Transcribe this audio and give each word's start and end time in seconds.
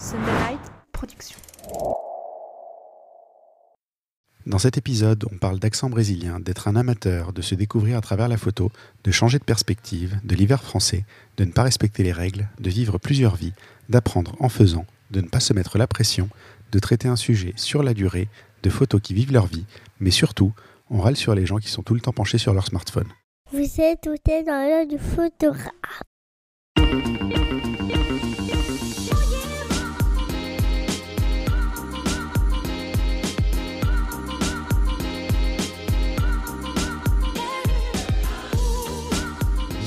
Sunderlight 0.00 0.60
Production. 0.92 1.36
Dans 4.46 4.58
cet 4.58 4.78
épisode, 4.78 5.26
on 5.30 5.36
parle 5.36 5.58
d'accent 5.58 5.90
brésilien, 5.90 6.40
d'être 6.40 6.68
un 6.68 6.76
amateur, 6.76 7.34
de 7.34 7.42
se 7.42 7.54
découvrir 7.54 7.98
à 7.98 8.00
travers 8.00 8.26
la 8.26 8.38
photo, 8.38 8.72
de 9.04 9.10
changer 9.10 9.38
de 9.38 9.44
perspective, 9.44 10.18
de 10.24 10.34
l'hiver 10.34 10.62
français, 10.62 11.04
de 11.36 11.44
ne 11.44 11.52
pas 11.52 11.64
respecter 11.64 12.02
les 12.02 12.12
règles, 12.12 12.48
de 12.58 12.70
vivre 12.70 12.96
plusieurs 12.96 13.36
vies, 13.36 13.52
d'apprendre 13.90 14.36
en 14.40 14.48
faisant, 14.48 14.86
de 15.10 15.20
ne 15.20 15.28
pas 15.28 15.38
se 15.38 15.52
mettre 15.52 15.76
la 15.76 15.86
pression, 15.86 16.30
de 16.72 16.78
traiter 16.78 17.08
un 17.08 17.16
sujet 17.16 17.52
sur 17.56 17.82
la 17.82 17.92
durée, 17.92 18.28
de 18.62 18.70
photos 18.70 19.02
qui 19.02 19.12
vivent 19.12 19.34
leur 19.34 19.48
vie, 19.48 19.66
mais 20.00 20.10
surtout, 20.10 20.54
on 20.88 21.02
râle 21.02 21.16
sur 21.16 21.34
les 21.34 21.44
gens 21.44 21.58
qui 21.58 21.68
sont 21.68 21.82
tout 21.82 21.94
le 21.94 22.00
temps 22.00 22.14
penchés 22.14 22.38
sur 22.38 22.54
leur 22.54 22.66
smartphone. 22.66 23.08
Vous 23.52 23.80
êtes 23.82 24.00
tout 24.00 24.30
est 24.30 24.44
dans 24.44 24.66
l'heure 24.66 24.86
du 24.86 24.98
photographe. 24.98 25.70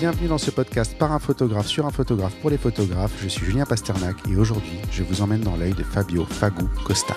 Bienvenue 0.04 0.28
dans 0.28 0.38
ce 0.38 0.52
podcast 0.52 0.98
par 0.98 1.14
un 1.14 1.20
photographe 1.20 1.68
sur 1.68 1.86
un 1.86 1.90
photographe 1.90 2.36
pour 2.42 2.50
les 2.50 2.58
photographes. 2.58 3.18
Je 3.22 3.30
suis 3.30 3.46
Julien 3.46 3.64
Pasternak 3.64 4.18
et 4.30 4.36
aujourd'hui, 4.36 4.78
je 4.92 5.02
vous 5.02 5.22
emmène 5.22 5.40
dans 5.40 5.56
l'œil 5.56 5.72
de 5.72 5.82
Fabio 5.82 6.26
Fagou 6.26 6.68
Costa. 6.86 7.16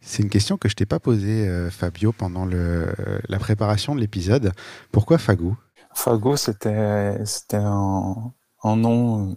C'est 0.00 0.22
une 0.22 0.30
question 0.30 0.56
que 0.56 0.70
je 0.70 0.76
t'ai 0.76 0.86
pas 0.86 0.98
posée, 0.98 1.46
euh, 1.46 1.68
Fabio, 1.68 2.12
pendant 2.12 2.46
le, 2.46 2.86
la 3.28 3.38
préparation 3.38 3.94
de 3.94 4.00
l'épisode. 4.00 4.52
Pourquoi 4.90 5.18
Fagou 5.18 5.58
Fago, 5.94 6.38
c'était 6.38 6.70
un, 6.70 8.32
un 8.62 8.76
nom 8.76 9.36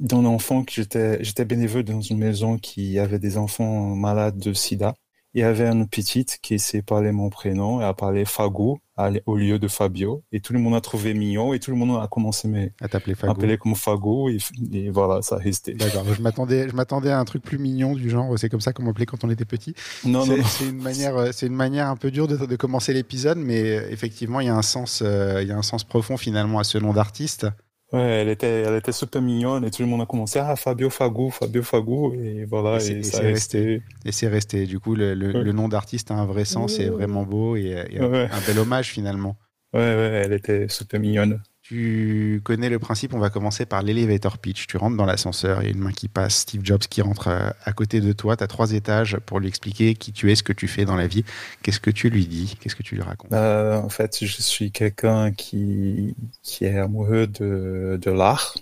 d'un 0.00 0.24
enfant 0.24 0.64
que 0.64 0.72
j'étais 0.72 1.44
bénévole 1.44 1.84
dans 1.84 2.00
une 2.00 2.18
maison 2.18 2.58
qui 2.58 2.98
avait 2.98 3.20
des 3.20 3.38
enfants 3.38 3.94
malades 3.94 4.38
de 4.38 4.52
sida. 4.52 4.96
Il 5.32 5.40
y 5.40 5.44
avait 5.44 5.68
une 5.68 5.86
petite 5.86 6.38
qui 6.42 6.58
s'est 6.58 6.82
parlé 6.82 7.12
mon 7.12 7.30
prénom 7.30 7.80
et 7.80 7.84
a 7.84 7.94
parlé 7.94 8.24
Fago 8.24 8.80
au 9.26 9.36
lieu 9.36 9.58
de 9.58 9.68
Fabio. 9.68 10.24
Et 10.32 10.40
tout 10.40 10.52
le 10.52 10.58
monde 10.58 10.74
a 10.74 10.80
trouvé 10.80 11.14
mignon 11.14 11.54
et 11.54 11.60
tout 11.60 11.70
le 11.70 11.76
monde 11.76 12.02
a 12.02 12.08
commencé 12.08 12.48
à 12.80 12.84
à 12.84 12.88
t'appeler 12.88 13.14
m'appeler 13.22 13.56
comme 13.56 13.74
Fago 13.74 14.28
et, 14.28 14.38
et 14.72 14.90
voilà, 14.90 15.22
ça 15.22 15.36
a 15.36 15.38
resté. 15.38 15.74
D'accord, 15.74 16.04
je 16.12 16.20
m'attendais, 16.20 16.68
je 16.68 16.74
m'attendais 16.74 17.10
à 17.10 17.18
un 17.18 17.24
truc 17.24 17.42
plus 17.42 17.58
mignon 17.58 17.94
du 17.94 18.10
genre, 18.10 18.36
c'est 18.38 18.48
comme 18.48 18.60
ça 18.60 18.72
qu'on 18.72 18.82
m'appelait 18.82 19.06
quand 19.06 19.22
on 19.24 19.30
était 19.30 19.44
petit. 19.44 19.74
Non, 20.04 20.26
non, 20.26 20.26
C'est 20.26 20.36
non. 20.36 20.44
c'est 20.44 20.68
une 20.68 20.82
manière, 20.82 21.16
euh, 21.16 21.30
c'est 21.32 21.46
une 21.46 21.54
manière 21.54 21.86
un 21.86 21.96
peu 21.96 22.10
dure 22.10 22.26
de, 22.26 22.36
de 22.36 22.56
commencer 22.56 22.92
l'épisode, 22.92 23.38
mais 23.38 23.60
effectivement, 23.90 24.40
il 24.40 24.46
y 24.46 24.50
a 24.50 24.56
un 24.56 24.62
sens, 24.62 25.00
euh, 25.04 25.42
il 25.42 25.48
y 25.48 25.52
a 25.52 25.56
un 25.56 25.62
sens 25.62 25.84
profond 25.84 26.16
finalement 26.16 26.58
à 26.58 26.64
ce 26.64 26.76
nom 26.78 26.92
d'artiste. 26.92 27.46
Ouais, 27.92 28.00
elle 28.00 28.28
était, 28.28 28.62
elle 28.62 28.76
était 28.76 28.92
super 28.92 29.20
mignonne 29.20 29.64
et 29.64 29.70
tout 29.72 29.82
le 29.82 29.88
monde 29.88 30.00
a 30.02 30.06
commencé 30.06 30.38
à 30.38 30.54
Fabio 30.54 30.90
Fago, 30.90 31.30
Fabio 31.30 31.62
Fago 31.62 32.14
et 32.14 32.44
voilà, 32.44 32.76
Et 32.76 32.80
c'est- 32.80 32.92
et, 32.92 32.98
et 32.98 33.02
ça 33.02 33.18
c'est 33.18 33.24
a 33.24 33.26
resté. 33.26 33.82
Et 34.04 34.12
c'est 34.12 34.28
resté. 34.28 34.66
Du 34.66 34.78
coup, 34.78 34.94
le, 34.94 35.14
le- 35.14 35.32
Ouais. 35.34 35.42
le 35.42 35.52
nom 35.52 35.68
d'artiste 35.68 36.10
a 36.12 36.14
un 36.14 36.24
vrai 36.24 36.44
sens, 36.44 36.74
c'est 36.76 36.88
vraiment 36.88 37.24
beau 37.24 37.56
et, 37.56 37.84
et 37.90 38.00
Ouais. 38.00 38.28
un 38.30 38.40
bel 38.46 38.58
hommage 38.60 38.90
finalement. 38.90 39.36
Ouais, 39.72 39.80
ouais, 39.80 40.22
elle 40.24 40.32
était 40.32 40.68
super 40.68 41.00
mignonne. 41.00 41.42
Tu 41.70 42.40
connais 42.42 42.68
le 42.68 42.80
principe, 42.80 43.14
on 43.14 43.20
va 43.20 43.30
commencer 43.30 43.64
par 43.64 43.82
l'elevator 43.82 44.38
pitch. 44.38 44.66
Tu 44.66 44.76
rentres 44.76 44.96
dans 44.96 45.04
l'ascenseur, 45.04 45.62
il 45.62 45.66
y 45.66 45.68
a 45.68 45.70
une 45.70 45.78
main 45.78 45.92
qui 45.92 46.08
passe, 46.08 46.38
Steve 46.38 46.62
Jobs 46.64 46.80
qui 46.80 47.00
rentre 47.00 47.28
euh, 47.28 47.50
à 47.64 47.72
côté 47.72 48.00
de 48.00 48.10
toi, 48.10 48.36
tu 48.36 48.42
as 48.42 48.48
trois 48.48 48.72
étages 48.72 49.18
pour 49.24 49.38
lui 49.38 49.46
expliquer 49.46 49.94
qui 49.94 50.10
tu 50.10 50.32
es, 50.32 50.34
ce 50.34 50.42
que 50.42 50.52
tu 50.52 50.66
fais 50.66 50.84
dans 50.84 50.96
la 50.96 51.06
vie. 51.06 51.24
Qu'est-ce 51.62 51.78
que 51.78 51.92
tu 51.92 52.10
lui 52.10 52.26
dis? 52.26 52.56
Qu'est-ce 52.60 52.74
que 52.74 52.82
tu 52.82 52.96
lui 52.96 53.02
racontes? 53.02 53.32
Euh, 53.32 53.76
en 53.76 53.88
fait, 53.88 54.18
je 54.20 54.42
suis 54.42 54.72
quelqu'un 54.72 55.30
qui, 55.30 56.16
qui 56.42 56.64
est 56.64 56.76
amoureux 56.76 57.28
de, 57.28 58.00
de 58.02 58.10
l'art, 58.10 58.56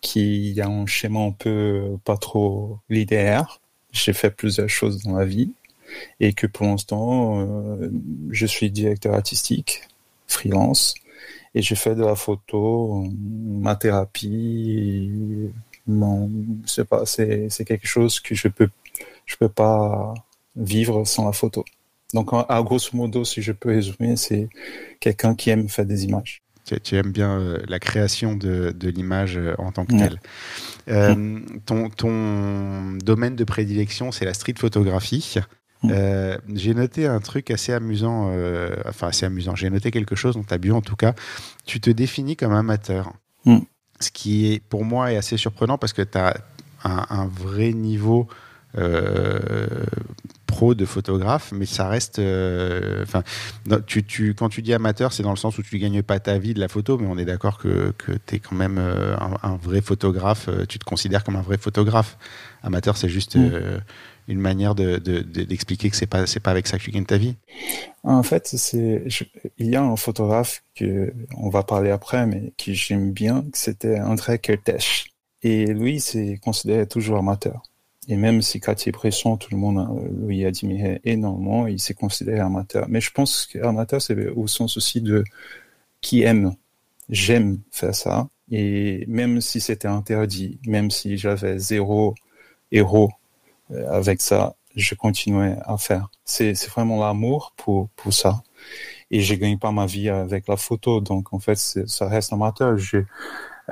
qui 0.00 0.60
a 0.60 0.66
un 0.66 0.84
schéma 0.86 1.20
un 1.20 1.30
peu 1.30 1.96
pas 2.04 2.16
trop 2.16 2.80
linéaire. 2.90 3.60
J'ai 3.92 4.14
fait 4.14 4.32
plusieurs 4.32 4.68
choses 4.68 5.04
dans 5.04 5.16
la 5.16 5.26
vie 5.26 5.52
et 6.18 6.32
que 6.32 6.48
pour 6.48 6.66
l'instant, 6.66 7.40
euh, 7.40 7.88
je 8.32 8.46
suis 8.46 8.68
directeur 8.72 9.14
artistique, 9.14 9.82
freelance, 10.26 10.94
et 11.54 11.62
je 11.62 11.74
fais 11.74 11.94
de 11.94 12.02
la 12.04 12.14
photo, 12.16 13.04
ma 13.18 13.76
thérapie, 13.76 15.50
mon, 15.86 16.30
c'est 16.66 16.86
pas, 16.88 17.04
c'est, 17.06 17.48
c'est 17.50 17.64
quelque 17.64 17.86
chose 17.86 18.20
que 18.20 18.34
je 18.34 18.48
peux, 18.48 18.68
je 19.26 19.36
peux 19.36 19.48
pas 19.48 20.14
vivre 20.56 21.04
sans 21.04 21.26
la 21.26 21.32
photo. 21.32 21.64
Donc, 22.14 22.30
à 22.32 22.62
grosso 22.62 22.90
modo, 22.94 23.24
si 23.24 23.40
je 23.42 23.52
peux 23.52 23.70
résumer, 23.70 24.16
c'est 24.16 24.48
quelqu'un 25.00 25.34
qui 25.34 25.48
aime 25.50 25.68
faire 25.68 25.86
des 25.86 26.04
images. 26.04 26.42
tu, 26.66 26.78
tu 26.80 26.96
aimes 26.96 27.10
bien 27.10 27.38
euh, 27.40 27.58
la 27.68 27.78
création 27.78 28.36
de, 28.36 28.70
de 28.76 28.88
l'image 28.90 29.38
euh, 29.38 29.54
en 29.58 29.72
tant 29.72 29.86
que 29.86 29.94
Ouais. 29.94 30.08
telle. 30.08 30.20
Euh, 30.88 31.40
ton, 31.64 31.88
ton 31.88 32.92
domaine 33.02 33.34
de 33.34 33.44
prédilection, 33.44 34.12
c'est 34.12 34.26
la 34.26 34.34
street 34.34 34.54
photographie. 34.58 35.36
Mm. 35.82 35.88
Euh, 35.90 36.38
j'ai 36.54 36.74
noté 36.74 37.06
un 37.06 37.20
truc 37.20 37.50
assez 37.50 37.72
amusant, 37.72 38.30
euh, 38.32 38.74
enfin 38.88 39.08
assez 39.08 39.26
amusant. 39.26 39.54
J'ai 39.56 39.68
noté 39.70 39.90
quelque 39.90 40.14
chose 40.14 40.36
dans 40.36 40.42
ta 40.44 40.58
bio 40.58 40.76
en 40.76 40.80
tout 40.82 40.96
cas. 40.96 41.14
Tu 41.66 41.80
te 41.80 41.90
définis 41.90 42.36
comme 42.36 42.52
amateur. 42.54 43.12
Mm. 43.44 43.58
Ce 44.00 44.10
qui 44.10 44.52
est 44.52 44.60
pour 44.62 44.84
moi 44.84 45.12
est 45.12 45.16
assez 45.16 45.36
surprenant 45.36 45.78
parce 45.78 45.92
que 45.92 46.02
tu 46.02 46.18
as 46.18 46.36
un, 46.84 47.06
un 47.10 47.26
vrai 47.26 47.72
niveau 47.72 48.28
euh, 48.78 49.66
pro 50.46 50.74
de 50.74 50.84
photographe, 50.84 51.52
mais 51.54 51.66
ça 51.66 51.88
reste. 51.88 52.18
Enfin, 52.18 53.22
non, 53.66 53.80
tu, 53.86 54.02
tu, 54.04 54.34
quand 54.34 54.48
tu 54.48 54.62
dis 54.62 54.72
amateur, 54.74 55.12
c'est 55.12 55.22
dans 55.22 55.30
le 55.30 55.36
sens 55.36 55.58
où 55.58 55.62
tu 55.62 55.78
gagnes 55.78 56.02
pas 56.02 56.20
ta 56.20 56.38
vie 56.38 56.54
de 56.54 56.60
la 56.60 56.68
photo, 56.68 56.98
mais 56.98 57.06
on 57.08 57.16
est 57.18 57.24
d'accord 57.24 57.58
que, 57.58 57.92
que 57.98 58.12
tu 58.26 58.36
es 58.36 58.38
quand 58.38 58.54
même 58.56 58.78
un, 58.78 59.36
un 59.42 59.56
vrai 59.56 59.80
photographe. 59.80 60.48
Tu 60.68 60.78
te 60.78 60.84
considères 60.84 61.24
comme 61.24 61.36
un 61.36 61.42
vrai 61.42 61.58
photographe. 61.58 62.18
Amateur, 62.62 62.96
c'est 62.96 63.08
juste 63.08 63.36
Mm. 63.36 63.50
euh, 63.52 63.78
une 64.32 64.40
manière 64.40 64.74
de- 64.74 64.98
de- 64.98 65.20
de- 65.20 65.44
d'expliquer 65.44 65.90
que 65.90 65.96
c'est 65.96 66.06
pas 66.06 66.24
pas 66.42 66.50
avec 66.50 66.66
ça 66.66 66.78
que 66.78 66.82
tu 66.82 66.90
gagnes 66.90 67.04
ta 67.04 67.18
vie? 67.18 67.36
En 68.02 68.22
fait, 68.22 68.48
c'est, 68.48 69.04
il 69.58 69.68
y 69.68 69.76
a 69.76 69.82
un 69.82 69.96
photographe 69.96 70.62
que 70.74 71.12
on 71.36 71.48
va 71.50 71.62
parler 71.62 71.90
après, 71.90 72.26
mais 72.26 72.52
que 72.58 72.72
j'aime 72.72 73.12
bien, 73.12 73.44
c'était 73.52 74.00
André 74.00 74.38
Kertész. 74.38 75.04
Et 75.42 75.66
lui, 75.66 76.00
c'est 76.00 76.38
considéré 76.42 76.86
toujours 76.86 77.18
amateur. 77.18 77.62
Et 78.08 78.16
même 78.16 78.42
si 78.42 78.60
Cartier-Bresson, 78.60 79.36
tout 79.36 79.50
le 79.52 79.58
monde 79.58 79.78
euh, 79.78 80.26
lui 80.26 80.44
admirait 80.44 81.00
énormément, 81.04 81.66
il 81.68 81.78
s'est 81.78 81.94
considéré 81.94 82.40
amateur. 82.40 82.86
Mais 82.88 83.00
je 83.00 83.10
pense 83.12 83.46
qu'amateur, 83.46 84.02
c'est 84.02 84.28
au 84.28 84.46
sens 84.48 84.76
aussi 84.76 85.00
de 85.00 85.22
qui 86.00 86.22
aime. 86.22 86.54
J'aime 87.08 87.58
faire 87.70 87.94
ça. 87.94 88.28
Et 88.50 89.04
même 89.08 89.40
si 89.40 89.60
c'était 89.60 89.88
interdit, 89.88 90.58
même 90.66 90.90
si 90.90 91.16
j'avais 91.16 91.58
zéro 91.58 92.14
héros 92.72 93.10
avec 93.88 94.20
ça, 94.20 94.54
je 94.74 94.94
continuais 94.94 95.56
à 95.64 95.76
faire. 95.76 96.08
C'est, 96.24 96.54
vraiment 96.68 97.00
l'amour 97.00 97.52
pour, 97.56 97.88
pour 97.90 98.12
ça. 98.12 98.42
Et 99.10 99.20
je 99.20 99.34
gagne 99.34 99.58
pas 99.58 99.72
ma 99.72 99.86
vie 99.86 100.08
avec 100.08 100.48
la 100.48 100.56
photo. 100.56 101.00
Donc, 101.00 101.32
en 101.32 101.38
fait, 101.38 101.56
ça 101.56 102.08
reste 102.08 102.32
amateur. 102.32 102.78
Je, 102.78 102.98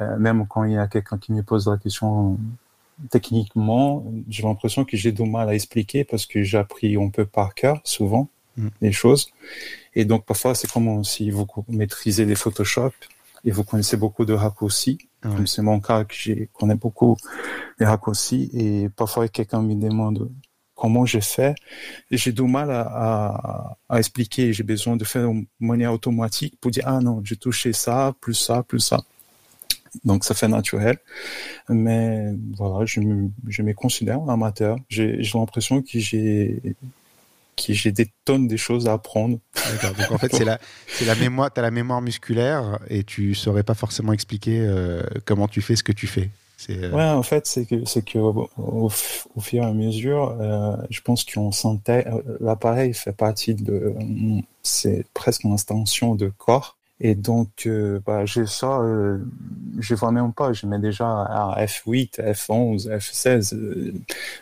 euh, 0.00 0.18
même 0.18 0.46
quand 0.46 0.64
il 0.64 0.72
y 0.72 0.78
a 0.78 0.86
quelqu'un 0.86 1.18
qui 1.18 1.32
me 1.32 1.42
pose 1.42 1.68
la 1.68 1.78
question 1.78 2.38
techniquement, 3.10 4.04
j'ai 4.28 4.42
l'impression 4.42 4.84
que 4.84 4.96
j'ai 4.96 5.12
du 5.12 5.24
mal 5.24 5.48
à 5.48 5.54
expliquer 5.54 6.04
parce 6.04 6.26
que 6.26 6.42
j'ai 6.42 6.58
appris 6.58 6.96
un 6.96 7.08
peu 7.08 7.24
par 7.24 7.54
cœur, 7.54 7.80
souvent, 7.84 8.28
Mm. 8.56 8.68
les 8.80 8.92
choses. 8.92 9.32
Et 9.94 10.04
donc, 10.04 10.24
parfois, 10.24 10.54
c'est 10.54 10.70
comme 10.70 11.04
si 11.04 11.30
vous 11.30 11.46
maîtrisez 11.68 12.24
les 12.24 12.34
Photoshop 12.34 12.92
et 13.44 13.50
vous 13.50 13.64
connaissez 13.64 13.96
beaucoup 13.96 14.24
de 14.24 14.32
raccourcis. 14.32 14.98
Ouais. 15.24 15.34
Comme 15.34 15.46
c'est 15.46 15.62
mon 15.62 15.80
cas, 15.80 16.04
que 16.04 16.14
je 16.14 16.44
connais 16.52 16.74
beaucoup 16.74 17.16
les 17.78 17.86
raccourcis. 17.86 18.50
Et 18.52 18.88
parfois, 18.88 19.28
quelqu'un 19.28 19.62
me 19.62 19.74
demande 19.74 20.30
comment 20.74 21.04
j'ai 21.04 21.20
fait. 21.20 21.54
J'ai 22.10 22.32
du 22.32 22.42
mal 22.42 22.70
à, 22.70 22.80
à, 22.80 23.78
à 23.88 23.98
expliquer. 23.98 24.52
J'ai 24.52 24.62
besoin 24.62 24.96
de 24.96 25.04
faire 25.04 25.28
de 25.28 25.46
manière 25.60 25.92
automatique 25.92 26.58
pour 26.60 26.70
dire, 26.70 26.84
ah 26.86 27.00
non, 27.00 27.20
j'ai 27.24 27.36
touché 27.36 27.72
ça, 27.72 28.14
plus 28.20 28.34
ça, 28.34 28.62
plus 28.62 28.80
ça. 28.80 29.02
Donc, 30.04 30.24
ça 30.24 30.34
fait 30.34 30.48
naturel. 30.48 30.98
Mais 31.68 32.32
voilà, 32.56 32.86
je 32.86 33.00
me, 33.00 33.30
je 33.48 33.62
me 33.62 33.74
considère 33.74 34.20
amateur. 34.28 34.78
J'ai 34.88 35.20
l'impression 35.34 35.82
que 35.82 35.98
j'ai 35.98 36.62
j'ai 37.68 37.92
des 37.92 38.08
tonnes 38.24 38.48
de 38.48 38.56
choses 38.56 38.88
à 38.88 38.94
apprendre. 38.94 39.38
D'accord. 39.54 39.94
Donc 39.94 40.10
en 40.12 40.18
fait, 40.18 40.32
c'est 40.34 40.44
la, 40.44 40.58
c'est 40.86 41.04
la 41.04 41.14
mémoire, 41.14 41.52
tu 41.52 41.60
as 41.60 41.62
la 41.62 41.70
mémoire 41.70 42.00
musculaire 42.02 42.78
et 42.88 43.04
tu 43.04 43.34
saurais 43.34 43.62
pas 43.62 43.74
forcément 43.74 44.12
expliquer 44.12 44.60
euh, 44.60 45.02
comment 45.24 45.48
tu 45.48 45.60
fais 45.62 45.76
ce 45.76 45.82
que 45.82 45.92
tu 45.92 46.06
fais. 46.06 46.30
C'est, 46.56 46.82
euh, 46.84 46.90
Ouais, 46.94 47.04
en 47.08 47.22
fait, 47.22 47.46
c'est 47.46 47.64
que 47.64 47.84
c'est 47.86 48.04
que 48.04 48.18
au, 48.18 48.50
au 48.58 48.88
f- 48.90 49.24
au 49.34 49.40
fur 49.40 49.62
et 49.62 49.66
à 49.66 49.72
mesure, 49.72 50.36
euh, 50.40 50.76
je 50.90 51.00
pense 51.00 51.24
qu'on 51.24 51.52
s'intègre. 51.52 52.22
L'appareil 52.40 52.92
fait 52.92 53.12
partie 53.12 53.54
de, 53.54 53.94
c'est 54.62 55.06
presque 55.14 55.44
une 55.44 55.54
extension 55.54 56.14
de 56.14 56.30
corps. 56.36 56.76
Et 57.02 57.14
donc, 57.14 57.48
euh, 57.64 57.98
bah, 58.04 58.26
j'ai 58.26 58.44
ça, 58.44 58.80
euh, 58.80 59.24
je 59.78 59.94
vois 59.94 60.12
même 60.12 60.34
pas. 60.34 60.52
Je 60.52 60.66
mets 60.66 60.78
déjà 60.78 61.06
à 61.08 61.64
F8, 61.64 62.20
F11, 62.20 62.90
F16. 62.90 63.54
euh, 63.54 63.94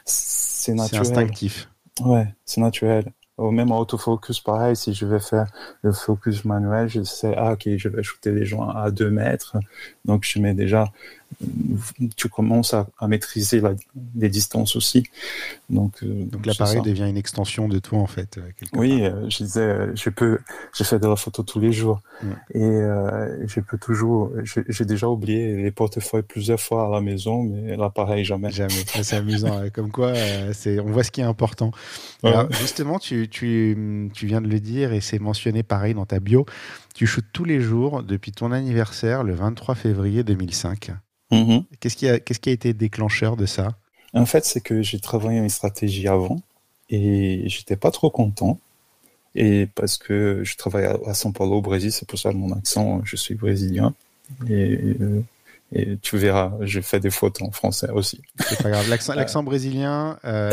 c'est 0.04 0.72
c'est 0.72 0.74
naturel. 0.74 1.02
instinctif. 1.02 1.68
Ouais, 2.00 2.26
c'est 2.44 2.60
naturel. 2.60 3.12
même 3.38 3.72
en 3.72 3.78
autofocus, 3.80 4.40
pareil, 4.40 4.76
si 4.76 4.94
je 4.94 5.06
vais 5.06 5.20
faire 5.20 5.50
le 5.82 5.92
focus 5.92 6.44
manuel, 6.44 6.88
je 6.88 7.02
sais, 7.02 7.34
ah, 7.36 7.52
ok, 7.52 7.68
je 7.76 7.88
vais 7.88 8.02
shooter 8.02 8.32
les 8.32 8.44
gens 8.44 8.68
à 8.68 8.90
2 8.90 9.10
mètres. 9.10 9.56
Donc, 10.04 10.24
je 10.24 10.38
mets 10.38 10.54
déjà 10.54 10.92
tu 12.16 12.28
commences 12.28 12.74
à, 12.74 12.88
maîtriser 13.06 13.62
les 14.16 14.28
distances 14.28 14.76
aussi. 14.76 15.04
Donc, 15.70 16.02
euh, 16.02 16.24
donc 16.24 16.46
l'appareil 16.46 16.80
devient 16.80 17.08
une 17.08 17.16
extension 17.16 17.68
de 17.68 17.78
toi 17.78 17.98
en 17.98 18.06
fait. 18.06 18.38
Euh, 18.38 18.66
oui, 18.72 19.04
euh, 19.04 19.28
je 19.28 19.44
disais, 19.44 19.94
je 19.94 20.10
peux, 20.10 20.38
je 20.74 20.82
fais 20.84 20.98
de 20.98 21.06
la 21.06 21.16
photo 21.16 21.42
tous 21.42 21.60
les 21.60 21.72
jours 21.72 22.00
et 22.54 22.60
je 22.60 23.60
peux 23.60 23.78
toujours. 23.78 24.32
J'ai 24.44 24.84
déjà 24.84 25.08
oublié 25.08 25.56
les 25.56 25.70
portefeuilles 25.70 26.22
plusieurs 26.22 26.60
fois 26.60 26.86
à 26.86 26.90
la 26.90 27.00
maison, 27.00 27.42
mais 27.42 27.76
l'appareil 27.76 28.24
jamais. 28.24 28.50
Jamais. 28.50 28.84
c'est 29.02 29.16
amusant. 29.16 29.68
Comme 29.72 29.90
quoi, 29.90 30.14
c'est, 30.52 30.80
on 30.80 30.90
voit 30.90 31.04
ce 31.04 31.10
qui 31.10 31.20
est 31.20 31.24
important. 31.24 31.70
Alors, 32.24 32.50
justement, 32.52 32.98
tu, 32.98 33.28
tu, 33.28 34.10
tu 34.14 34.26
viens 34.26 34.40
de 34.40 34.48
le 34.48 34.60
dire 34.60 34.92
et 34.92 35.00
c'est 35.00 35.18
mentionné 35.18 35.62
pareil 35.62 35.94
dans 35.94 36.06
ta 36.06 36.18
bio. 36.20 36.46
Tu 36.98 37.06
shootes 37.06 37.26
tous 37.32 37.44
les 37.44 37.60
jours 37.60 38.02
depuis 38.02 38.32
ton 38.32 38.50
anniversaire, 38.50 39.22
le 39.22 39.32
23 39.32 39.76
février 39.76 40.24
2005. 40.24 40.90
Mhm. 41.30 41.62
Qu'est-ce 41.78 41.96
qui, 41.96 42.08
a, 42.08 42.18
qu'est-ce 42.18 42.40
qui 42.40 42.48
a 42.48 42.52
été 42.52 42.74
déclencheur 42.74 43.36
de 43.36 43.46
ça? 43.46 43.78
En 44.14 44.26
fait, 44.26 44.44
c'est 44.44 44.60
que 44.60 44.82
j'ai 44.82 44.98
travaillé 44.98 45.38
une 45.38 45.48
stratégie 45.48 46.08
avant 46.08 46.42
et 46.90 47.44
j'étais 47.46 47.76
pas 47.76 47.92
trop 47.92 48.10
content. 48.10 48.58
Et 49.36 49.68
parce 49.76 49.96
que 49.96 50.42
je 50.42 50.56
travaille 50.56 50.86
à, 50.86 50.98
à 51.06 51.12
São 51.12 51.32
Paulo, 51.32 51.58
au 51.58 51.62
Brésil, 51.62 51.92
c'est 51.92 52.08
pour 52.08 52.18
ça 52.18 52.32
mon 52.32 52.50
accent, 52.50 53.00
je 53.04 53.14
suis 53.14 53.36
brésilien. 53.36 53.94
Et 54.48 54.96
euh, 55.00 55.22
et 55.70 55.98
tu 55.98 56.16
verras, 56.16 56.52
je 56.62 56.80
fais 56.80 56.98
des 56.98 57.10
fautes 57.10 57.42
en 57.42 57.50
français 57.50 57.90
aussi. 57.90 58.22
C'est 58.38 58.62
pas 58.62 58.70
grave. 58.70 58.88
L'accent, 58.88 59.14
l'accent 59.16 59.42
brésilien, 59.42 60.18
euh, 60.24 60.50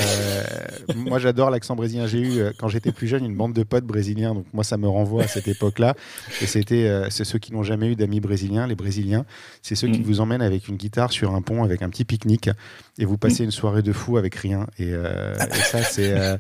moi 0.94 1.20
j'adore 1.20 1.50
l'accent 1.50 1.76
brésilien. 1.76 2.06
J'ai 2.06 2.20
eu, 2.20 2.40
euh, 2.40 2.52
quand 2.58 2.68
j'étais 2.68 2.92
plus 2.92 3.08
jeune, 3.08 3.24
une 3.24 3.36
bande 3.36 3.54
de 3.54 3.64
potes 3.64 3.86
brésiliens. 3.86 4.34
Donc 4.34 4.46
moi, 4.54 4.66
ça 4.66 4.76
me 4.76 4.90
renvoie 4.90 5.24
à 5.24 5.28
cette 5.28 5.48
époque-là. 5.48 5.96
Et 6.42 6.48
c'était, 6.48 6.88
euh, 6.88 7.10
c'est 7.10 7.24
ceux 7.24 7.40
qui 7.40 7.54
n'ont 7.54 7.64
jamais 7.64 7.88
eu 7.88 7.96
d'amis 7.96 8.20
brésiliens, 8.20 8.68
les 8.68 8.76
brésiliens. 8.76 9.26
C'est 9.62 9.76
ceux 9.76 9.88
qui 9.88 10.00
mm. 10.00 10.04
vous 10.04 10.20
emmènent 10.20 10.42
avec 10.42 10.68
une 10.68 10.76
guitare 10.76 11.14
sur 11.14 11.34
un 11.34 11.42
pont, 11.42 11.64
avec 11.64 11.82
un 11.82 11.90
petit 11.90 12.04
pique-nique. 12.04 12.50
Et 12.98 13.06
vous 13.06 13.18
passez 13.18 13.44
mm. 13.44 13.46
une 13.46 13.52
soirée 13.52 13.84
de 13.84 13.94
fou 13.94 14.18
avec 14.18 14.36
rien. 14.36 14.68
Et, 14.80 14.90
et 14.90 15.62
ça, 15.64 15.82
c'est 15.82 16.38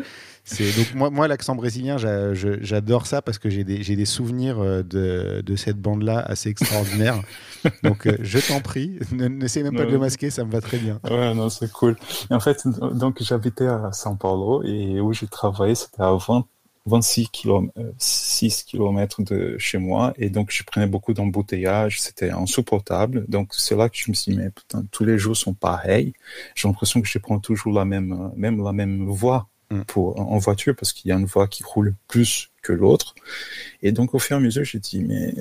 donc 0.78 0.94
moi, 0.94 1.10
moi 1.10 1.28
l'accent 1.28 1.56
brésilien, 1.56 1.98
j'adore 1.98 3.08
ça 3.08 3.22
parce 3.22 3.40
que 3.40 3.50
j'ai 3.50 3.64
des, 3.64 3.80
des, 3.80 4.06
souvenirs 4.06 4.60
euh, 4.60 4.84
de, 4.84 5.42
de 5.42 5.56
cette 5.56 5.80
bande-là 5.82 6.20
assez 6.20 6.50
extraordinaires. 6.50 7.20
donc 7.84 8.06
euh, 8.06 8.18
je 8.22 8.40
t'en 8.40 8.62
prie, 8.62 9.00
n'essaie 9.12 9.64
même 9.64 9.76
pas 9.76 9.86
de 9.86 9.92
le 9.92 9.98
masquer, 9.98 10.30
ça 10.30 10.46
me 10.46 10.52
va 10.52 10.62
très 10.62 10.78
bien. 10.78 11.00
Ouais, 11.10 11.34
non, 11.34 11.50
c'est 11.50 11.72
cool. 11.72 11.96
en 12.30 12.40
fait, 12.40 12.68
donc 12.68 13.22
j'habitais 13.22 13.68
à 13.68 13.90
São 13.92 14.18
Paulo 14.18 14.64
et 14.64 15.00
où 15.02 15.14
j'ai 15.14 15.28
travaillé, 15.28 15.74
c'était 15.74 16.04
à 16.04 16.14
20, 16.14 16.46
26 16.86 17.30
km, 17.30 17.74
6 17.98 18.64
km 18.66 19.24
de 19.24 19.58
chez 19.58 19.80
moi 19.80 20.14
et 20.18 20.30
donc 20.30 20.52
je 20.52 20.64
prenais 20.64 20.86
beaucoup 20.86 21.14
d'embouteillages, 21.14 22.00
c'était 22.00 22.30
insupportable. 22.30 23.26
Donc 23.28 23.50
c'est 23.54 23.76
là 23.76 23.90
que 23.90 23.98
je 23.98 24.12
me 24.12 24.14
suis 24.14 24.34
dit 24.34 24.38
mais 24.38 24.52
putain, 24.52 24.86
tous 24.92 25.06
les 25.06 25.18
jours 25.18 25.36
sont 25.36 25.56
pareils. 25.56 26.14
J'ai 26.54 26.68
l'impression 26.68 27.02
que 27.02 27.08
je 27.08 27.18
prends 27.18 27.40
toujours 27.40 27.74
la 27.74 27.86
même 27.86 28.32
même 28.36 28.64
la 28.64 28.74
même 28.74 29.08
voie. 29.10 29.50
Pour, 29.88 30.20
en 30.20 30.38
voiture 30.38 30.76
parce 30.76 30.94
qu'il 30.94 31.10
y 31.10 31.12
a 31.12 31.16
une 31.16 31.26
voie 31.26 31.48
qui 31.48 31.64
roule 31.64 31.94
plus 32.08 32.52
que 32.62 32.74
l'autre. 32.74 33.16
Et 33.82 33.92
donc, 33.92 34.14
au 34.14 34.20
fur 34.20 34.38
et 34.38 34.40
à 34.40 34.42
mesure, 34.42 34.64
j'ai 34.64 34.80
dit, 34.80 35.04
mais 35.04 35.34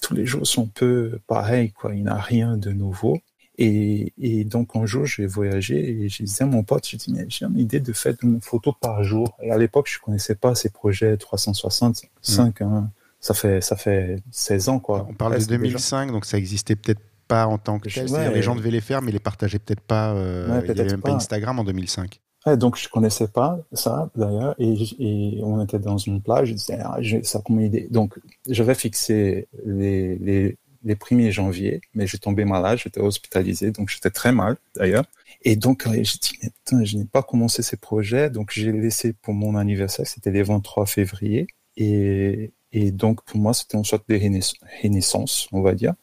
tous 0.00 0.14
les 0.14 0.26
jours 0.26 0.46
sont 0.46 0.66
peu 0.66 1.18
pareils, 1.26 1.72
quoi. 1.72 1.94
Il 1.94 2.02
n'y 2.02 2.08
a 2.08 2.16
rien 2.16 2.56
de 2.56 2.70
nouveau. 2.70 3.20
Et, 3.60 4.12
et, 4.18 4.44
donc 4.44 4.70
un 4.76 4.86
jour, 4.86 5.04
j'ai 5.04 5.26
voyagé 5.26 6.04
et 6.04 6.08
j'ai 6.08 6.22
dit 6.22 6.36
à 6.38 6.46
mon 6.46 6.62
pote, 6.62 6.86
j'ai 6.86 6.96
dit, 6.96 7.12
mais 7.12 7.26
j'ai 7.28 7.44
une 7.44 7.58
idée 7.58 7.80
de 7.80 7.92
faire 7.92 8.14
une 8.22 8.40
photo 8.40 8.72
par 8.72 9.02
jour. 9.02 9.36
Et 9.42 9.50
à 9.50 9.58
l'époque, 9.58 9.88
je 9.90 9.98
connaissais 9.98 10.36
pas 10.36 10.54
ces 10.54 10.70
projets 10.70 11.16
365. 11.16 12.60
Mm. 12.60 12.64
Hein. 12.64 12.90
Ça 13.20 13.34
fait 13.34 13.60
ça 13.60 13.74
fait 13.74 14.22
16 14.30 14.68
ans 14.68 14.78
quoi. 14.78 15.04
On 15.10 15.14
parle 15.14 15.36
de 15.40 15.44
2005, 15.44 16.12
donc 16.12 16.24
ça 16.24 16.38
existait 16.38 16.76
peut-être 16.76 17.00
pas 17.26 17.46
en 17.46 17.58
tant 17.58 17.80
que 17.80 17.88
tel. 17.88 18.06
les 18.32 18.42
gens 18.42 18.54
devaient 18.54 18.70
les 18.70 18.80
faire, 18.80 19.02
mais 19.02 19.10
les 19.10 19.18
partageaient 19.18 19.58
peut-être 19.58 19.80
pas. 19.80 20.12
Euh, 20.12 20.62
il 20.64 20.72
n'y 20.72 20.80
avait 20.80 20.90
même 20.90 21.00
pas 21.00 21.14
Instagram 21.14 21.58
en 21.58 21.64
2005 21.64 22.20
donc 22.56 22.76
je 22.76 22.88
connaissais 22.88 23.28
pas 23.28 23.58
ça 23.72 24.10
d'ailleurs 24.16 24.54
et, 24.58 25.40
on 25.42 25.62
était 25.62 25.78
dans 25.78 25.98
une 25.98 26.20
plage. 26.22 26.48
Je 26.48 26.54
disais 26.54 27.22
ça 27.22 27.40
comme 27.44 27.60
idée. 27.60 27.88
Donc 27.90 28.18
j'avais 28.48 28.74
fixé 28.74 29.48
les, 29.64 30.16
les, 30.16 30.56
les 30.84 30.94
1er 30.94 31.30
janvier, 31.30 31.80
mais 31.94 32.06
j'ai 32.06 32.18
tombé 32.18 32.44
malade, 32.44 32.78
j'étais 32.82 33.00
hospitalisé, 33.00 33.70
donc 33.70 33.88
j'étais 33.88 34.10
très 34.10 34.32
mal 34.32 34.56
d'ailleurs. 34.76 35.04
Et 35.42 35.56
donc 35.56 35.86
j'ai 35.90 36.02
dit 36.02 36.38
mais 36.42 36.50
putain, 36.50 36.84
je 36.84 36.96
n'ai 36.96 37.04
pas 37.04 37.22
commencé 37.22 37.62
ces 37.62 37.76
projets, 37.76 38.30
donc 38.30 38.50
j'ai 38.52 38.72
laissé 38.72 39.12
pour 39.12 39.34
mon 39.34 39.56
anniversaire, 39.56 40.06
c'était 40.06 40.30
le 40.30 40.42
23 40.42 40.86
février. 40.86 41.46
Et, 41.76 42.52
et 42.72 42.90
donc, 42.90 43.22
pour 43.24 43.40
moi, 43.40 43.54
c'était 43.54 43.78
une 43.78 43.84
sorte 43.84 44.08
de 44.08 44.14
renaissance, 44.14 45.48
on 45.52 45.62
va 45.62 45.74
dire, 45.74 45.94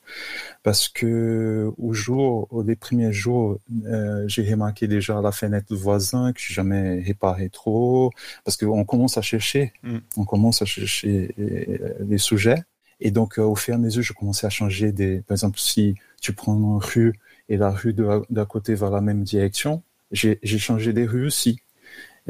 parce 0.63 0.87
que 0.89 1.71
au 1.77 1.93
jour, 1.93 2.49
les 2.65 2.75
premiers 2.75 3.13
jours, 3.13 3.59
euh, 3.85 4.23
j'ai 4.27 4.49
remarqué 4.49 4.87
déjà 4.87 5.21
la 5.21 5.31
fenêtre 5.31 5.67
du 5.71 5.79
voisin 5.79 6.33
que 6.33 6.39
j'ai 6.39 6.55
jamais 6.55 7.01
réparé 7.01 7.49
trop, 7.49 8.11
parce 8.43 8.57
qu'on 8.57 8.83
commence 8.83 9.17
à 9.19 9.21
chercher, 9.21 9.73
mm. 9.83 9.97
on 10.17 10.25
commence 10.25 10.63
à 10.63 10.65
chercher 10.65 11.35
euh, 11.37 11.93
les 11.99 12.17
sujets. 12.17 12.63
Et 12.99 13.11
donc, 13.11 13.37
euh, 13.37 13.43
au 13.43 13.55
fur 13.55 13.73
et 13.73 13.75
à 13.75 13.79
mesure, 13.79 14.01
je 14.01 14.13
commençais 14.13 14.47
à 14.47 14.49
changer 14.49 14.91
des, 14.91 15.21
par 15.21 15.35
exemple, 15.35 15.59
si 15.59 15.93
tu 16.19 16.33
prends 16.33 16.55
une 16.55 16.79
rue 16.81 17.13
et 17.47 17.57
la 17.57 17.69
rue 17.69 17.93
d'à 17.93 18.45
côté 18.45 18.73
va 18.73 18.89
la 18.89 19.01
même 19.01 19.23
direction, 19.23 19.83
j'ai 20.11 20.39
changé 20.57 20.93
des 20.93 21.05
rues 21.05 21.27
aussi. 21.27 21.59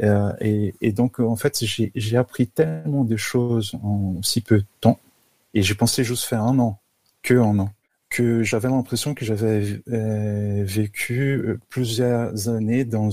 Euh, 0.02 0.32
et, 0.40 0.92
donc, 0.92 1.20
en 1.20 1.36
fait, 1.36 1.62
j'ai 1.62 2.16
appris 2.16 2.46
tellement 2.46 3.04
de 3.04 3.16
choses 3.16 3.74
en 3.82 4.22
si 4.22 4.40
peu 4.40 4.58
de 4.58 4.66
temps. 4.80 4.98
Et 5.54 5.62
j'ai 5.62 5.74
pensé 5.74 6.04
juste 6.04 6.24
faire 6.24 6.42
un 6.42 6.58
an, 6.58 6.78
que 7.22 7.34
un 7.34 7.58
an, 7.58 7.70
que 8.10 8.42
j'avais 8.42 8.68
l'impression 8.68 9.14
que 9.14 9.24
j'avais 9.24 9.80
euh, 9.88 10.62
vécu 10.66 11.38
euh, 11.38 11.60
plusieurs 11.70 12.48
années 12.48 12.84
dans, 12.84 13.08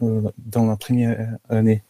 dans 0.00 0.66
la 0.66 0.76
première 0.76 1.36
année. 1.48 1.82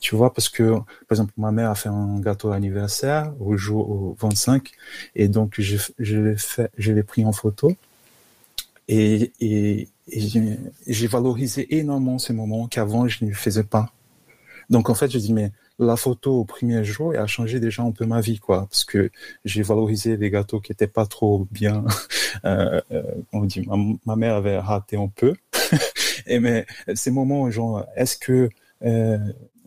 Tu 0.00 0.14
vois, 0.14 0.32
parce 0.32 0.48
que, 0.48 0.70
par 0.72 1.12
exemple, 1.12 1.32
ma 1.36 1.50
mère 1.50 1.70
a 1.70 1.74
fait 1.74 1.88
un 1.88 2.20
gâteau 2.20 2.52
anniversaire 2.52 3.32
au 3.40 3.56
jour 3.56 3.90
au 3.90 4.16
25, 4.20 4.70
et 5.16 5.28
donc 5.28 5.60
je 5.60 6.92
l'ai 6.92 7.02
pris 7.02 7.24
en 7.24 7.32
photo. 7.32 7.76
Et, 8.88 9.32
et, 9.40 9.88
j'ai 10.86 11.06
valorisé 11.06 11.76
énormément 11.76 12.18
ces 12.18 12.32
moments 12.32 12.66
qu'avant 12.66 13.06
je 13.06 13.24
ne 13.24 13.32
faisais 13.32 13.64
pas. 13.64 13.92
Donc 14.70 14.88
en 14.88 14.94
fait, 14.94 15.10
je 15.10 15.18
dis 15.18 15.32
mais 15.32 15.52
la 15.78 15.96
photo 15.96 16.40
au 16.40 16.44
premier 16.44 16.82
jour 16.84 17.14
a 17.14 17.26
changé 17.26 17.60
déjà 17.60 17.82
un 17.82 17.92
peu 17.92 18.04
ma 18.04 18.20
vie 18.20 18.38
quoi, 18.38 18.66
parce 18.68 18.84
que 18.84 19.10
j'ai 19.44 19.62
valorisé 19.62 20.16
des 20.16 20.30
gâteaux 20.30 20.60
qui 20.60 20.72
étaient 20.72 20.88
pas 20.88 21.06
trop 21.06 21.46
bien. 21.50 21.84
euh, 22.44 22.80
euh 22.90 23.02
on 23.32 23.44
dit 23.44 23.66
ma, 23.66 23.76
ma, 24.06 24.16
mère 24.16 24.34
avait 24.34 24.58
raté 24.58 24.96
un 24.96 25.08
peu. 25.08 25.34
et 26.26 26.40
mais 26.40 26.66
ces 26.94 27.10
moments 27.10 27.50
genre 27.50 27.84
est-ce 27.96 28.16
que 28.16 28.48
euh, 28.84 29.18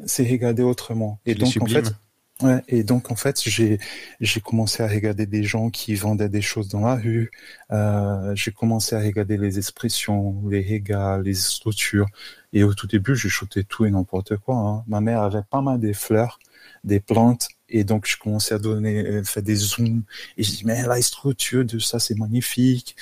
c'est 0.05 0.29
regarder 0.29 0.63
autrement? 0.63 1.19
Et 1.25 1.35
donc 1.35 1.53
en 1.61 1.65
fait 1.65 1.93
Ouais, 2.41 2.63
et 2.67 2.83
donc 2.83 3.11
en 3.11 3.15
fait, 3.15 3.39
j'ai 3.43 3.77
j'ai 4.19 4.41
commencé 4.41 4.81
à 4.81 4.87
regarder 4.87 5.27
des 5.27 5.43
gens 5.43 5.69
qui 5.69 5.93
vendaient 5.95 6.29
des 6.29 6.41
choses 6.41 6.69
dans 6.69 6.79
la 6.79 6.95
rue. 6.95 7.29
Euh, 7.71 8.33
j'ai 8.35 8.51
commencé 8.51 8.95
à 8.95 8.99
regarder 8.99 9.37
les 9.37 9.57
expressions, 9.59 10.41
les 10.49 10.63
regards, 10.63 11.19
les 11.19 11.35
structures. 11.35 12.07
Et 12.53 12.63
au 12.63 12.73
tout 12.73 12.87
début, 12.87 13.15
j'ai 13.15 13.29
shooté 13.29 13.63
tout 13.63 13.85
et 13.85 13.91
n'importe 13.91 14.37
quoi. 14.37 14.55
Hein. 14.55 14.83
Ma 14.87 15.01
mère 15.01 15.21
avait 15.21 15.43
pas 15.49 15.61
mal 15.61 15.79
des 15.79 15.93
fleurs, 15.93 16.39
des 16.83 16.99
plantes, 16.99 17.47
et 17.69 17.83
donc 17.83 18.07
je 18.07 18.17
commençais 18.17 18.55
à 18.55 18.59
donner, 18.59 19.05
euh, 19.05 19.23
faire 19.23 19.43
des 19.43 19.55
zooms. 19.55 20.03
Et 20.37 20.43
je 20.43 20.51
dis 20.51 20.63
mais 20.65 20.81
la 20.87 21.01
structure 21.01 21.63
de 21.65 21.79
ça 21.79 21.99
c'est 21.99 22.17
magnifique, 22.17 22.95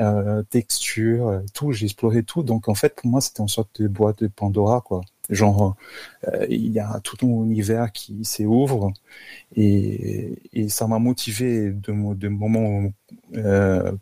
euh, 0.00 0.42
texture, 0.50 1.28
euh, 1.28 1.40
tout. 1.54 1.72
J'ai 1.72 1.86
exploré 1.86 2.22
tout. 2.22 2.42
Donc 2.42 2.68
en 2.68 2.74
fait, 2.74 2.94
pour 2.94 3.10
moi, 3.10 3.20
c'était 3.20 3.42
une 3.42 3.48
sorte 3.48 3.82
de 3.82 3.88
boîte 3.88 4.20
de 4.22 4.28
Pandora, 4.28 4.80
quoi. 4.80 5.02
Genre, 5.30 5.76
euh, 6.26 6.46
il 6.48 6.72
y 6.72 6.80
a 6.80 7.00
tout 7.04 7.18
un 7.22 7.44
univers 7.44 7.92
qui 7.92 8.24
s'ouvre 8.24 8.92
et, 9.54 10.38
et 10.54 10.70
ça 10.70 10.86
m'a 10.86 10.98
motivé 10.98 11.70
de, 11.70 12.14
de 12.14 12.28
moments 12.28 12.90
euh, 13.34 13.92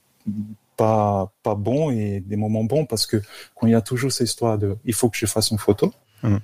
pas 0.77 1.33
pas 1.43 1.57
bons 1.57 1.91
et 1.91 2.21
des 2.21 2.37
moments 2.37 2.63
bons 2.63 2.85
parce 2.85 3.07
que 3.07 3.21
quand 3.55 3.67
il 3.67 3.73
y 3.73 3.75
a 3.75 3.81
toujours 3.81 4.13
cette 4.13 4.29
histoire 4.29 4.57
de 4.57 4.77
il 4.85 4.95
faut 4.95 5.09
que 5.11 5.17
je 5.17 5.27
fasse 5.27 5.51
une 5.51 5.59
photo. 5.59 5.93
Mmh. 6.23 6.37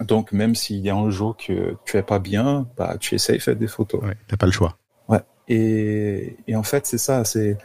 Donc 0.00 0.32
même 0.32 0.54
s'il 0.54 0.78
y 0.78 0.88
a 0.88 0.96
un 0.96 1.10
jour 1.10 1.36
que 1.36 1.76
tu 1.84 1.98
es 1.98 2.02
pas 2.02 2.18
bien, 2.18 2.66
bah 2.76 2.96
tu 2.98 3.14
essayes 3.14 3.36
de 3.36 3.42
faire 3.42 3.56
des 3.56 3.68
photos. 3.68 4.02
Ouais, 4.02 4.16
t'as 4.28 4.38
pas 4.38 4.46
le 4.46 4.52
choix. 4.52 4.78
Ouais. 5.08 5.20
Et, 5.48 6.36
et 6.48 6.56
en 6.56 6.62
fait 6.62 6.86
c'est 6.86 6.98
ça, 6.98 7.24
c'est 7.24 7.58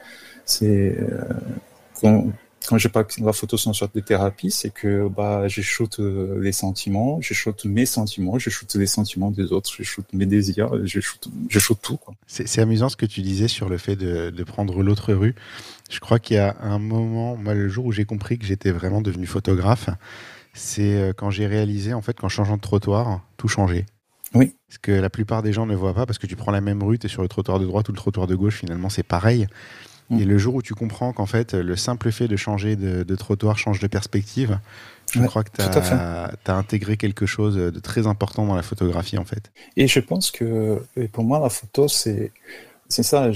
c'est 0.44 0.98
euh, 1.00 2.20
quand 2.66 2.78
je 2.78 2.88
parle 2.88 3.08
que 3.08 3.22
la 3.22 3.34
photo 3.34 3.58
une 3.58 3.74
sorte 3.74 3.96
de 3.96 4.02
thérapie, 4.02 4.52
c'est 4.52 4.72
que 4.72 5.08
bah 5.08 5.48
je 5.48 5.62
shoot 5.62 6.00
euh, 6.00 6.40
les 6.42 6.52
sentiments, 6.52 7.20
je 7.22 7.34
shoot 7.34 7.66
mes 7.66 7.86
sentiments, 7.86 8.40
je 8.40 8.50
shoot 8.50 8.74
les 8.76 8.88
sentiments 8.88 9.32
des 9.32 9.52
autres, 9.52 9.70
je 9.74 9.84
shoot 9.84 10.06
mes 10.14 10.26
désirs, 10.26 10.72
je 10.86 11.00
shoot, 11.00 11.30
je 11.50 11.60
shoot 11.60 11.78
tout. 11.82 12.00
C'est 12.28 12.60
amusant 12.60 12.90
ce 12.90 12.98
que 12.98 13.06
tu 13.06 13.22
disais 13.22 13.48
sur 13.48 13.70
le 13.70 13.78
fait 13.78 13.96
de, 13.96 14.30
de 14.30 14.44
prendre 14.44 14.82
l'autre 14.84 15.14
rue. 15.14 15.36
Je 15.90 16.00
crois 16.00 16.20
qu'il 16.20 16.36
y 16.36 16.40
a 16.40 16.58
un 16.62 16.80
moment, 16.80 17.38
moi 17.38 17.54
le 17.54 17.70
jour 17.70 17.86
où 17.86 17.92
j'ai 17.92 18.06
compris 18.06 18.38
que 18.38 18.46
j'étais 18.46 18.72
vraiment 18.72 19.02
devenu 19.02 19.26
photographe, 19.26 19.90
c'est 20.54 21.14
quand 21.18 21.30
j'ai 21.30 21.48
réalisé, 21.48 21.94
en 21.94 22.02
fait, 22.02 22.18
qu'en 22.20 22.30
changeant 22.30 22.58
de 22.58 22.62
trottoir, 22.62 23.22
tout 23.38 23.48
changeait. 23.48 23.86
Oui. 24.34 24.56
Ce 24.70 24.80
que 24.80 24.92
la 24.92 25.10
plupart 25.10 25.44
des 25.44 25.54
gens 25.54 25.66
ne 25.66 25.76
voient 25.76 25.94
pas, 25.94 26.06
parce 26.06 26.18
que 26.18 26.28
tu 26.28 26.36
prends 26.36 26.52
la 26.52 26.62
même 26.62 26.84
rue, 26.84 27.00
tu 27.00 27.06
es 27.06 27.10
sur 27.10 27.22
le 27.22 27.28
trottoir 27.28 27.60
de 27.60 27.66
droite 27.66 27.88
ou 27.90 27.92
le 27.92 27.98
trottoir 27.98 28.28
de 28.28 28.36
gauche, 28.36 28.58
finalement, 28.58 28.90
c'est 28.90 29.04
pareil. 29.04 29.48
Et 30.12 30.24
le 30.24 30.38
jour 30.38 30.56
où 30.56 30.62
tu 30.62 30.74
comprends 30.74 31.12
qu'en 31.12 31.26
fait, 31.26 31.54
le 31.54 31.76
simple 31.76 32.12
fait 32.12 32.28
de 32.28 32.38
changer 32.38 32.76
de, 32.76 33.16
trottoir 33.16 33.58
change 33.58 33.80
de 33.80 33.88
perspective, 33.88 34.60
je 35.12 35.22
crois 35.26 35.44
que 35.44 35.50
tu 35.52 35.62
as, 35.62 36.56
intégré 36.56 36.98
quelque 36.98 37.26
chose 37.26 37.56
de 37.56 37.80
très 37.80 38.08
important 38.08 38.46
dans 38.46 38.56
la 38.56 38.64
photographie, 38.64 39.18
en 39.18 39.26
fait. 39.26 39.52
Et 39.76 39.88
je 39.88 40.00
pense 40.00 40.32
que, 40.32 40.82
pour 41.12 41.24
moi, 41.24 41.40
la 41.40 41.50
photo, 41.50 41.88
c'est 41.88 42.32
ça. 42.88 43.32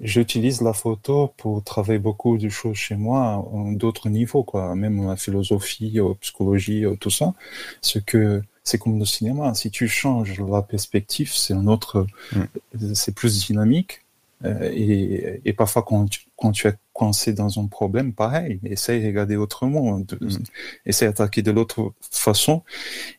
J'utilise 0.00 0.60
la 0.60 0.72
photo 0.72 1.32
pour 1.36 1.62
travailler 1.64 1.98
beaucoup 1.98 2.36
de 2.36 2.48
choses 2.48 2.76
chez 2.76 2.96
moi, 2.96 3.48
d'autres 3.72 4.10
niveaux, 4.10 4.42
quoi. 4.42 4.74
Même 4.74 5.06
la 5.06 5.16
philosophie, 5.16 5.92
la 5.94 6.14
psychologie, 6.20 6.84
tout 7.00 7.10
ça. 7.10 7.32
Ce 7.80 7.98
que 7.98 8.42
c'est 8.64 8.78
comme 8.78 8.98
le 8.98 9.04
cinéma. 9.04 9.54
Si 9.54 9.70
tu 9.70 9.88
changes 9.88 10.40
la 10.40 10.62
perspective, 10.62 11.32
c'est 11.32 11.54
un 11.54 11.66
autre, 11.66 12.06
mm. 12.32 12.94
c'est 12.94 13.14
plus 13.14 13.46
dynamique. 13.46 14.01
Euh, 14.44 14.70
et, 14.72 15.40
et, 15.44 15.52
parfois, 15.52 15.82
quand 15.82 16.06
tu, 16.06 16.20
quand 16.36 16.52
tu 16.52 16.66
es 16.68 16.74
coincé 16.92 17.32
dans 17.32 17.60
un 17.60 17.66
problème, 17.66 18.12
pareil, 18.12 18.60
essaye 18.64 19.00
de 19.02 19.06
regarder 19.06 19.36
autrement, 19.36 20.00
de, 20.00 20.18
mm. 20.20 20.38
essaye 20.86 21.08
d'attaquer 21.08 21.42
de 21.42 21.50
l'autre 21.50 21.92
façon. 22.10 22.62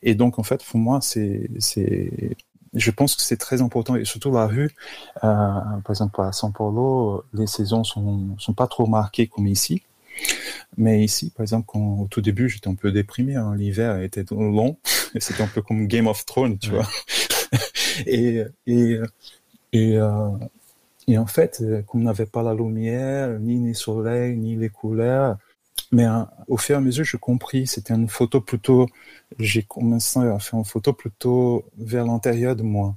Et 0.02 0.16
donc, 0.16 0.40
en 0.40 0.44
fait, 0.44 0.64
pour 0.64 0.80
moi, 0.80 1.00
c'est, 1.02 1.50
c'est, 1.60 2.36
je 2.74 2.92
pense 2.92 3.16
que 3.16 3.22
c'est 3.22 3.38
très 3.38 3.62
important 3.62 3.96
et 3.96 4.06
surtout 4.06 4.32
la 4.32 4.48
rue, 4.48 4.72
euh, 5.18 5.20
par 5.22 5.92
exemple 5.92 6.22
à 6.22 6.32
São 6.32 6.52
Paulo, 6.52 7.24
les 7.34 7.48
saisons 7.48 7.84
sont 7.84 8.36
sont 8.40 8.54
pas 8.54 8.68
trop 8.68 8.88
marquées 8.88 9.28
comme 9.28 9.48
ici. 9.48 9.84
Mais 10.78 11.04
ici, 11.04 11.32
par 11.36 11.44
exemple, 11.44 11.66
quand, 11.68 12.00
au 12.02 12.08
tout 12.08 12.22
début, 12.22 12.50
j'étais 12.50 12.68
un 12.68 12.76
peu 12.76 12.92
déprimé. 12.92 13.36
Hein, 13.36 13.56
L'hiver 13.56 14.00
était 14.02 14.26
long. 14.32 14.78
C'était 15.20 15.44
un 15.44 15.48
peu 15.48 15.62
comme 15.62 15.88
Game 15.88 16.08
of 16.08 16.26
Thrones, 16.26 16.58
tu 16.58 16.70
vois. 16.72 16.88
et 18.08 18.44
et 18.68 19.00
et, 19.74 19.98
euh, 19.98 20.30
et 21.08 21.18
en 21.18 21.26
fait, 21.26 21.60
euh, 21.62 21.82
comme 21.84 22.02
on 22.02 22.04
n'avait 22.06 22.26
pas 22.26 22.44
la 22.44 22.54
lumière, 22.54 23.40
ni 23.40 23.66
les 23.66 23.74
soleils, 23.74 24.38
ni 24.38 24.56
les 24.56 24.70
couleurs, 24.70 25.38
mais 25.92 26.06
hein, 26.06 26.30
au 26.48 26.58
fur 26.58 26.76
et 26.76 26.78
à 26.78 26.82
mesure, 26.82 27.06
j'ai 27.06 27.18
compris, 27.18 27.68
c'était 27.68 27.94
une 27.94 28.10
photo 28.10 28.42
plutôt, 28.42 28.88
j'ai 29.38 29.64
commencé 29.64 30.20
à 30.20 30.40
faire 30.40 30.60
une 30.60 30.66
photo 30.66 30.94
plutôt 30.94 31.66
vers 31.78 32.06
l'intérieur 32.06 32.56
de 32.56 32.64
moi, 32.64 32.96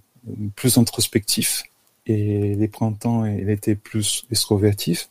plus 0.54 0.78
introspectif. 0.78 1.64
Et 2.06 2.54
les 2.54 2.68
printemps, 2.68 3.24
il 3.24 3.50
était 3.50 3.74
plus 3.74 4.24
extrovertif, 4.30 5.08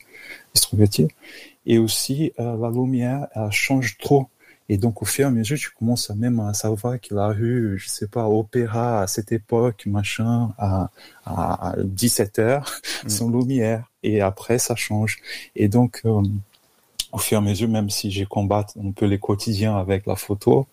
extroverti. 0.54 1.10
Et 1.66 1.78
aussi, 1.78 2.32
euh, 2.40 2.58
la 2.58 2.70
lumière, 2.70 3.28
elle 3.36 3.52
change 3.52 3.98
trop. 3.98 4.28
Et 4.70 4.78
donc, 4.78 5.02
au 5.02 5.06
fur 5.06 5.26
et 5.26 5.28
à 5.28 5.32
mesure, 5.32 5.58
tu 5.58 5.72
commences 5.72 6.10
à 6.10 6.16
même 6.16 6.40
à 6.40 6.54
savoir 6.54 7.00
que 7.00 7.14
la 7.14 7.28
rue, 7.28 7.78
je 7.78 7.88
sais 7.88 8.08
pas, 8.08 8.28
opéra 8.28 9.02
à 9.02 9.08
cette 9.08 9.32
époque, 9.32 9.86
machin, 9.86 10.54
à, 10.58 10.90
à 11.26 11.76
17 11.84 12.40
heures, 12.40 12.82
mm. 13.04 13.10
sans 13.10 13.30
lumière. 13.30 13.92
Et 14.04 14.22
après, 14.22 14.58
ça 14.58 14.76
change. 14.76 15.18
Et 15.56 15.68
donc, 15.68 16.02
euh, 16.06 16.22
au 17.12 17.18
fur 17.18 17.38
et 17.38 17.40
à 17.40 17.42
mesure, 17.42 17.70
même 17.70 17.90
si 17.90 18.12
j'ai 18.12 18.26
combattu 18.26 18.80
un 18.80 18.92
peu 18.92 19.06
les 19.06 19.20
quotidiens 19.20 19.78
avec 19.78 20.06
la 20.08 20.16
photo, 20.16 20.68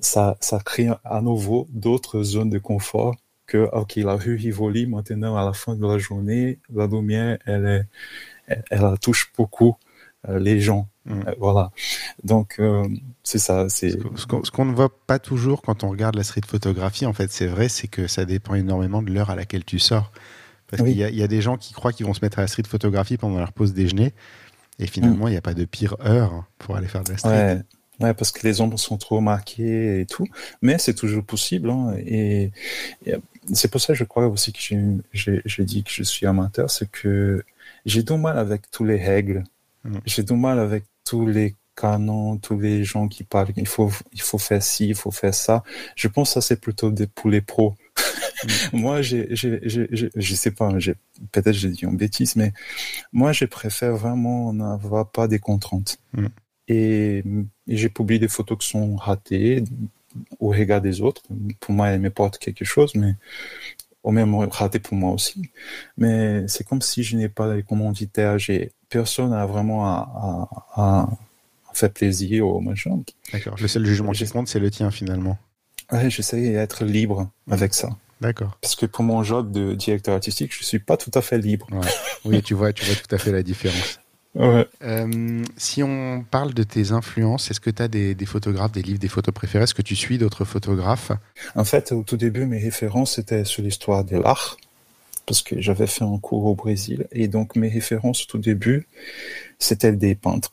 ça, 0.00 0.36
ça 0.40 0.58
crée 0.60 0.88
à 1.04 1.20
nouveau 1.20 1.66
d'autres 1.70 2.22
zones 2.22 2.50
de 2.50 2.58
confort 2.58 3.16
que, 3.46 3.68
ok, 3.72 3.96
la 3.96 4.16
rue 4.16 4.40
évolue 4.46 4.86
maintenant 4.86 5.36
à 5.36 5.44
la 5.44 5.52
fin 5.52 5.74
de 5.74 5.86
la 5.86 5.98
journée, 5.98 6.58
la 6.72 6.86
lumière, 6.86 7.38
elle 7.46 7.66
est, 7.66 7.84
elle, 8.46 8.64
elle 8.70 8.98
touche 9.00 9.32
beaucoup 9.36 9.76
euh, 10.28 10.38
les 10.38 10.60
gens. 10.60 10.88
Mm. 11.06 11.22
Euh, 11.26 11.34
voilà. 11.38 11.70
Donc 12.22 12.56
euh, 12.58 12.86
c'est 13.22 13.38
ça. 13.38 13.68
C'est 13.68 13.90
ce 13.90 14.50
qu'on 14.50 14.64
ne 14.64 14.72
voit 14.72 14.92
pas 15.06 15.18
toujours 15.18 15.62
quand 15.62 15.84
on 15.84 15.90
regarde 15.90 16.16
la 16.16 16.22
street 16.22 16.42
photographie. 16.46 17.06
En 17.06 17.12
fait, 17.12 17.30
c'est 17.32 17.46
vrai, 17.46 17.68
c'est 17.68 17.88
que 17.88 18.06
ça 18.06 18.24
dépend 18.24 18.54
énormément 18.54 19.02
de 19.02 19.12
l'heure 19.12 19.30
à 19.30 19.36
laquelle 19.36 19.64
tu 19.64 19.78
sors. 19.78 20.12
Parce 20.68 20.84
qu'il 20.84 20.96
y, 20.96 21.22
a 21.22 21.28
des 21.28 21.42
gens 21.42 21.58
qui 21.58 21.74
croient 21.74 21.92
qu'ils 21.92 22.06
vont 22.06 22.14
se 22.14 22.24
mettre 22.24 22.38
à 22.38 22.42
la 22.42 22.48
street 22.48 22.62
photographie 22.66 23.18
pendant 23.18 23.36
leur 23.36 23.52
pause 23.52 23.74
déjeuner, 23.74 24.14
et 24.78 24.86
finalement, 24.86 25.28
il 25.28 25.32
n'y 25.32 25.36
a 25.36 25.42
pas 25.42 25.52
de 25.52 25.66
pire 25.66 25.96
heure 26.02 26.46
pour 26.56 26.76
aller 26.76 26.88
faire 26.88 27.04
de 27.04 27.12
la 27.12 27.18
street. 27.18 27.62
Ouais. 28.00 28.14
parce 28.14 28.32
que 28.32 28.46
les 28.46 28.62
ombres 28.62 28.78
sont 28.78 28.96
trop 28.96 29.20
marquées 29.20 30.00
et 30.00 30.06
tout, 30.06 30.26
mais 30.62 30.78
c'est 30.78 30.94
toujours 30.94 31.24
possible. 31.24 31.68
Hein, 31.68 31.94
et, 31.98 32.52
c'est 33.52 33.70
pour 33.70 33.82
ça, 33.82 33.92
je 33.92 34.04
crois 34.04 34.26
aussi 34.28 34.50
que 34.54 34.60
j'ai 35.12 35.64
dit 35.64 35.84
que 35.84 35.90
je 35.90 36.02
suis 36.04 36.24
amateur, 36.24 36.70
c'est 36.70 36.90
que 36.90 37.44
j'ai 37.84 38.02
du 38.02 38.14
mal 38.14 38.38
avec 38.38 38.70
tous 38.70 38.86
les 38.86 38.96
règles 38.96 39.44
Mm. 39.84 39.98
J'ai 40.06 40.22
du 40.22 40.34
mal 40.34 40.58
avec 40.58 40.84
tous 41.04 41.26
les 41.26 41.56
canons, 41.74 42.36
tous 42.36 42.58
les 42.58 42.84
gens 42.84 43.08
qui 43.08 43.24
parlent, 43.24 43.52
il 43.56 43.66
faut, 43.66 43.90
il 44.12 44.20
faut 44.20 44.38
faire 44.38 44.62
ci, 44.62 44.88
il 44.88 44.94
faut 44.94 45.10
faire 45.10 45.34
ça. 45.34 45.62
Je 45.96 46.08
pense 46.08 46.30
que 46.30 46.34
ça, 46.34 46.40
c'est 46.40 46.60
plutôt 46.60 46.90
des, 46.90 47.06
pour 47.06 47.30
les 47.30 47.40
pros. 47.40 47.74
Mm. 48.44 48.48
moi, 48.78 49.02
j'ai, 49.02 49.28
je 49.34 50.34
sais 50.34 50.50
pas, 50.50 50.70
peut-être 51.32 51.52
j'ai 51.52 51.70
dit 51.70 51.86
en 51.86 51.92
bêtise, 51.92 52.36
mais 52.36 52.52
moi, 53.12 53.32
je 53.32 53.44
préfère 53.44 53.96
vraiment 53.96 54.52
n'avoir 54.52 55.10
pas 55.10 55.28
des 55.28 55.38
contraintes. 55.38 55.98
Mm. 56.12 56.26
Et, 56.68 57.24
j'ai 57.68 57.88
publié 57.88 58.18
des 58.18 58.28
photos 58.28 58.58
qui 58.58 58.68
sont 58.68 58.96
ratées 58.96 59.64
au 60.40 60.48
regard 60.48 60.80
des 60.80 61.00
autres. 61.00 61.22
Pour 61.60 61.74
moi, 61.74 61.88
elles 61.88 62.00
m'apportent 62.00 62.38
quelque 62.38 62.64
chose, 62.64 62.94
mais 62.94 63.14
au 64.02 64.10
même 64.10 64.34
raté 64.34 64.78
pour 64.78 64.96
moi 64.96 65.12
aussi. 65.12 65.50
Mais 65.96 66.46
c'est 66.48 66.64
comme 66.64 66.82
si 66.82 67.02
je 67.02 67.16
n'ai 67.16 67.28
pas 67.28 67.54
les 67.54 67.62
commanditaires, 67.62 68.38
j'ai 68.38 68.72
personne 68.88 69.30
n'a 69.30 69.46
vraiment 69.46 69.86
à, 69.86 70.48
à, 70.74 71.08
faire 71.72 71.90
plaisir 71.90 72.46
au 72.46 72.60
machin. 72.60 73.02
D'accord. 73.32 73.56
Le 73.60 73.68
seul 73.68 73.84
jugement 73.86 74.12
qui 74.12 74.26
compte, 74.28 74.48
c'est 74.48 74.58
le 74.58 74.70
tien 74.70 74.90
finalement. 74.90 75.38
Ouais, 75.90 76.10
j'essaie 76.10 76.52
d'être 76.52 76.84
libre 76.84 77.30
avec 77.50 77.74
ça. 77.74 77.90
D'accord. 78.20 78.56
Parce 78.60 78.76
que 78.76 78.86
pour 78.86 79.04
mon 79.04 79.22
job 79.22 79.50
de 79.50 79.74
directeur 79.74 80.14
artistique, 80.14 80.54
je 80.56 80.64
suis 80.64 80.78
pas 80.78 80.96
tout 80.96 81.10
à 81.14 81.22
fait 81.22 81.38
libre. 81.38 81.66
Oui, 82.24 82.40
tu 82.42 82.54
vois, 82.54 82.72
tu 82.72 82.84
vois 82.84 82.94
tout 82.94 83.12
à 83.12 83.18
fait 83.18 83.32
la 83.32 83.42
différence. 83.42 83.98
Ouais. 84.34 84.66
Euh, 84.82 85.44
si 85.58 85.82
on 85.82 86.24
parle 86.30 86.54
de 86.54 86.62
tes 86.62 86.92
influences, 86.92 87.50
est-ce 87.50 87.60
que 87.60 87.70
tu 87.70 87.82
as 87.82 87.88
des, 87.88 88.14
des, 88.14 88.26
photographes, 88.26 88.72
des 88.72 88.82
livres, 88.82 88.98
des 88.98 89.08
photos 89.08 89.34
préférées? 89.34 89.64
Est-ce 89.64 89.74
que 89.74 89.82
tu 89.82 89.94
suis 89.94 90.16
d'autres 90.16 90.44
photographes? 90.44 91.12
En 91.54 91.64
fait, 91.64 91.92
au 91.92 92.02
tout 92.02 92.16
début, 92.16 92.46
mes 92.46 92.58
références 92.58 93.18
étaient 93.18 93.44
sur 93.44 93.62
l'histoire 93.62 94.04
de 94.04 94.16
l'art 94.16 94.56
parce 95.26 95.42
que 95.42 95.60
j'avais 95.60 95.86
fait 95.86 96.04
un 96.04 96.18
cours 96.18 96.46
au 96.46 96.54
Brésil. 96.54 97.06
Et 97.12 97.28
donc 97.28 97.56
mes 97.56 97.68
références 97.68 98.22
au 98.22 98.26
tout 98.26 98.38
début 98.38 98.86
c'était 99.58 99.92
des 99.92 100.14
peintres. 100.14 100.52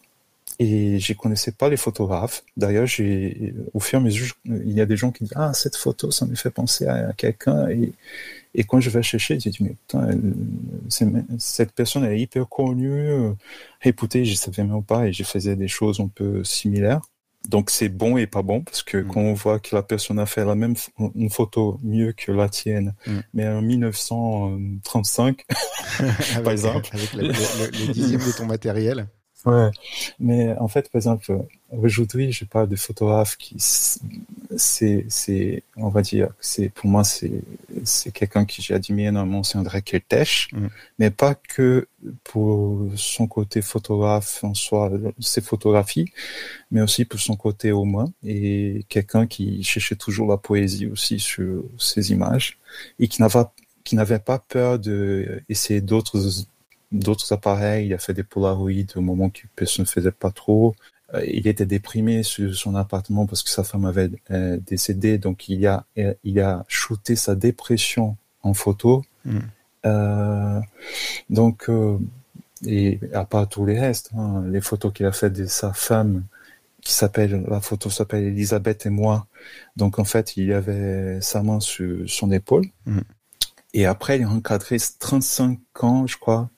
Et 0.59 0.99
je 0.99 1.13
connaissais 1.13 1.53
pas 1.53 1.69
les 1.69 1.77
photographes. 1.77 2.43
D'ailleurs, 2.57 2.85
j'ai 2.85 3.53
au 3.73 3.79
fur 3.79 3.97
et 3.97 4.01
à 4.01 4.03
mesure 4.03 4.33
il 4.45 4.73
y 4.73 4.81
a 4.81 4.85
des 4.85 4.97
gens 4.97 5.11
qui 5.11 5.23
disent 5.23 5.33
ah 5.35 5.53
cette 5.53 5.75
photo 5.75 6.11
ça 6.11 6.25
me 6.25 6.35
fait 6.35 6.51
penser 6.51 6.87
à 6.87 7.13
quelqu'un 7.13 7.69
et 7.69 7.93
et 8.53 8.63
quand 8.63 8.79
je 8.79 8.89
vais 8.89 9.03
chercher, 9.03 9.39
je 9.39 9.49
dis 9.49 9.63
mais 9.63 9.75
putain 9.75 10.09
cette 11.37 11.71
personne 11.73 12.03
elle 12.03 12.13
est 12.13 12.21
hyper 12.21 12.47
connue, 12.49 13.33
réputée, 13.81 14.25
je 14.25 14.33
savais 14.35 14.63
même 14.63 14.83
pas 14.83 15.07
et 15.07 15.13
je 15.13 15.23
faisais 15.23 15.55
des 15.55 15.67
choses 15.67 15.99
un 15.99 16.07
peu 16.07 16.43
similaires. 16.43 17.01
Donc 17.47 17.69
c'est 17.69 17.87
bon 17.89 18.17
et 18.17 18.27
pas 18.27 18.41
bon 18.41 18.61
parce 18.61 18.83
que 18.83 18.97
mm. 18.97 19.07
quand 19.07 19.21
on 19.21 19.33
voit 19.33 19.59
que 19.59 19.73
la 19.73 19.81
personne 19.81 20.19
a 20.19 20.25
fait 20.25 20.43
la 20.43 20.55
même 20.55 20.75
une 21.15 21.29
photo 21.29 21.79
mieux 21.83 22.11
que 22.11 22.33
la 22.33 22.49
tienne, 22.49 22.93
mm. 23.07 23.19
mais 23.33 23.47
en 23.47 23.61
1935, 23.61 25.45
par 26.43 26.51
exemple, 26.51 26.89
avec 26.91 27.13
le, 27.13 27.27
le, 27.27 27.93
dixième 27.93 28.19
de 28.19 28.35
ton 28.35 28.45
matériel. 28.45 29.07
Ouais, 29.45 29.71
mais 30.19 30.53
en 30.57 30.67
fait, 30.67 30.91
par 30.91 30.99
exemple, 30.99 31.45
aujourd'hui, 31.71 32.33
je 32.33 32.43
parle 32.43 32.67
de 32.67 32.75
photographe 32.75 33.37
qui, 33.37 33.55
c'est, 33.57 35.05
c'est, 35.07 35.63
on 35.77 35.87
va 35.87 36.01
dire, 36.01 36.29
c'est 36.41 36.67
pour 36.67 36.89
moi, 36.89 37.05
c'est, 37.05 37.41
c'est 37.85 38.11
quelqu'un 38.11 38.43
que 38.43 38.55
j'ai 38.57 38.73
admiré 38.73 39.07
énormément, 39.07 39.43
c'est 39.43 39.57
André 39.57 39.81
Keltesh, 39.81 40.49
mm. 40.51 40.67
mais 40.99 41.09
pas 41.09 41.35
que 41.35 41.87
pour 42.25 42.89
son 42.95 43.27
côté 43.27 43.61
photographe 43.61 44.43
en 44.43 44.53
soi, 44.53 44.91
ses 45.19 45.41
photographies, 45.41 46.11
mais 46.71 46.81
aussi 46.81 47.05
pour 47.05 47.21
son 47.21 47.37
côté 47.37 47.69
humain 47.69 48.11
et 48.25 48.85
quelqu'un 48.89 49.25
qui 49.25 49.63
cherchait 49.63 49.95
toujours 49.95 50.27
la 50.27 50.37
poésie 50.37 50.87
aussi 50.87 51.17
sur 51.19 51.63
ses 51.77 52.11
images 52.11 52.57
et 52.99 53.07
qui 53.07 53.21
n'avait 53.21 53.45
qui 53.85 53.95
n'avait 53.95 54.19
pas 54.19 54.37
peur 54.37 54.79
de 54.79 55.41
essayer 55.49 55.81
d'autres 55.81 56.19
d'autres 56.91 57.31
appareils. 57.33 57.87
Il 57.87 57.93
a 57.93 57.97
fait 57.97 58.13
des 58.13 58.23
Polaroids 58.23 58.71
au 58.95 59.01
moment 59.01 59.29
que 59.29 59.41
personne 59.55 59.85
ne 59.85 59.89
faisait 59.89 60.11
pas 60.11 60.31
trop. 60.31 60.75
Euh, 61.13 61.23
il 61.25 61.47
était 61.47 61.65
déprimé 61.65 62.23
sur 62.23 62.55
son 62.55 62.75
appartement 62.75 63.25
parce 63.25 63.43
que 63.43 63.49
sa 63.49 63.63
femme 63.63 63.85
avait 63.85 64.09
euh, 64.31 64.57
décédé. 64.65 65.17
Donc 65.17 65.49
il 65.49 65.65
a 65.67 65.85
il 66.23 66.39
a 66.39 66.65
shooté 66.67 67.15
sa 67.15 67.35
dépression 67.35 68.17
en 68.43 68.53
photo. 68.53 69.03
Mm. 69.25 69.39
Euh, 69.85 70.59
donc 71.29 71.69
euh, 71.69 71.97
et 72.65 72.99
à 73.13 73.25
part 73.25 73.47
tous 73.47 73.65
les 73.65 73.79
restes, 73.79 74.11
hein, 74.17 74.43
les 74.47 74.61
photos 74.61 74.91
qu'il 74.93 75.05
a 75.05 75.11
fait 75.11 75.29
de 75.29 75.45
sa 75.45 75.73
femme 75.73 76.25
qui 76.81 76.93
s'appelle 76.93 77.45
la 77.47 77.61
photo 77.61 77.89
s'appelle 77.89 78.23
Elisabeth 78.25 78.85
et 78.85 78.89
moi. 78.89 79.27
Donc 79.77 79.99
en 79.99 80.05
fait 80.05 80.37
il 80.37 80.51
avait 80.53 81.19
sa 81.21 81.43
main 81.43 81.59
sur 81.59 82.09
son 82.09 82.31
épaule. 82.31 82.65
Mm. 82.85 82.99
Et 83.73 83.85
après, 83.85 84.17
il 84.17 84.23
a 84.23 84.29
encadré 84.29 84.77
35 84.99 85.59
ans, 85.81 86.07
je 86.07 86.17
crois, 86.17 86.49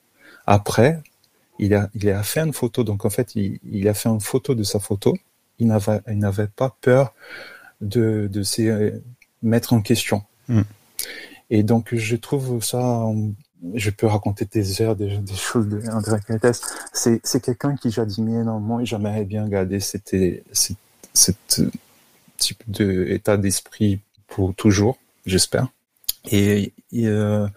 après, 0.46 1.00
il 1.58 1.74
a, 1.74 1.88
il 1.94 2.08
a 2.10 2.22
fait 2.22 2.40
une 2.40 2.52
photo. 2.52 2.84
Donc 2.84 3.04
en 3.04 3.10
fait, 3.10 3.34
il, 3.34 3.88
a 3.88 3.94
fait 3.94 4.08
une 4.08 4.20
photo 4.20 4.54
de 4.54 4.62
sa 4.62 4.78
photo. 4.78 5.14
il 5.58 5.68
n'avait, 5.68 6.00
il 6.08 6.18
n'avait 6.18 6.48
pas 6.48 6.76
peur 6.80 7.14
de, 7.80 8.28
de 8.30 8.42
se 8.42 9.00
mettre 9.42 9.72
en 9.72 9.80
question. 9.80 10.22
Mm. 10.48 10.62
Et 11.50 11.62
donc, 11.62 11.94
je 11.94 12.16
trouve 12.16 12.64
ça, 12.64 13.04
je 13.74 13.90
peux 13.90 14.06
raconter 14.06 14.46
des 14.46 14.80
heures, 14.80 14.96
des, 14.96 15.18
des 15.18 15.34
choses 15.34 15.68
de 15.68 15.82
André 15.90 16.18
Cates. 16.26 16.62
C'est, 16.92 17.20
c'est 17.22 17.42
quelqu'un 17.44 17.76
qui 17.76 17.90
j'admire 17.90 18.40
énormément 18.40 18.80
et 18.80 18.86
j'aimerais 18.86 19.24
bien 19.24 19.46
garder 19.48 19.78
cette, 19.80 20.16
cette 21.12 21.62
type 22.38 22.62
d'état 22.66 23.36
d'esprit 23.36 24.00
pour 24.26 24.54
toujours, 24.54 24.96
j'espère. 25.26 25.68
Et, 26.30 26.72
euh, 26.94 27.48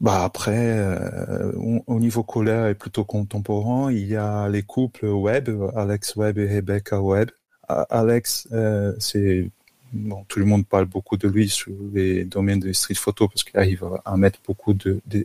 bah 0.00 0.24
après, 0.24 0.78
euh, 0.78 1.52
au 1.86 1.98
niveau 1.98 2.22
colère 2.22 2.66
et 2.66 2.74
plutôt 2.74 3.04
contemporain, 3.04 3.90
il 3.90 4.06
y 4.06 4.16
a 4.16 4.48
les 4.48 4.62
couples 4.62 5.06
Webb, 5.06 5.50
Alex 5.74 6.16
Webb 6.16 6.38
et 6.38 6.46
Rebecca 6.46 7.00
Webb. 7.00 7.30
Alex, 7.68 8.48
euh, 8.52 8.94
c'est 8.98 9.50
bon, 9.92 10.24
tout 10.28 10.38
le 10.38 10.44
monde 10.44 10.66
parle 10.66 10.84
beaucoup 10.84 11.16
de 11.16 11.28
lui 11.28 11.48
sur 11.48 11.72
les 11.92 12.24
domaines 12.24 12.60
de 12.60 12.72
street 12.72 12.94
photo 12.94 13.28
parce 13.28 13.44
qu'il 13.44 13.58
arrive 13.58 13.84
à 14.04 14.16
mettre 14.16 14.40
beaucoup 14.46 14.74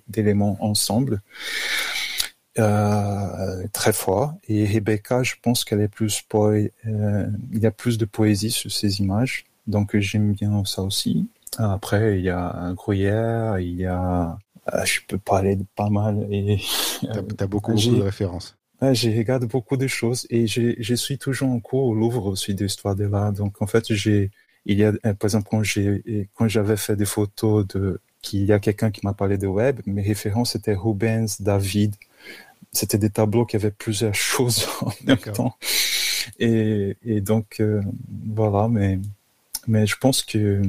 d'éléments 0.07 0.57
ensemble. 0.59 1.21
Euh, 2.59 3.65
très 3.71 3.93
fort. 3.93 4.33
Et 4.49 4.65
Rebecca, 4.65 5.23
je 5.23 5.35
pense 5.41 5.63
qu'elle 5.63 5.79
est 5.81 5.87
plus 5.87 6.21
euh, 6.35 7.27
il 7.53 7.59
y 7.59 7.65
a 7.65 7.71
plus 7.71 7.97
de 7.97 8.05
poésie 8.05 8.51
sur 8.51 8.71
ses 8.71 8.99
images. 8.99 9.45
Donc 9.67 9.97
j'aime 9.97 10.33
bien 10.33 10.65
ça 10.65 10.81
aussi. 10.81 11.27
Après, 11.57 12.17
il 12.17 12.23
y 12.23 12.29
a 12.29 12.73
Gruyère, 12.75 13.59
il 13.59 13.75
y 13.75 13.85
a, 13.85 14.37
euh, 14.73 14.85
je 14.85 15.01
peux 15.07 15.17
parler 15.17 15.55
de 15.55 15.65
pas 15.75 15.89
mal. 15.89 16.27
Et 16.31 16.61
t'as 17.01 17.19
as 17.19 17.47
beaucoup, 17.47 17.73
beaucoup 17.73 17.95
de 17.95 18.01
références. 18.01 18.57
Ouais, 18.81 18.95
je 18.95 19.09
regarde 19.09 19.45
beaucoup 19.45 19.77
de 19.77 19.87
choses 19.87 20.25
et 20.31 20.47
je 20.47 20.95
suis 20.95 21.19
toujours 21.19 21.49
en 21.49 21.59
cours 21.59 21.85
au 21.85 21.93
Louvre 21.93 22.25
aussi 22.25 22.55
d'histoire 22.55 22.95
de 22.95 23.05
l'art. 23.05 23.31
Donc 23.31 23.61
en 23.61 23.67
fait, 23.67 23.93
j'ai, 23.93 24.31
il 24.65 24.79
y 24.79 24.83
a, 24.83 24.91
par 24.91 25.25
exemple, 25.25 25.47
quand 25.51 25.61
j'ai, 25.61 26.29
quand 26.33 26.47
j'avais 26.47 26.77
fait 26.77 26.95
des 26.95 27.05
photos 27.05 27.67
de, 27.67 27.99
qu'il 28.21 28.43
y 28.43 28.51
a 28.51 28.59
quelqu'un 28.59 28.89
qui 28.89 29.05
m'a 29.05 29.13
parlé 29.13 29.37
de 29.37 29.45
web, 29.45 29.81
mes 29.85 30.01
références 30.01 30.55
étaient 30.55 30.73
Rubens, 30.73 31.41
David, 31.41 31.95
c'était 32.71 32.97
des 32.97 33.09
tableaux 33.09 33.45
qui 33.45 33.55
avaient 33.55 33.71
plusieurs 33.71 34.15
choses 34.31 34.67
en 34.81 34.91
même 35.05 35.17
temps. 35.17 35.55
Et, 36.39 36.97
et 37.03 37.21
donc, 37.21 37.57
euh, 37.59 37.81
voilà, 38.33 38.67
mais, 38.67 38.99
mais 39.67 39.85
je 39.85 39.95
pense 39.97 40.23
que 40.23 40.61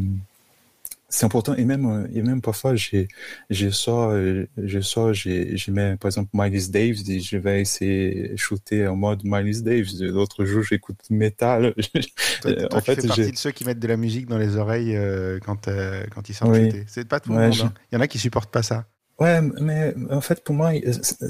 c'est 1.13 1.27
important. 1.27 1.55
Et 1.55 1.65
même, 1.65 2.09
et 2.15 2.23
même 2.23 2.41
parfois, 2.41 2.75
j'ai, 2.75 3.07
j'ai 3.51 3.71
ça, 3.71 4.11
j'ai 4.57 4.83
ça, 4.83 5.13
j'ai, 5.13 5.57
j'ai 5.57 5.71
mets, 5.71 5.97
par 5.97 6.09
exemple, 6.09 6.31
Miles 6.33 6.71
Davis 6.71 7.07
et 7.09 7.21
je 7.21 7.37
vais 7.37 7.61
essayer 7.61 8.29
de 8.31 8.37
shooter 8.37 8.87
en 8.87 8.97
mode 8.97 9.21
Miles 9.23 9.63
Davis. 9.63 10.01
L'autre 10.01 10.47
jour, 10.47 10.63
j'écoute 10.63 10.99
métal. 11.11 11.75
en 12.73 12.81
fait, 12.81 12.97
tu 12.97 13.03
fais 13.03 13.09
partie 13.09 13.33
de 13.33 13.37
ceux 13.37 13.51
qui 13.51 13.65
mettent 13.67 13.79
de 13.79 13.89
la 13.89 13.99
musique 13.99 14.27
dans 14.27 14.39
les 14.39 14.57
oreilles 14.57 14.97
euh, 14.97 15.39
quand, 15.45 15.69
euh, 15.69 16.03
quand 16.15 16.31
ils 16.31 16.35
sont 16.35 16.51
oui. 16.51 16.73
C'est 16.87 17.07
pas 17.07 17.21
tout 17.21 17.31
le 17.31 17.39
monde. 17.39 17.55
Hein. 17.63 17.75
Il 17.91 17.97
y 17.97 17.99
en 17.99 18.01
a 18.01 18.09
qui 18.09 18.19
supportent 18.19 18.51
pas 18.51 18.63
ça. 18.63 18.87
Ouais, 19.19 19.41
mais 19.61 19.95
en 20.11 20.23
fait, 20.23 20.43
pour 20.43 20.55
moi, 20.55 20.73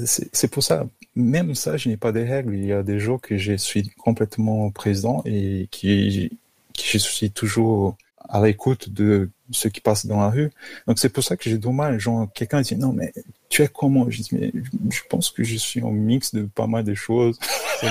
c'est 0.05 0.47
pour 0.47 0.63
ça, 0.63 0.87
même 1.15 1.53
ça, 1.53 1.75
je 1.75 1.89
n'ai 1.89 1.97
pas 1.97 2.13
de 2.13 2.21
règles. 2.21 2.55
Il 2.55 2.65
y 2.65 2.71
a 2.71 2.83
des 2.83 2.99
jours 2.99 3.19
que 3.19 3.37
je 3.37 3.53
suis 3.53 3.89
complètement 3.97 4.71
présent 4.71 5.21
et 5.25 5.67
qui, 5.69 6.39
qui 6.71 6.87
je 6.87 6.97
suis 6.97 7.31
toujours 7.31 7.97
à 8.29 8.41
l'écoute 8.41 8.89
de 8.89 9.29
ce 9.51 9.67
qui 9.67 9.81
passe 9.81 10.05
dans 10.05 10.19
la 10.19 10.29
rue. 10.29 10.51
Donc 10.87 10.99
c'est 10.99 11.09
pour 11.09 11.23
ça 11.23 11.37
que 11.37 11.49
j'ai 11.49 11.57
du 11.57 11.69
mal. 11.69 11.99
Genre, 11.99 12.27
quelqu'un 12.33 12.61
dit, 12.61 12.75
non, 12.75 12.93
mais 12.93 13.13
tu 13.49 13.61
es 13.61 13.67
comment? 13.67 14.09
Je 14.09 14.21
dis, 14.21 14.29
mais 14.33 14.51
je 14.89 15.01
pense 15.09 15.29
que 15.29 15.43
je 15.43 15.55
suis 15.55 15.81
en 15.83 15.91
mix 15.91 16.33
de 16.33 16.43
pas 16.43 16.67
mal 16.67 16.83
de 16.83 16.93
choses. 16.93 17.37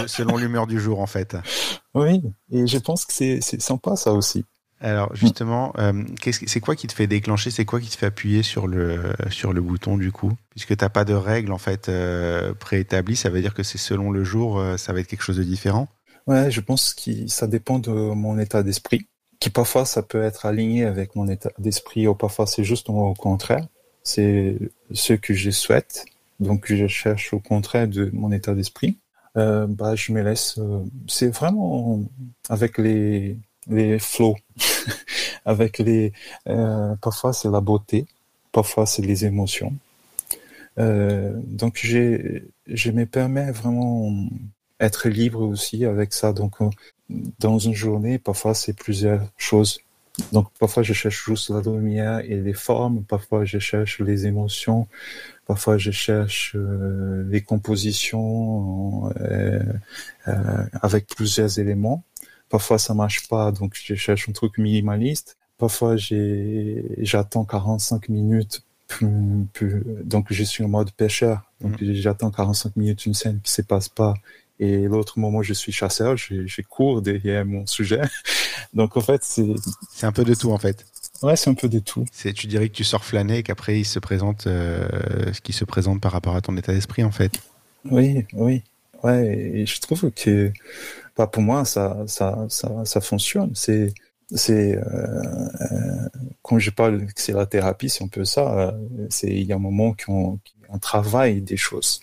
Selon 0.07 0.37
l'humeur 0.37 0.67
du 0.67 0.81
jour, 0.81 1.01
en 1.01 1.07
fait. 1.07 1.37
Oui. 1.95 2.23
Et 2.51 2.67
je 2.67 2.79
pense 2.79 3.05
que 3.05 3.12
c'est 3.12 3.61
sympa, 3.61 3.97
ça 3.97 4.12
aussi. 4.12 4.45
Alors 4.83 5.15
justement, 5.15 5.73
euh, 5.79 6.03
c'est 6.21 6.59
quoi 6.59 6.75
qui 6.75 6.89
te 6.89 6.93
fait 6.93 7.07
déclencher 7.07 7.53
C'est 7.53 7.65
quoi 7.65 7.81
qui 7.81 7.89
te 7.89 7.97
fait 7.97 8.07
appuyer 8.07 8.43
sur 8.43 8.67
le 8.67 9.12
sur 9.31 9.53
le 9.53 9.61
bouton 9.61 9.97
du 9.97 10.11
coup? 10.11 10.33
Puisque 10.51 10.77
t'as 10.77 10.89
pas 10.89 11.05
de 11.05 11.15
règles 11.15 11.53
en 11.53 11.59
fait 11.59 11.89
euh, 11.89 12.53
préétablies, 12.53 13.15
ça 13.15 13.31
veut 13.31 13.41
dire 13.41 13.55
que 13.55 13.62
c'est 13.62 13.79
selon 13.79 14.11
le 14.11 14.25
jour, 14.25 14.59
euh, 14.59 14.76
ça 14.76 14.93
va 14.93 14.99
être 14.99 15.06
quelque 15.06 15.23
chose 15.23 15.37
de 15.37 15.45
différent? 15.45 15.87
Ouais, 16.26 16.50
je 16.50 16.61
pense 16.61 16.95
que 16.95 17.28
ça 17.28 17.47
dépend 17.47 17.78
de 17.78 17.93
mon 17.93 18.41
état 18.41 18.65
d'esprit, 18.65 19.06
qui 19.43 19.50
parfois 19.50 19.85
ça 19.85 20.02
peut 20.05 20.23
être 20.23 20.47
aligné 20.47 20.85
avec 20.85 21.17
mon 21.17 21.26
état 21.28 21.50
d'esprit, 21.59 22.07
ou 22.07 22.15
parfois 22.15 22.47
c'est 22.47 22.63
juste 22.63 22.89
au 22.89 23.13
contraire. 23.15 23.67
C'est 24.05 24.57
ce 24.93 25.15
que 25.15 25.35
je 25.35 25.50
souhaite, 25.50 26.05
donc 26.39 26.73
je 26.73 26.87
cherche 26.87 27.33
au 27.35 27.41
contraire 27.41 27.89
de 27.89 28.09
mon 28.13 28.31
état 28.31 28.55
d'esprit. 28.55 28.99
Euh, 29.37 29.67
bah, 29.67 29.97
je 29.97 30.13
me 30.13 30.23
laisse. 30.23 30.61
c'est 31.09 31.31
vraiment 31.31 32.00
avec 32.49 32.78
les 32.78 33.37
les 33.67 33.99
flots, 33.99 34.37
avec 35.45 35.78
les. 35.78 36.13
Euh, 36.49 36.95
parfois 37.00 37.33
c'est 37.33 37.50
la 37.50 37.61
beauté, 37.61 38.07
parfois 38.52 38.87
c'est 38.87 39.02
les 39.02 39.25
émotions. 39.25 39.75
Euh, 40.78 41.33
donc 41.47 41.81
j'ai, 41.83 42.45
je 42.69 42.93
me 42.93 43.07
permets 43.07 43.50
vraiment 43.50 44.09
être 44.82 45.08
libre 45.08 45.40
aussi 45.40 45.84
avec 45.84 46.12
ça. 46.12 46.32
Donc 46.32 46.60
euh, 46.60 46.68
dans 47.38 47.58
une 47.58 47.75
journée, 47.75 48.18
parfois 48.18 48.54
c'est 48.54 48.75
plusieurs 48.75 49.23
choses. 49.36 49.80
Donc 50.32 50.49
parfois 50.58 50.82
je 50.82 50.92
cherche 50.92 51.25
juste 51.25 51.50
la 51.50 51.60
lumière 51.60 52.21
et 52.21 52.36
les 52.36 52.52
formes, 52.52 53.02
parfois 53.04 53.45
je 53.45 53.58
cherche 53.58 54.00
les 54.00 54.26
émotions, 54.26 54.86
parfois 55.47 55.78
je 55.78 55.90
cherche 55.90 56.54
euh, 56.54 57.25
les 57.30 57.40
compositions 57.40 59.10
euh, 59.21 59.62
euh, 60.28 60.64
avec 60.82 61.06
plusieurs 61.06 61.58
éléments. 61.58 62.04
Parfois, 62.49 62.78
ça 62.78 62.92
marche 62.92 63.28
pas, 63.28 63.50
donc 63.50 63.73
je 63.75 63.95
cherche 63.95 64.28
un 64.28 64.32
truc 64.32 64.58
minimaliste. 64.58 65.38
Parfois, 65.56 65.97
j'attends 65.97 67.47
45 67.47 68.10
minutes, 68.10 68.62
donc 69.00 70.26
je 70.28 70.45
suis 70.45 70.62
en 70.62 70.68
mode 70.68 70.90
pêcheur. 70.92 71.50
Donc 71.62 71.80
mm. 71.80 71.92
j'attends 71.95 72.30
45 72.30 72.76
minutes 72.76 73.06
une 73.06 73.14
scène 73.14 73.40
qui 73.42 73.50
se 73.52 73.62
passe 73.62 73.88
pas. 73.88 74.14
Et 74.58 74.82
l'autre 74.82 75.19
moment, 75.19 75.43
je 75.43 75.52
suis 75.54 75.73
chasseur, 75.73 76.17
je, 76.17 76.62
cours 76.62 77.02
derrière 77.02 77.45
mon 77.45 77.67
sujet. 77.67 78.02
donc 78.75 78.97
en 78.97 79.00
fait, 79.00 79.23
c'est... 79.25 79.54
C'est 79.93 80.06
un 80.06 80.12
peu 80.12 80.25
de 80.25 80.34
tout 80.34 80.52
en 80.52 80.58
fait. 80.58 80.86
Ouais, 81.23 81.36
c'est 81.36 81.50
un 81.50 81.54
peu 81.54 81.69
de 81.69 81.78
tout. 81.78 82.04
C'est, 82.12 82.32
tu 82.32 82.47
dirais 82.47 82.69
que 82.69 82.75
tu 82.75 82.84
sors 82.84 83.04
flâner 83.04 83.38
et 83.38 83.43
qu'après 83.43 83.78
il 83.78 83.84
se 83.84 83.99
présente 83.99 84.47
euh, 84.47 84.88
ce 85.32 85.41
qui 85.41 85.52
se 85.52 85.65
présente 85.65 86.00
par 86.00 86.12
rapport 86.12 86.36
à 86.36 86.41
ton 86.41 86.56
état 86.56 86.73
d'esprit 86.73 87.04
en 87.04 87.12
fait. 87.12 87.32
Oui, 87.84 88.26
oui. 88.34 88.62
Ouais, 89.02 89.26
et 89.54 89.67
je 89.67 89.80
trouve 89.80 90.10
que 90.12 90.52
pas 91.15 91.26
pour 91.26 91.43
moi, 91.43 91.65
ça, 91.65 92.04
ça, 92.06 92.47
ça, 92.49 92.84
ça 92.84 93.00
fonctionne. 93.00 93.50
C'est, 93.54 93.93
c'est 94.34 94.76
euh, 94.76 94.82
euh, 94.82 96.08
quand 96.43 96.58
je 96.58 96.71
parle 96.71 97.06
que 97.06 97.21
c'est 97.21 97.32
la 97.32 97.47
thérapie, 97.47 97.88
c'est 97.88 98.04
un 98.04 98.08
peu 98.08 98.25
ça. 98.25 98.58
Euh, 98.58 98.73
c'est 99.10 99.28
il 99.28 99.43
y 99.43 99.52
a 99.52 99.56
un 99.56 99.60
moment 99.60 99.95
qu'on 99.95 100.38
on 100.69 100.78
travaille 100.78 101.41
des 101.41 101.56
choses. 101.56 102.00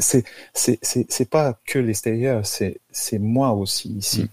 C'est 0.00 0.24
c'est 0.52 1.28
pas 1.28 1.58
que 1.66 1.78
l'extérieur, 1.78 2.44
c'est 2.46 3.18
moi 3.18 3.52
aussi 3.52 3.90
ici. 3.90 4.24
Mm. 4.24 4.28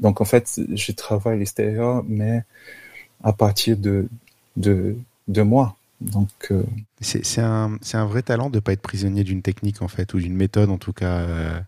Donc 0.00 0.20
en 0.20 0.24
fait, 0.24 0.60
je 0.74 0.92
travaille 0.92 1.38
l'extérieur, 1.38 2.04
mais 2.06 2.42
à 3.22 3.32
partir 3.32 3.76
de 3.76 4.08
de 4.56 4.96
de 5.28 5.42
moi. 5.42 5.76
Donc 6.00 6.28
euh... 6.50 6.62
c'est 7.00 7.40
un 7.40 7.78
un 7.94 8.06
vrai 8.06 8.22
talent 8.22 8.50
de 8.50 8.60
pas 8.60 8.72
être 8.72 8.82
prisonnier 8.82 9.24
d'une 9.24 9.40
technique 9.42 9.80
en 9.80 9.88
fait 9.88 10.12
ou 10.12 10.18
d'une 10.18 10.36
méthode 10.36 10.70
en 10.70 10.78
tout 10.78 10.92
cas. 10.92 11.18
Euh... 11.20 11.60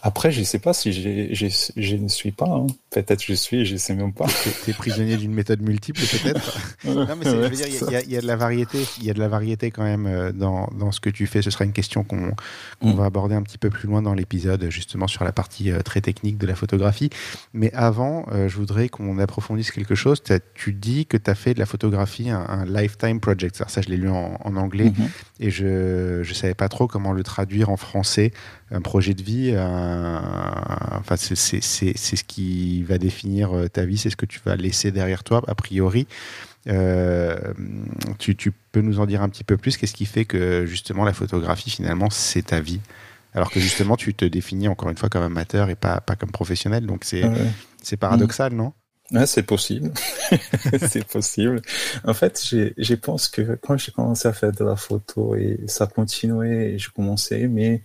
Après, 0.00 0.30
je 0.30 0.44
sais 0.44 0.60
pas 0.60 0.72
si 0.72 0.92
je 0.92 1.96
ne 1.96 2.08
suis 2.08 2.30
pas. 2.30 2.46
Hein. 2.46 2.66
Peut-être 2.90 3.22
je 3.22 3.34
suis, 3.34 3.66
je 3.66 3.76
sais 3.76 3.94
même 3.94 4.12
pas. 4.12 4.26
Tu 4.64 4.70
es 4.70 4.72
prisonnier 4.72 5.16
d'une 5.16 5.34
méthode 5.34 5.60
multiple, 5.60 6.00
peut-être? 6.00 6.58
non, 6.84 7.04
mais 7.16 7.24
je 7.24 7.36
veux 7.36 7.50
dire, 7.50 7.66
il 8.06 8.12
y, 8.12 8.16
a 8.16 8.20
de 8.20 8.26
la 8.26 8.36
variété. 8.36 8.78
Il 8.98 9.04
y 9.04 9.10
a 9.10 9.14
de 9.14 9.18
la 9.18 9.26
variété 9.26 9.72
quand 9.72 9.82
même 9.82 10.06
euh, 10.06 10.30
dans, 10.30 10.68
dans 10.78 10.92
ce 10.92 11.00
que 11.00 11.10
tu 11.10 11.26
fais. 11.26 11.42
Ce 11.42 11.50
sera 11.50 11.64
une 11.64 11.72
question 11.72 12.04
qu'on 12.04 12.32
mm. 12.80 12.92
va 12.92 13.06
aborder 13.06 13.34
un 13.34 13.42
petit 13.42 13.58
peu 13.58 13.70
plus 13.70 13.88
loin 13.88 14.00
dans 14.00 14.14
l'épisode, 14.14 14.70
justement 14.70 15.08
sur 15.08 15.24
la 15.24 15.32
partie 15.32 15.72
euh, 15.72 15.80
très 15.80 16.00
technique 16.00 16.38
de 16.38 16.46
la 16.46 16.54
photographie. 16.54 17.10
Mais 17.52 17.72
avant, 17.74 18.24
euh, 18.30 18.48
je 18.48 18.56
voudrais 18.56 18.88
qu'on 18.88 19.18
approfondisse 19.18 19.72
quelque 19.72 19.96
chose. 19.96 20.22
Tu 20.54 20.72
dis 20.72 21.06
que 21.06 21.16
tu 21.16 21.28
as 21.28 21.34
fait 21.34 21.54
de 21.54 21.58
la 21.58 21.66
photographie 21.66 22.30
un, 22.30 22.64
lifetime 22.66 23.18
project. 23.18 23.56
Alors 23.56 23.70
ça, 23.70 23.82
je 23.82 23.88
l'ai 23.88 23.96
lu 23.96 24.08
en, 24.08 24.38
anglais 24.56 24.90
mm-hmm. 24.90 25.40
et 25.40 25.50
je 25.50 26.18
ne 26.20 26.34
savais 26.34 26.54
pas 26.54 26.68
trop 26.68 26.86
comment 26.86 27.12
le 27.12 27.24
traduire 27.24 27.68
en 27.68 27.76
français. 27.76 28.32
Un 28.70 28.82
projet 28.82 29.14
de 29.14 29.22
vie, 29.22 29.54
enfin, 30.98 31.16
c'est 31.16 31.34
ce 31.34 32.24
qui 32.24 32.82
va 32.82 32.98
définir 32.98 33.56
euh, 33.56 33.68
ta 33.68 33.84
vie, 33.84 33.98
c'est 33.98 34.10
ce 34.10 34.16
que 34.16 34.26
tu 34.26 34.40
vas 34.44 34.56
laisser 34.56 34.90
derrière 34.90 35.24
toi, 35.24 35.42
a 35.46 35.54
priori. 35.54 36.06
Euh, 36.68 37.38
tu, 38.18 38.52
peux 38.72 38.80
nous 38.80 39.00
en 39.00 39.06
dire 39.06 39.22
un 39.22 39.28
petit 39.28 39.44
peu 39.44 39.56
plus? 39.56 39.76
Qu'est-ce 39.76 39.94
qui 39.94 40.06
fait 40.06 40.24
que 40.24 40.66
justement 40.66 41.04
la 41.04 41.12
photographie, 41.12 41.70
finalement, 41.70 42.10
c'est 42.10 42.42
ta 42.42 42.60
vie? 42.60 42.80
Alors 43.34 43.50
que 43.50 43.60
justement, 43.60 43.96
tu 43.96 44.14
te 44.14 44.24
définis 44.24 44.68
encore 44.68 44.90
une 44.90 44.96
fois 44.96 45.08
comme 45.08 45.22
amateur 45.22 45.70
et 45.70 45.76
pas, 45.76 46.00
pas 46.00 46.16
comme 46.16 46.30
professionnel. 46.30 46.86
Donc 46.86 47.04
c'est 47.04 47.22
c'est 47.82 47.96
paradoxal, 47.96 48.52
non? 48.54 48.72
Ouais, 49.10 49.26
c'est 49.26 49.42
possible. 49.42 49.90
c'est 50.90 51.06
possible. 51.06 51.62
En 52.04 52.12
fait, 52.12 52.44
je 52.44 52.94
pense 52.94 53.28
que 53.28 53.54
quand 53.54 53.78
j'ai 53.78 53.90
commencé 53.90 54.28
à 54.28 54.34
faire 54.34 54.52
de 54.52 54.62
la 54.62 54.76
photo 54.76 55.34
et 55.34 55.60
ça 55.66 55.86
continuait 55.86 56.74
et 56.74 56.78
je 56.78 56.90
commençais 56.90 57.48
mais 57.48 57.82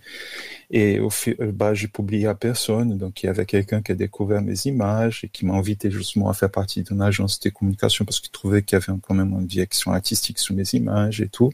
et 0.70 1.00
au 1.00 1.08
euh, 1.28 1.52
bah, 1.52 1.72
j'ai 1.72 1.88
publié 1.88 2.26
à 2.26 2.34
personne. 2.34 2.98
Donc, 2.98 3.22
il 3.22 3.26
y 3.26 3.28
avait 3.28 3.46
quelqu'un 3.46 3.80
qui 3.80 3.92
a 3.92 3.94
découvert 3.94 4.42
mes 4.42 4.66
images 4.66 5.20
et 5.24 5.28
qui 5.28 5.46
m'a 5.46 5.54
invité 5.54 5.90
justement 5.90 6.28
à 6.28 6.34
faire 6.34 6.50
partie 6.50 6.82
d'une 6.82 7.00
agence 7.00 7.40
de 7.40 7.48
communication 7.48 8.04
parce 8.04 8.20
qu'il 8.20 8.30
trouvait 8.30 8.62
qu'il 8.62 8.78
y 8.78 8.82
avait 8.82 8.98
quand 9.00 9.14
même 9.14 9.32
une 9.32 9.46
direction 9.46 9.92
artistique 9.92 10.38
sur 10.38 10.54
mes 10.54 10.68
images 10.74 11.20
et 11.20 11.28
tout. 11.28 11.52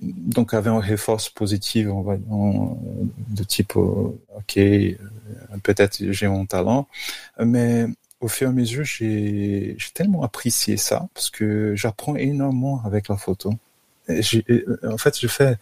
Donc, 0.00 0.50
il 0.52 0.56
y 0.56 0.58
avait 0.58 0.70
une 0.70 0.78
réforce 0.78 1.30
positive, 1.30 1.90
on 1.92 2.02
va 2.02 2.16
de 2.16 3.44
type, 3.44 3.76
euh, 3.76 4.12
OK, 4.36 4.56
euh, 4.56 4.96
peut-être 5.62 5.96
j'ai 6.12 6.28
mon 6.28 6.46
talent, 6.46 6.86
mais 7.42 7.86
au 8.24 8.28
fur 8.28 8.48
et 8.48 8.50
à 8.50 8.54
mesure, 8.54 8.84
j'ai 8.84 9.76
tellement 9.92 10.22
apprécié 10.22 10.78
ça 10.78 11.08
parce 11.12 11.28
que 11.28 11.74
j'apprends 11.76 12.16
énormément 12.16 12.80
avec 12.86 13.08
la 13.08 13.18
photo. 13.18 13.52
En 14.08 14.96
fait, 14.96 15.20
je 15.20 15.28
fais, 15.28 15.58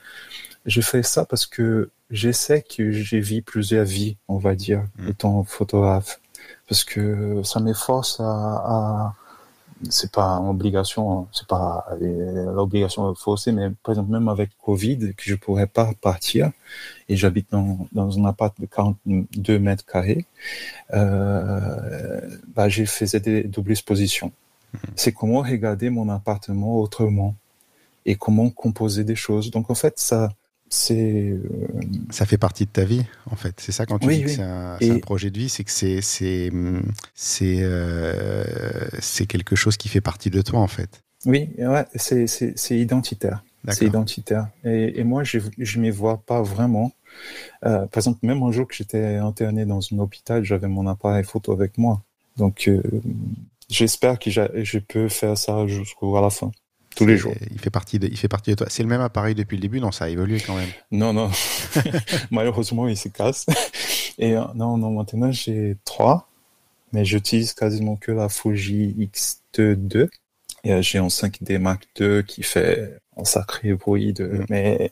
je 0.64 0.80
fais 0.80 1.02
ça 1.02 1.24
parce 1.24 1.44
que 1.44 1.90
j'essaie 2.12 2.62
que 2.62 2.92
j'ai 2.92 3.18
vu 3.18 3.42
plusieurs 3.42 3.84
vies, 3.84 4.16
on 4.28 4.38
va 4.38 4.54
dire, 4.54 4.84
mm. 4.98 5.08
étant 5.08 5.42
photographe. 5.42 6.20
Parce 6.68 6.84
que 6.84 7.42
ça 7.42 7.58
m'efforce 7.58 8.20
à, 8.20 8.24
à 8.24 9.14
c'est 9.90 10.10
pas 10.12 10.38
une 10.38 10.48
obligation, 10.48 11.26
c'est 11.32 11.46
pas 11.46 11.86
l'obligation 12.00 13.14
forcée, 13.14 13.52
mais 13.52 13.70
par 13.82 13.92
exemple, 13.92 14.10
même 14.10 14.28
avec 14.28 14.50
Covid, 14.64 15.14
que 15.14 15.24
je 15.24 15.34
pourrais 15.34 15.66
pas 15.66 15.92
partir, 16.00 16.50
et 17.08 17.16
j'habite 17.16 17.48
dans, 17.50 17.86
dans 17.92 18.18
un 18.18 18.24
appart 18.24 18.58
de 18.60 18.66
42 18.66 19.58
mètres 19.58 19.84
carrés, 19.84 20.24
euh, 20.94 22.20
bah, 22.54 22.68
j'ai 22.68 22.86
fait 22.86 23.20
des 23.20 23.44
doubles 23.44 23.72
expositions. 23.72 24.32
Mm. 24.72 24.78
C'est 24.96 25.12
comment 25.12 25.40
regarder 25.40 25.90
mon 25.90 26.08
appartement 26.08 26.78
autrement 26.80 27.34
et 28.06 28.16
comment 28.16 28.50
composer 28.50 29.04
des 29.04 29.16
choses. 29.16 29.50
Donc, 29.50 29.70
en 29.70 29.74
fait, 29.74 29.98
ça, 29.98 30.32
c'est 30.72 31.32
euh, 31.32 31.38
ça 32.08 32.24
fait 32.24 32.38
partie 32.38 32.64
de 32.64 32.70
ta 32.70 32.84
vie 32.84 33.04
en 33.30 33.36
fait. 33.36 33.60
C'est 33.60 33.72
ça 33.72 33.84
quand 33.84 33.98
tu 33.98 34.08
dis 34.08 34.22
que 34.22 34.30
c'est 34.30 34.40
un, 34.40 34.98
projet 35.02 35.30
de 35.30 35.38
vie 35.38 35.50
c'est 35.50 35.64
que 35.64 35.70
c'est 35.70 36.00
c'est 36.00 36.50
c'est 37.14 37.58
euh, 37.60 38.42
c'est 38.98 39.26
quelque 39.26 39.54
chose 39.54 39.76
qui 39.76 39.88
fait 39.88 40.00
partie 40.00 40.30
de 40.30 40.40
toi 40.40 40.60
en 40.60 40.66
fait. 40.68 41.02
Oui 41.26 41.50
ouais 41.58 41.84
c'est 41.96 42.24
identitaire. 42.70 43.44
C'est 43.68 43.84
identitaire. 43.84 44.48
Et, 44.64 44.98
et, 44.98 45.04
moi 45.04 45.24
je 45.24 45.40
je 45.58 45.78
m'y 45.78 45.90
vois 45.90 46.16
pas 46.16 46.40
vraiment. 46.40 46.92
Euh, 47.66 47.84
par 47.86 47.98
exemple 47.98 48.20
même 48.22 48.42
un 48.42 48.50
jour 48.50 48.66
que 48.66 48.74
j'étais 48.74 49.16
interné 49.16 49.66
dans 49.66 49.80
un 49.92 49.98
hôpital 49.98 50.42
j'avais 50.42 50.68
mon 50.68 50.86
appareil 50.86 51.22
photo 51.22 51.52
avec 51.52 51.76
moi. 51.76 52.02
Donc 52.38 52.70
j'espère 53.68 54.18
que 54.18 54.30
je 54.30 54.78
peux 54.78 55.10
faire 55.10 55.36
ça 55.36 55.66
jusqu'à 55.66 56.20
la 56.22 56.30
fin 56.30 56.50
tous 56.94 57.06
les 57.06 57.16
jours. 57.16 57.34
Il 57.50 57.58
fait 57.58 57.70
partie 57.70 57.98
de, 57.98 58.06
il 58.06 58.16
fait 58.16 58.28
partie 58.28 58.50
de 58.50 58.56
toi. 58.56 58.66
C'est 58.68 58.82
le 58.82 58.88
même 58.88 59.00
appareil 59.00 59.34
depuis 59.34 59.56
le 59.56 59.62
début, 59.62 59.80
non? 59.80 59.92
Ça 59.92 60.06
a 60.06 60.08
évolué 60.08 60.40
quand 60.40 60.56
même. 60.56 60.68
Non, 60.90 61.12
non. 61.12 61.30
Malheureusement, 62.30 62.88
il 62.88 62.96
se 62.96 63.08
casse. 63.08 63.46
Et 64.18 64.36
euh, 64.36 64.44
non, 64.54 64.76
non, 64.76 64.90
maintenant 64.90 65.32
j'ai 65.32 65.76
trois, 65.84 66.28
mais 66.92 67.04
j'utilise 67.04 67.52
quasiment 67.54 67.96
que 67.96 68.12
la 68.12 68.28
Fuji 68.28 68.94
X-T2. 68.98 70.08
Et 70.64 70.72
euh, 70.72 70.82
j'ai 70.82 70.98
un 70.98 71.08
5D 71.08 71.58
Mark 71.58 71.86
II 71.98 72.22
qui 72.24 72.42
fait 72.42 72.98
un 73.16 73.24
sacré 73.24 73.74
bruit 73.74 74.12
de, 74.12 74.26
mm. 74.26 74.46
mais 74.48 74.90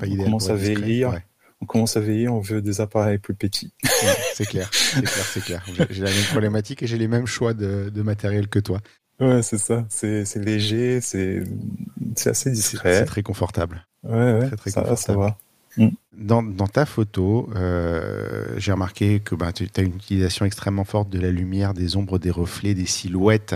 on 0.00 0.24
commence 0.24 0.50
à 0.50 0.54
vieillir? 0.54 1.20
On 1.60 1.64
commence 1.64 1.96
à 1.96 2.00
vieillir, 2.00 2.34
on 2.34 2.40
veut 2.40 2.60
des 2.60 2.80
appareils 2.80 3.18
plus 3.18 3.34
petits. 3.34 3.72
c'est 4.34 4.46
clair, 4.46 4.68
c'est 4.72 5.00
clair, 5.02 5.24
c'est 5.32 5.44
clair. 5.44 5.64
J'ai 5.90 6.02
la 6.02 6.10
même 6.10 6.24
problématique 6.24 6.82
et 6.82 6.88
j'ai 6.88 6.98
les 6.98 7.06
mêmes 7.06 7.26
choix 7.26 7.54
de, 7.54 7.88
de 7.94 8.02
matériel 8.02 8.48
que 8.48 8.58
toi. 8.58 8.80
Ouais, 9.22 9.42
c'est 9.42 9.58
ça. 9.58 9.84
C'est, 9.88 10.24
léger, 10.36 11.00
c'est, 11.00 11.44
c'est 12.16 12.30
assez 12.30 12.50
discret. 12.50 12.98
C'est 12.98 13.04
très 13.04 13.22
confortable. 13.22 13.86
Ouais, 14.02 14.32
ouais. 14.32 14.46
Très, 14.48 14.56
très 14.56 14.70
ça, 14.70 14.82
confortable. 14.82 14.98
ça 14.98 15.16
va. 15.16 15.38
Mm. 15.76 15.88
Dans, 16.14 16.42
dans, 16.42 16.66
ta 16.66 16.84
photo, 16.84 17.48
euh, 17.56 18.44
j'ai 18.58 18.70
remarqué 18.70 19.20
que 19.20 19.34
bah, 19.34 19.50
tu 19.52 19.66
as 19.74 19.80
une 19.80 19.96
utilisation 19.96 20.44
extrêmement 20.44 20.84
forte 20.84 21.08
de 21.08 21.18
la 21.18 21.30
lumière, 21.30 21.72
des 21.72 21.96
ombres, 21.96 22.18
des 22.18 22.30
reflets, 22.30 22.74
des 22.74 22.84
silhouettes, 22.84 23.54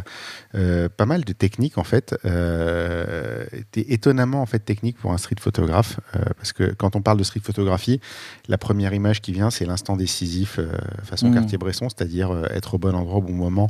euh, 0.54 0.88
pas 0.88 1.04
mal 1.04 1.24
de 1.24 1.32
techniques 1.34 1.76
en 1.76 1.84
fait. 1.84 2.16
Euh, 2.24 3.44
tu 3.72 3.80
es 3.80 3.92
étonnamment 3.92 4.40
en 4.40 4.46
fait 4.46 4.60
technique 4.60 4.96
pour 4.96 5.12
un 5.12 5.18
street 5.18 5.36
photographe 5.38 6.00
euh, 6.14 6.20
parce 6.38 6.54
que 6.54 6.72
quand 6.72 6.96
on 6.96 7.02
parle 7.02 7.18
de 7.18 7.24
street 7.24 7.42
photographie, 7.42 8.00
la 8.48 8.56
première 8.56 8.94
image 8.94 9.20
qui 9.20 9.32
vient 9.32 9.50
c'est 9.50 9.66
l'instant 9.66 9.96
décisif 9.96 10.58
façon 11.02 11.30
quartier 11.32 11.58
mm. 11.58 11.60
Bresson, 11.60 11.88
c'est-à-dire 11.90 12.46
être 12.50 12.74
au 12.74 12.78
bon 12.78 12.94
endroit 12.94 13.18
au 13.18 13.22
bon 13.22 13.34
moment 13.34 13.68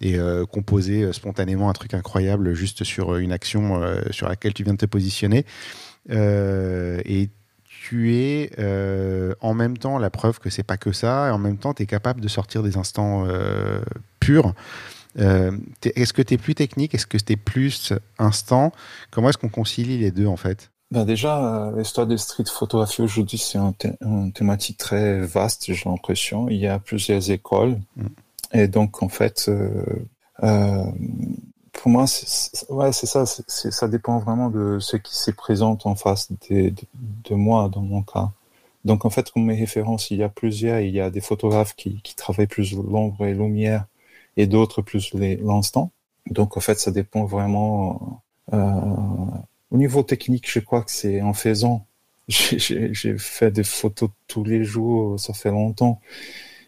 et 0.00 0.16
composer 0.50 1.12
spontanément 1.12 1.68
un 1.68 1.72
truc 1.74 1.94
incroyable 1.94 2.54
juste 2.54 2.82
sur 2.82 3.16
une 3.16 3.30
action 3.30 3.80
sur 4.10 4.28
laquelle 4.28 4.54
tu 4.54 4.64
viens 4.64 4.72
de 4.72 4.78
te 4.78 4.86
positionner. 4.86 5.44
et 6.08 7.28
tu 7.82 8.14
es 8.14 8.50
euh, 8.60 9.34
en 9.40 9.54
même 9.54 9.76
temps 9.76 9.98
la 9.98 10.08
preuve 10.08 10.38
que 10.38 10.50
c'est 10.50 10.62
pas 10.62 10.76
que 10.76 10.92
ça, 10.92 11.28
et 11.28 11.30
en 11.32 11.38
même 11.38 11.56
temps 11.56 11.74
tu 11.74 11.82
es 11.82 11.86
capable 11.86 12.20
de 12.20 12.28
sortir 12.28 12.62
des 12.62 12.76
instants 12.76 13.24
euh, 13.26 13.80
purs. 14.20 14.54
Euh, 15.18 15.50
est-ce 15.82 16.12
que 16.12 16.22
tu 16.22 16.34
es 16.34 16.38
plus 16.38 16.54
technique? 16.54 16.94
Est-ce 16.94 17.08
que 17.08 17.18
tu 17.18 17.32
es 17.32 17.36
plus 17.36 17.92
instant? 18.20 18.70
Comment 19.10 19.30
est-ce 19.30 19.38
qu'on 19.38 19.48
concilie 19.48 19.98
les 19.98 20.12
deux 20.12 20.26
en 20.26 20.36
fait? 20.36 20.70
Ben 20.92 21.04
déjà, 21.04 21.72
l'histoire 21.76 22.06
des 22.06 22.18
street 22.18 22.44
photographie 22.46 23.02
aujourd'hui, 23.02 23.38
c'est 23.38 23.58
une 23.58 24.32
thématique 24.32 24.76
très 24.76 25.18
vaste, 25.20 25.72
j'ai 25.72 25.88
l'impression. 25.88 26.48
Il 26.50 26.58
y 26.58 26.68
a 26.68 26.78
plusieurs 26.78 27.32
écoles. 27.32 27.80
Mm. 27.96 28.06
Et 28.52 28.68
donc, 28.68 29.02
en 29.02 29.08
fait, 29.08 29.50
pour 31.72 31.90
moi, 31.90 32.06
c'est, 32.06 33.06
ça. 33.06 33.24
Ça 33.26 33.88
dépend 33.88 34.18
vraiment 34.18 34.50
de 34.50 34.78
ce 34.78 34.96
qui 34.96 35.16
se 35.16 35.30
présente 35.30 35.86
en 35.86 35.94
face 35.94 36.30
de, 36.50 37.34
moi, 37.34 37.68
dans 37.68 37.80
mon 37.80 38.02
cas. 38.02 38.30
Donc, 38.84 39.04
en 39.04 39.10
fait, 39.10 39.30
comme 39.30 39.46
mes 39.46 39.58
références, 39.58 40.10
il 40.10 40.18
y 40.18 40.22
a 40.22 40.28
plusieurs. 40.28 40.80
Il 40.80 40.94
y 40.94 41.00
a 41.00 41.10
des 41.10 41.20
photographes 41.20 41.74
qui, 41.74 42.00
travaillent 42.16 42.46
plus 42.46 42.74
l'ombre 42.74 43.24
et 43.24 43.34
lumière, 43.34 43.86
et 44.36 44.46
d'autres 44.46 44.82
plus 44.82 45.14
l'instant. 45.14 45.90
Donc, 46.26 46.56
en 46.56 46.60
fait, 46.60 46.78
ça 46.78 46.90
dépend 46.90 47.24
vraiment. 47.24 48.22
Euh, 48.52 48.58
au 49.70 49.76
niveau 49.78 50.02
technique, 50.02 50.50
je 50.50 50.60
crois 50.60 50.82
que 50.82 50.90
c'est 50.90 51.22
en 51.22 51.32
faisant. 51.32 51.86
J'ai 52.28 53.18
fait 53.18 53.50
des 53.50 53.64
photos 53.64 54.10
tous 54.28 54.44
les 54.44 54.64
jours, 54.64 55.18
ça 55.18 55.32
fait 55.32 55.50
longtemps. 55.50 56.00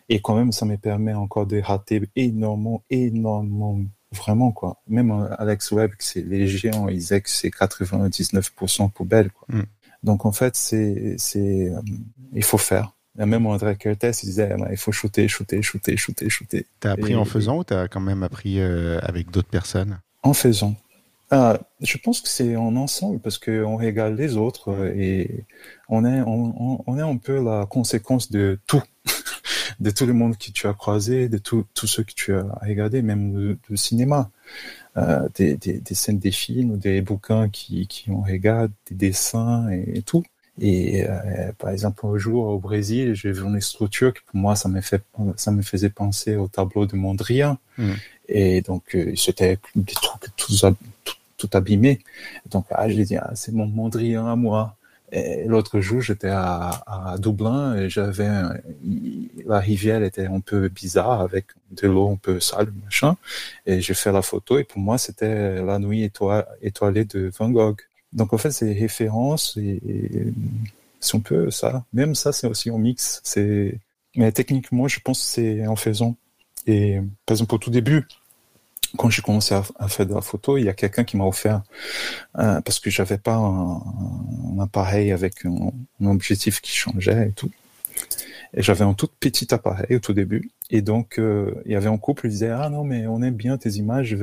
Et 0.09 0.21
quand 0.21 0.35
même, 0.35 0.53
ça 0.53 0.67
me 0.67 0.77
permet 0.77 1.15
encore 1.15 1.47
de 1.47 1.61
rater 1.61 2.03
énormément, 2.17 2.83
énormément 2.91 3.81
Vraiment, 4.15 4.53
quoi. 4.53 4.81
Même 4.87 5.11
euh, 5.11 5.35
Alex 5.39 5.73
Webb, 5.73 5.93
c'est 5.99 6.23
les 6.23 6.47
géants, 6.47 6.89
ils 6.89 6.99
disaient 6.99 7.21
que 7.21 7.31
c'est 7.31 7.49
99% 7.49 8.91
poubelle, 8.91 9.31
quoi. 9.31 9.47
Mm. 9.49 9.63
Donc, 10.03 10.27
en 10.27 10.33
fait, 10.33 10.55
c'est, 10.57 11.17
c'est, 11.19 11.71
euh, 11.71 11.81
il 12.33 12.45
faut 12.45 12.59
faire. 12.59 12.93
Et 13.19 13.25
même 13.25 13.47
André 13.47 13.77
Curtis, 13.77 14.11
il 14.23 14.27
disait, 14.27 14.55
il 14.71 14.77
faut 14.77 14.93
shooter, 14.93 15.29
shooter, 15.29 15.63
shooter, 15.63 15.97
shooter, 15.97 16.29
shooter. 16.29 16.67
T'as 16.81 16.93
appris 16.93 17.15
en 17.15 17.25
faisant 17.25 17.59
ou 17.59 17.65
t'as 17.65 17.89
quand 17.89 18.01
même 18.01 18.23
appris 18.23 18.61
euh, 18.61 18.99
avec 19.03 19.31
d'autres 19.31 19.49
personnes? 19.49 20.01
En 20.23 20.35
faisant. 20.35 20.75
Ah, 21.31 21.59
je 21.81 21.97
pense 21.97 22.21
que 22.21 22.29
c'est 22.29 22.57
en 22.57 22.77
ensemble 22.77 23.19
parce 23.21 23.39
qu'on 23.39 23.77
regarde 23.77 24.15
les 24.17 24.37
autres 24.37 24.93
et 24.95 25.45
on 25.89 26.05
est, 26.05 26.21
on, 26.21 26.83
on 26.87 26.99
est 26.99 27.03
un 27.03 27.17
peu 27.17 27.43
la 27.43 27.67
conséquence 27.67 28.31
de 28.31 28.59
tout. 28.67 28.83
De 29.81 29.91
tout 29.91 30.07
le 30.07 30.13
monde 30.13 30.37
que 30.37 30.51
tu 30.51 30.67
as 30.67 30.75
croisé, 30.75 31.29
de 31.29 31.39
tous 31.39 31.67
ceux 31.87 32.03
que 32.03 32.13
tu 32.15 32.35
as 32.35 32.47
regardé, 32.63 33.03
même 33.03 33.57
du 33.69 33.77
cinéma, 33.77 34.31
euh, 34.97 35.29
des, 35.35 35.57
des, 35.57 35.81
des, 35.81 35.95
scènes 35.95 36.19
des 36.19 36.31
films, 36.31 36.79
des 36.79 37.01
bouquins 37.01 37.49
qui, 37.49 37.87
qui 37.87 38.11
on 38.11 38.23
regarde, 38.23 38.71
des 38.89 38.95
dessins 38.95 39.69
et, 39.71 40.03
tout. 40.03 40.25
Et 40.61 41.05
euh, 41.05 41.51
par 41.59 41.71
exemple, 41.71 42.07
un 42.07 42.17
jour 42.17 42.47
au 42.47 42.59
Brésil, 42.59 43.15
j'ai 43.15 43.33
vu 43.33 43.43
une 43.43 43.61
structure 43.61 44.15
qui 44.15 44.21
pour 44.25 44.37
moi, 44.37 44.55
ça 44.55 44.69
me 44.69 44.81
fait, 44.81 45.03
ça 45.37 45.51
me 45.51 45.63
faisait 45.63 45.91
penser 45.91 46.37
au 46.37 46.47
tableau 46.47 46.87
de 46.87 46.95
Mondrian. 46.95 47.59
Mm. 47.77 47.93
Et 48.29 48.61
donc, 48.63 48.95
euh, 48.95 49.13
c'était 49.17 49.59
des 49.75 49.95
trucs 49.95 50.37
tout, 50.37 50.55
tout, 51.05 51.15
tout 51.37 51.51
abîmés. 51.55 51.99
Donc, 52.51 52.67
ah, 52.71 52.89
j'ai 52.89 53.05
dit, 53.05 53.17
ah, 53.17 53.33
c'est 53.35 53.53
mon 53.53 53.67
Mondrian 53.67 54.27
à 54.29 54.37
moi. 54.37 54.77
L'autre 55.47 55.81
jour, 55.81 56.01
j'étais 56.01 56.31
à, 56.31 57.17
Dublin 57.19 57.77
et 57.77 57.89
j'avais 57.89 58.29
la 59.47 59.61
rivière 59.61 60.03
était 60.03 60.27
un 60.27 60.41
peu 60.41 60.69
bizarre 60.69 61.21
avec 61.21 61.47
de 61.71 61.87
l'eau 61.87 62.11
un 62.11 62.17
peu 62.17 62.41
sale, 62.41 62.73
machin. 62.85 63.17
Et 63.67 63.81
j'ai 63.81 63.95
fait 63.95 64.11
la 64.11 64.23
photo 64.23 64.59
et 64.59 64.65
pour 64.65 64.81
moi, 64.81 64.99
c'était 64.99 65.63
la 65.63 65.79
nuit 65.79 66.11
étoilée 66.63 67.05
de 67.05 67.31
Van 67.39 67.51
Gogh. 67.51 67.81
Donc 68.13 68.33
en 68.33 68.39
fait, 68.39 68.51
c'est 68.51 68.73
référence 68.73 69.57
et, 69.57 69.81
et 69.89 70.33
c'est 71.01 71.17
un 71.17 71.21
peu 71.21 71.51
ça. 71.51 71.85
Même 71.93 72.15
ça, 72.15 72.33
c'est 72.33 72.47
aussi 72.47 72.71
un 72.71 72.79
mix. 72.79 73.21
C'est 73.25 73.79
mais 74.17 74.33
techniquement, 74.33 74.89
je 74.89 75.01
pense 75.01 75.21
que 75.21 75.27
c'est 75.27 75.67
en 75.67 75.77
faisant. 75.77 76.17
Et 76.67 77.01
par 77.27 77.35
exemple, 77.35 77.55
au 77.55 77.59
tout 77.59 77.71
début, 77.71 78.07
quand 78.97 79.11
j'ai 79.11 79.23
commencé 79.23 79.55
à, 79.55 79.89
faire 79.89 80.07
de 80.07 80.15
la 80.15 80.21
photo, 80.21 80.57
il 80.57 80.65
y 80.65 80.69
a 80.69 80.75
quelqu'un 80.75 81.05
qui 81.05 81.17
m'a 81.17 81.25
offert 81.25 81.63
euh, 82.39 82.61
parce 82.61 82.79
que 82.79 82.91
j'avais 82.91 83.19
pas 83.19 83.37
un, 83.37 83.81
appareil 84.61 85.13
avec 85.13 85.45
un, 85.45 86.07
objectif 86.07 86.61
qui 86.61 86.73
changeait 86.73 87.29
et 87.29 87.33
tout. 87.33 87.51
Et 88.55 88.63
j'avais 88.63 88.85
un 88.85 88.95
tout 88.95 89.09
petit 89.19 89.53
appareil 89.53 89.97
au 89.97 89.99
tout 89.99 90.13
début. 90.13 90.51
Et 90.71 90.81
donc, 90.81 91.19
euh, 91.19 91.55
il 91.67 91.73
y 91.73 91.77
avait 91.77 91.89
un 91.89 91.99
couple 91.99 92.23
qui 92.23 92.29
disait, 92.29 92.51
ah 92.51 92.69
non, 92.69 92.85
mais 92.85 93.07
on 93.07 93.21
aime 93.23 93.35
bien 93.35 93.59
tes 93.59 93.71
images. 93.71 94.17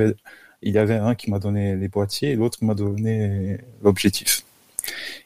Il 0.62 0.74
y 0.74 0.78
avait 0.78 0.96
un 0.96 1.16
qui 1.16 1.30
m'a 1.30 1.40
donné 1.40 1.76
les 1.76 1.88
boîtiers 1.90 2.32
et 2.32 2.36
l'autre 2.36 2.60
m'a 2.64 2.74
donné 2.74 3.58
l'objectif. 3.84 4.46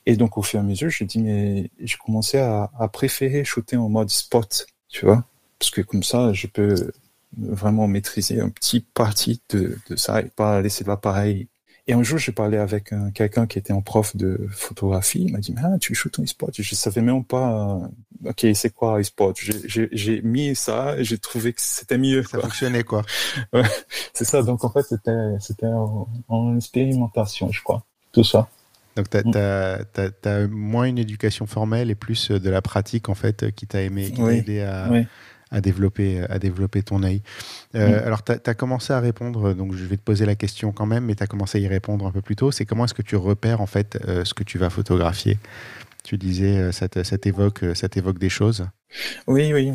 Et 0.06 0.16
donc, 0.16 0.38
au 0.38 0.42
fur 0.42 0.60
et 0.60 0.64
à 0.64 0.66
mesure, 0.66 0.90
j'ai 0.90 1.06
dit, 1.06 1.20
mais 1.20 1.70
j'ai 1.80 1.98
commencé 1.98 2.40
à 2.40 2.90
préférer 2.92 3.44
shooter 3.44 3.78
en 3.78 3.90
mode 3.90 4.10
spot, 4.10 4.66
tu 4.90 5.06
vois. 5.06 5.24
Parce 5.60 5.72
que 5.72 5.82
comme 5.82 6.04
ça, 6.04 6.34
je 6.34 6.48
peux 6.48 6.92
vraiment 7.38 7.88
maîtriser 7.88 8.40
un 8.40 8.50
petit 8.50 8.80
parti 8.80 9.42
de, 9.50 9.78
de 9.90 9.96
ça 9.96 10.22
et 10.22 10.30
pas 10.36 10.62
laisser 10.62 10.84
l'appareil 10.84 11.48
et 11.88 11.94
un 11.94 12.02
jour, 12.02 12.18
j'ai 12.18 12.32
parlé 12.32 12.58
avec 12.58 12.92
quelqu'un 13.14 13.46
qui 13.46 13.60
était 13.60 13.74
en 13.74 13.82
prof 13.82 14.16
de 14.16 14.48
photographie. 14.50 15.26
Il 15.28 15.32
m'a 15.32 15.38
dit, 15.38 15.54
ah, 15.58 15.78
tu 15.80 15.94
shootes 15.94 16.18
en 16.18 16.24
e-sport. 16.24 16.50
Je 16.52 16.76
savais 16.76 17.02
même 17.02 17.24
pas, 17.24 17.80
euh, 18.26 18.30
OK, 18.30 18.48
c'est 18.56 18.74
quoi 18.74 19.00
e-sport? 19.00 19.34
J'ai 19.36 20.22
mis 20.24 20.56
ça 20.56 20.98
et 20.98 21.04
j'ai 21.04 21.20
trouvé 21.20 21.54
que 21.54 21.62
c'était 21.62 22.00
mieux. 22.00 22.24
Ça 22.24 22.40
fonctionnait, 22.40 22.84
quoi. 22.84 23.04
ouais, 23.54 23.62
c'est 24.14 24.26
ça. 24.26 24.42
Donc, 24.42 24.64
en 24.64 24.72
fait, 24.72 24.82
c'était, 24.82 25.36
c'était 25.40 25.68
en, 25.68 26.08
en, 26.28 26.58
expérimentation, 26.58 27.52
je 27.52 27.62
crois. 27.62 27.84
Tout 28.12 28.24
ça. 28.24 28.50
Donc, 28.96 29.08
tu 29.12 29.18
as, 29.38 29.86
as, 30.24 30.48
moins 30.48 30.86
une 30.86 30.98
éducation 30.98 31.46
formelle 31.46 31.92
et 31.92 31.96
plus 31.96 32.32
de 32.32 32.50
la 32.50 32.64
pratique, 32.64 33.10
en 33.10 33.16
fait, 33.16 33.52
qui 33.52 33.68
t'a 33.68 33.84
aimé, 33.84 34.10
qui 34.10 34.24
t'a 34.24 34.34
aidé 34.34 34.62
à, 34.62 34.88
oui 34.90 35.06
à 35.52 35.62
développer, 35.62 36.22
à 36.30 36.40
développer 36.40 36.84
ton 36.84 37.04
œil. 37.04 37.22
Euh, 37.76 38.02
mm. 38.02 38.06
Alors, 38.06 38.24
tu 38.24 38.32
as, 38.32 38.54
commencé 38.54 38.94
à 38.94 39.00
répondre, 39.00 39.54
donc 39.54 39.74
je 39.74 39.86
vais 39.86 39.98
te 39.98 40.02
poser 40.02 40.26
la 40.26 40.36
question 40.36 40.72
quand 40.72 40.86
même, 40.86 41.06
mais 41.06 41.16
tu 41.16 41.24
as 41.24 41.28
commencé 41.28 41.58
à 41.58 41.62
y 41.62 41.68
répondre 41.68 42.06
un 42.06 42.12
peu 42.12 42.22
plus 42.22 42.36
tôt. 42.36 42.52
C'est 42.52 42.66
comment 42.66 42.86
est-ce 42.86 42.94
que 42.94 43.02
tu 43.02 43.16
repères 43.16 43.62
en 43.62 43.66
fait 43.66 43.98
euh, 44.08 44.26
ce 44.26 44.34
que 44.34 44.44
tu 44.44 44.58
vas 44.58 44.70
photographier? 44.70 45.38
Tu 46.04 46.18
disais, 46.18 46.58
euh, 46.58 46.72
ça, 46.72 46.88
ça 47.04 47.18
t'évoque 47.18 48.20
des 48.20 48.30
choses 48.30 48.68
Oui, 49.28 49.54
oui. 49.54 49.72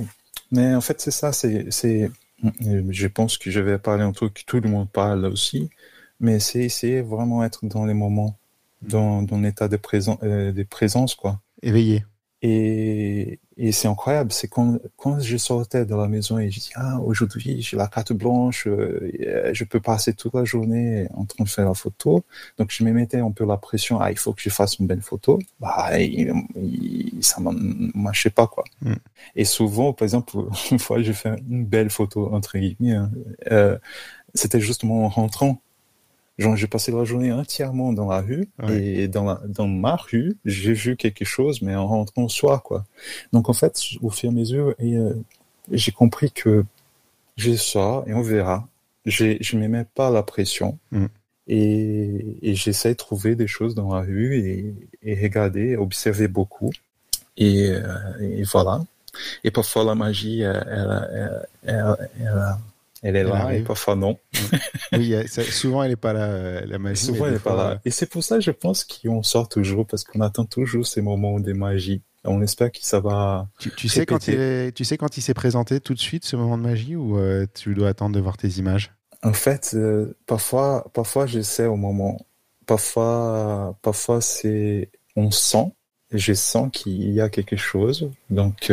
Mais 0.53 0.75
en 0.75 0.81
fait, 0.81 1.01
c'est 1.01 1.11
ça. 1.11 1.33
C'est, 1.33 1.69
je 1.71 3.07
pense 3.07 3.39
que 3.39 3.51
je 3.51 3.61
vais 3.61 3.79
parler 3.79 4.03
un 4.03 4.13
truc 4.13 4.35
que 4.35 4.43
tout 4.47 4.61
le 4.61 4.69
monde 4.69 4.91
parle 4.91 5.27
aussi, 5.27 5.71
mais 6.19 6.41
c'est 6.41 6.61
essayer 6.61 7.03
vraiment 7.03 7.45
être 7.45 7.65
dans 7.67 7.85
les 7.85 7.95
moments, 7.95 8.39
dans, 8.83 9.23
dans 9.23 9.39
l'état 9.39 9.69
de, 9.69 9.77
présent, 9.77 10.19
de 10.23 10.63
présence, 10.65 11.15
quoi. 11.15 11.41
Éveillé. 11.63 12.05
Et, 12.43 13.39
et 13.59 13.73
c'est 13.73 13.89
incroyable, 13.89 14.33
c'est 14.33 14.49
quand, 14.49 14.79
quand 14.97 15.21
je 15.21 15.37
sortais 15.37 15.85
de 15.85 15.95
la 15.95 16.09
maison 16.09 16.39
et 16.39 16.51
je 16.51 16.59
dis, 16.61 16.71
ah, 16.77 16.99
aujourd'hui, 17.01 17.61
j'ai 17.61 17.77
la 17.77 17.87
carte 17.87 18.15
blanche, 18.15 18.67
euh, 18.67 19.51
je 19.53 19.65
peux 19.65 19.81
passer 19.81 20.15
toute 20.15 20.33
la 20.33 20.45
journée 20.45 21.07
en 21.13 21.27
train 21.27 21.45
de 21.45 21.49
faire 21.49 21.67
la 21.67 21.75
photo. 21.75 22.25
Donc, 22.57 22.71
je 22.71 22.83
me 22.83 22.93
mettais 22.93 23.19
un 23.19 23.31
peu 23.31 23.45
la 23.45 23.59
pression, 23.59 24.01
ah, 24.01 24.11
il 24.11 24.17
faut 24.17 24.33
que 24.33 24.41
je 24.41 24.49
fasse 24.49 24.79
une 24.79 24.87
belle 24.87 25.03
photo. 25.03 25.39
Bah, 25.61 26.01
il, 26.01 26.33
il, 26.57 27.23
ça 27.23 27.43
ne 27.43 27.91
marchait 27.95 28.31
pas, 28.31 28.47
quoi. 28.47 28.65
Mm. 28.81 28.95
Et 29.37 29.45
souvent, 29.45 29.93
par 29.93 30.07
exemple, 30.07 30.37
une 30.71 30.79
fois, 30.79 31.03
j'ai 31.03 31.13
fait 31.13 31.39
une 31.51 31.67
belle 31.67 31.91
photo, 31.91 32.33
entre 32.33 32.57
guillemets, 32.57 32.95
hein, 32.95 33.11
euh, 33.51 33.77
c'était 34.35 34.61
justement 34.61 35.05
en 35.05 35.09
rentrant 35.09 35.61
Genre, 36.41 36.57
j'ai 36.57 36.67
passé 36.67 36.91
la 36.91 37.05
journée 37.05 37.33
entièrement 37.33 37.93
dans 37.93 38.09
la 38.09 38.23
rue 38.23 38.49
et 38.71 39.09
dans, 39.09 39.25
la, 39.25 39.41
dans 39.47 39.69
ma 39.69 39.97
rue, 39.97 40.37
j'ai 40.47 40.73
vu 40.73 40.97
quelque 40.97 41.25
chose, 41.25 41.61
mais 41.61 41.75
en 41.75 41.87
rentrant 41.87 42.25
au 42.25 42.29
soir, 42.31 42.63
quoi. 42.63 42.87
Donc, 43.33 43.51
en 43.51 43.53
fait, 43.53 43.79
au 44.01 44.09
fur 44.09 44.31
et 44.31 44.33
à 44.33 44.35
mesure, 44.35 44.75
et, 44.79 44.97
euh, 44.97 45.15
j'ai 45.71 45.93
compris 45.93 46.31
que 46.33 46.65
j'ai 47.37 47.57
ça 47.57 48.05
et 48.07 48.15
on 48.15 48.23
verra. 48.23 48.67
Je 49.05 49.57
ne 49.57 49.69
mets 49.69 49.85
pas 49.85 50.11
la 50.11 50.23
pression 50.23 50.79
mm. 50.93 51.07
et, 51.49 52.37
et 52.43 52.55
j'essaie 52.55 52.93
de 52.93 52.97
trouver 52.97 53.35
des 53.35 53.47
choses 53.47 53.75
dans 53.75 53.95
la 53.95 54.01
rue 54.01 54.37
et, 54.37 54.75
et 55.03 55.15
regarder, 55.21 55.77
observer 55.77 56.27
beaucoup. 56.27 56.73
Et, 57.37 57.69
euh, 57.69 57.83
et, 58.21 58.43
voilà. 58.45 58.83
Et 59.45 59.51
parfois, 59.51 59.85
la 59.85 59.95
magie, 59.95 60.41
elle, 60.41 61.07
elle, 61.65 62.09
elle, 62.19 62.55
elle 63.03 63.17
est 63.17 63.25
là 63.25 63.55
et 63.55 63.63
parfois 63.63 63.97
non. 63.97 64.19
oui, 64.93 65.15
souvent 65.29 65.83
elle 65.83 65.91
n'est 65.91 65.97
pas 65.97 66.13
là, 66.13 66.25
euh, 66.25 66.67
la 66.67 66.79
magie. 66.79 67.07
Souvent 67.07 67.27
elle 67.27 67.35
n'est 67.35 67.39
pas 67.39 67.57
là. 67.57 67.81
Et 67.85 67.91
c'est 67.91 68.07
pour 68.07 68.23
ça, 68.23 68.41
je 68.41 68.51
pense 68.51 68.85
qu'on 68.85 69.23
sort 69.23 69.49
toujours, 69.49 69.87
parce 69.87 70.05
qu'on 70.05 70.21
attend 70.21 70.45
toujours 70.45 70.87
ces 70.87 71.01
moments 71.01 71.41
de 71.41 71.53
magie. 71.53 72.03
On 72.25 72.43
espère 72.43 72.71
que 72.71 72.79
ça 72.83 73.01
va. 73.01 73.49
Tu, 73.59 73.89
sais 73.89 74.05
quand 74.05 74.29
il 74.29 74.73
tu 74.75 74.85
sais 74.85 74.99
quand 74.99 75.17
il 75.17 75.23
s'est 75.23 75.33
présenté 75.33 75.81
tout 75.81 75.95
de 75.95 75.99
suite 75.99 76.27
ce 76.27 76.37
moment 76.37 76.59
de 76.59 76.63
magie 76.63 76.95
ou 76.95 77.19
euh, 77.19 77.47
tu 77.55 77.75
dois 77.75 77.89
attendre 77.89 78.15
de 78.15 78.21
voir 78.21 78.37
tes 78.37 78.49
images? 78.49 78.93
En 79.23 79.33
fait, 79.33 79.73
euh, 79.75 80.15
parfois, 80.27 80.91
parfois 80.93 81.27
j'essaie 81.27 81.67
au 81.67 81.77
moment. 81.77 82.27
Parfois, 82.67 83.79
parfois 83.81 84.21
c'est 84.21 84.91
on 85.17 85.31
sent. 85.31 85.73
Je 86.13 86.35
sens 86.35 86.69
qu'il 86.73 87.11
y 87.11 87.21
a 87.21 87.31
quelque 87.31 87.57
chose, 87.57 88.11
donc 88.29 88.73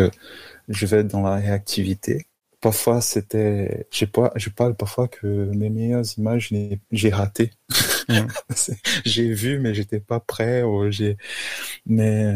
je 0.68 0.86
vais 0.88 0.98
être 0.98 1.08
dans 1.08 1.22
la 1.22 1.36
réactivité 1.36 2.26
parfois 2.62 3.02
c'était 3.02 3.88
je 3.92 4.06
pas 4.06 4.32
je 4.36 4.50
parle 4.50 4.76
parfois 4.76 5.08
que 5.08 5.28
mes 5.28 5.70
meilleures 5.70 6.06
images 6.18 6.54
j'ai 6.92 7.10
raté. 7.10 7.52
J'ai 9.06 9.34
vu 9.34 9.60
mais 9.60 9.74
j'étais 9.74 10.00
pas 10.00 10.22
prêt 10.22 10.64
ou 10.64 10.90
j'ai 10.90 11.18
mais 11.86 12.34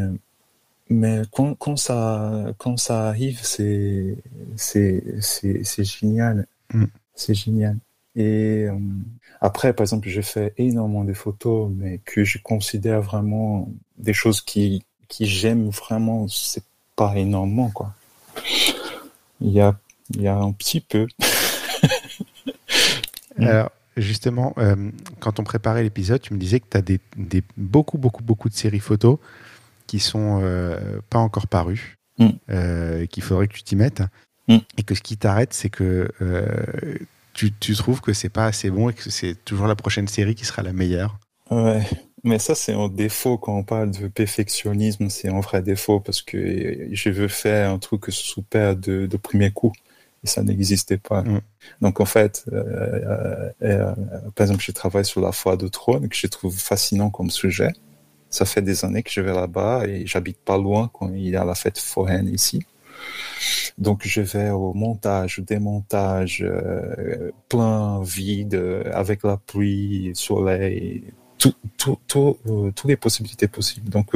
mais 0.89 1.21
quand, 1.31 1.55
quand 1.55 1.77
ça 1.77 2.53
quand 2.57 2.77
ça 2.77 3.07
arrive 3.07 3.39
c'est 3.41 4.17
c'est 4.57 5.03
c'est 5.21 5.83
génial. 5.83 6.47
Mm. 6.73 6.85
c'est 7.15 7.33
génial. 7.33 7.77
Et 8.15 8.65
euh, 8.69 8.77
après 9.39 9.73
par 9.73 9.85
exemple 9.85 10.09
je 10.09 10.21
fais 10.21 10.53
énormément 10.57 11.05
de 11.05 11.13
photos 11.13 11.71
mais 11.73 11.99
que 12.05 12.25
je 12.25 12.37
considère 12.39 13.01
vraiment 13.01 13.69
des 13.97 14.13
choses 14.13 14.41
qui 14.41 14.83
qui 15.07 15.25
j'aime 15.25 15.69
vraiment 15.69 16.27
c'est 16.27 16.63
pas 16.97 17.15
énormément 17.17 17.69
quoi. 17.71 17.93
Il 19.39 19.51
y 19.51 19.61
a 19.61 19.77
il 20.15 20.21
y 20.21 20.27
a 20.27 20.35
un 20.35 20.51
petit 20.51 20.81
peu. 20.81 21.07
Alors, 23.37 23.71
justement, 23.97 24.53
euh, 24.57 24.91
quand 25.19 25.39
on 25.39 25.43
préparait 25.43 25.83
l'épisode, 25.83 26.21
tu 26.21 26.33
me 26.33 26.39
disais 26.39 26.59
que 26.59 26.65
tu 26.69 26.77
as 26.77 26.81
des, 26.81 26.99
des, 27.17 27.43
beaucoup, 27.57 27.97
beaucoup, 27.97 28.23
beaucoup 28.23 28.49
de 28.49 28.53
séries 28.53 28.79
photos 28.79 29.17
qui 29.87 29.99
sont 29.99 30.39
euh, 30.41 30.99
pas 31.09 31.19
encore 31.19 31.47
parues, 31.47 31.97
mm. 32.17 32.29
euh, 32.49 33.05
qu'il 33.07 33.23
faudrait 33.23 33.47
que 33.47 33.53
tu 33.53 33.63
t'y 33.63 33.75
mettes, 33.75 34.03
mm. 34.47 34.57
et 34.77 34.83
que 34.83 34.95
ce 34.95 35.01
qui 35.01 35.17
t'arrête, 35.17 35.53
c'est 35.53 35.69
que 35.69 36.09
tu, 37.33 37.53
tu, 37.53 37.75
trouves 37.75 38.01
que 38.01 38.13
c'est 38.13 38.29
pas 38.29 38.45
assez 38.45 38.69
bon 38.69 38.89
et 38.89 38.93
que 38.93 39.09
c'est 39.09 39.35
toujours 39.45 39.67
la 39.67 39.75
prochaine 39.75 40.07
série 40.07 40.35
qui 40.35 40.45
sera 40.45 40.61
la 40.61 40.73
meilleure. 40.73 41.17
Ouais, 41.49 41.83
mais 42.23 42.39
ça, 42.39 42.55
c'est 42.55 42.73
un 42.73 42.87
défaut 42.87 43.37
quand 43.37 43.57
on 43.57 43.63
parle 43.63 43.91
de 43.91 44.07
perfectionnisme, 44.07 45.09
c'est 45.09 45.29
un 45.29 45.39
vrai 45.39 45.61
défaut 45.61 45.99
parce 45.99 46.21
que 46.21 46.87
je 46.91 47.09
veux 47.09 47.27
faire 47.27 47.71
un 47.71 47.79
truc 47.79 48.05
super 48.09 48.75
de, 48.75 49.05
de 49.05 49.17
premier 49.17 49.51
coup 49.51 49.73
et 50.23 50.27
ça 50.27 50.43
n'existait 50.43 50.97
pas. 50.97 51.23
Mm. 51.23 51.41
Donc 51.81 51.99
en 51.99 52.05
fait, 52.05 52.45
euh, 52.51 52.63
euh, 53.13 53.51
euh, 53.63 53.93
par 54.35 54.45
exemple, 54.45 54.63
je 54.63 54.71
travaille 54.71 55.05
sur 55.05 55.21
la 55.21 55.31
foi 55.31 55.57
de 55.57 55.67
trône 55.67 56.07
que 56.09 56.15
je 56.15 56.27
trouve 56.27 56.57
fascinant 56.57 57.09
comme 57.09 57.29
sujet. 57.29 57.71
Ça 58.29 58.45
fait 58.45 58.61
des 58.61 58.85
années 58.85 59.03
que 59.03 59.11
je 59.11 59.21
vais 59.21 59.33
là-bas 59.33 59.85
et 59.87 60.05
j'habite 60.05 60.39
pas 60.39 60.57
loin 60.57 60.89
quand 60.93 61.11
il 61.13 61.29
y 61.29 61.35
a 61.35 61.43
la 61.43 61.55
fête 61.55 61.79
foraine 61.79 62.29
ici. 62.29 62.65
Donc 63.77 64.01
je 64.05 64.21
vais 64.21 64.51
au 64.51 64.73
montage, 64.73 65.39
au 65.39 65.41
démontage, 65.41 66.43
euh, 66.43 67.31
plein 67.49 68.01
vide, 68.03 68.61
avec 68.93 69.23
la 69.23 69.37
pluie, 69.37 70.09
le 70.09 70.15
soleil, 70.15 71.03
tout, 71.39 71.55
tout, 71.77 71.97
tout, 72.07 72.37
toutes 72.75 72.89
les 72.89 72.95
possibilités 72.95 73.47
possibles. 73.47 73.89
Donc 73.89 74.13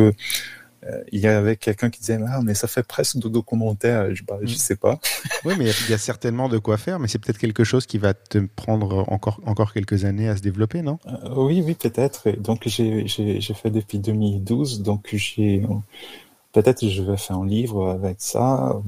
euh, 0.87 1.03
il 1.11 1.19
y 1.19 1.27
avait 1.27 1.55
quelqu'un 1.55 1.89
qui 1.89 1.99
disait 1.99 2.19
ah 2.27 2.41
mais 2.43 2.53
ça 2.53 2.67
fait 2.67 2.83
presque 2.83 3.17
de 3.17 3.27
documentaire. 3.27 4.13
Je, 4.13 4.23
bah, 4.23 4.37
je 4.41 4.53
mm. 4.53 4.57
sais 4.57 4.75
pas. 4.75 4.99
Oui 5.43 5.53
mais 5.57 5.65
il 5.65 5.91
y, 5.91 5.93
a 5.93 5.97
certainement 5.97 6.49
de 6.49 6.57
quoi 6.57 6.77
faire 6.77 6.99
mais 6.99 7.07
c'est 7.07 7.19
peut-être 7.19 7.37
quelque 7.37 7.63
chose 7.63 7.85
qui 7.85 7.97
va 7.97 8.13
te 8.13 8.37
prendre 8.55 9.05
encore 9.11 9.39
encore 9.45 9.73
quelques 9.73 10.05
années 10.05 10.29
à 10.29 10.35
se 10.35 10.41
développer 10.41 10.81
non? 10.81 10.99
Euh, 11.07 11.33
oui 11.37 11.63
oui 11.65 11.75
peut-être. 11.75 12.29
Donc 12.39 12.67
j'ai 12.67 13.07
j'ai 13.07 13.53
fait 13.53 13.71
depuis 13.71 13.99
2012 13.99 14.83
donc 14.83 15.09
j'ai 15.13 15.63
peut-être 16.51 16.87
je 16.87 17.01
vais 17.01 17.17
faire 17.17 17.37
un 17.37 17.47
livre 17.47 17.89
avec 17.89 18.17
ça. 18.19 18.79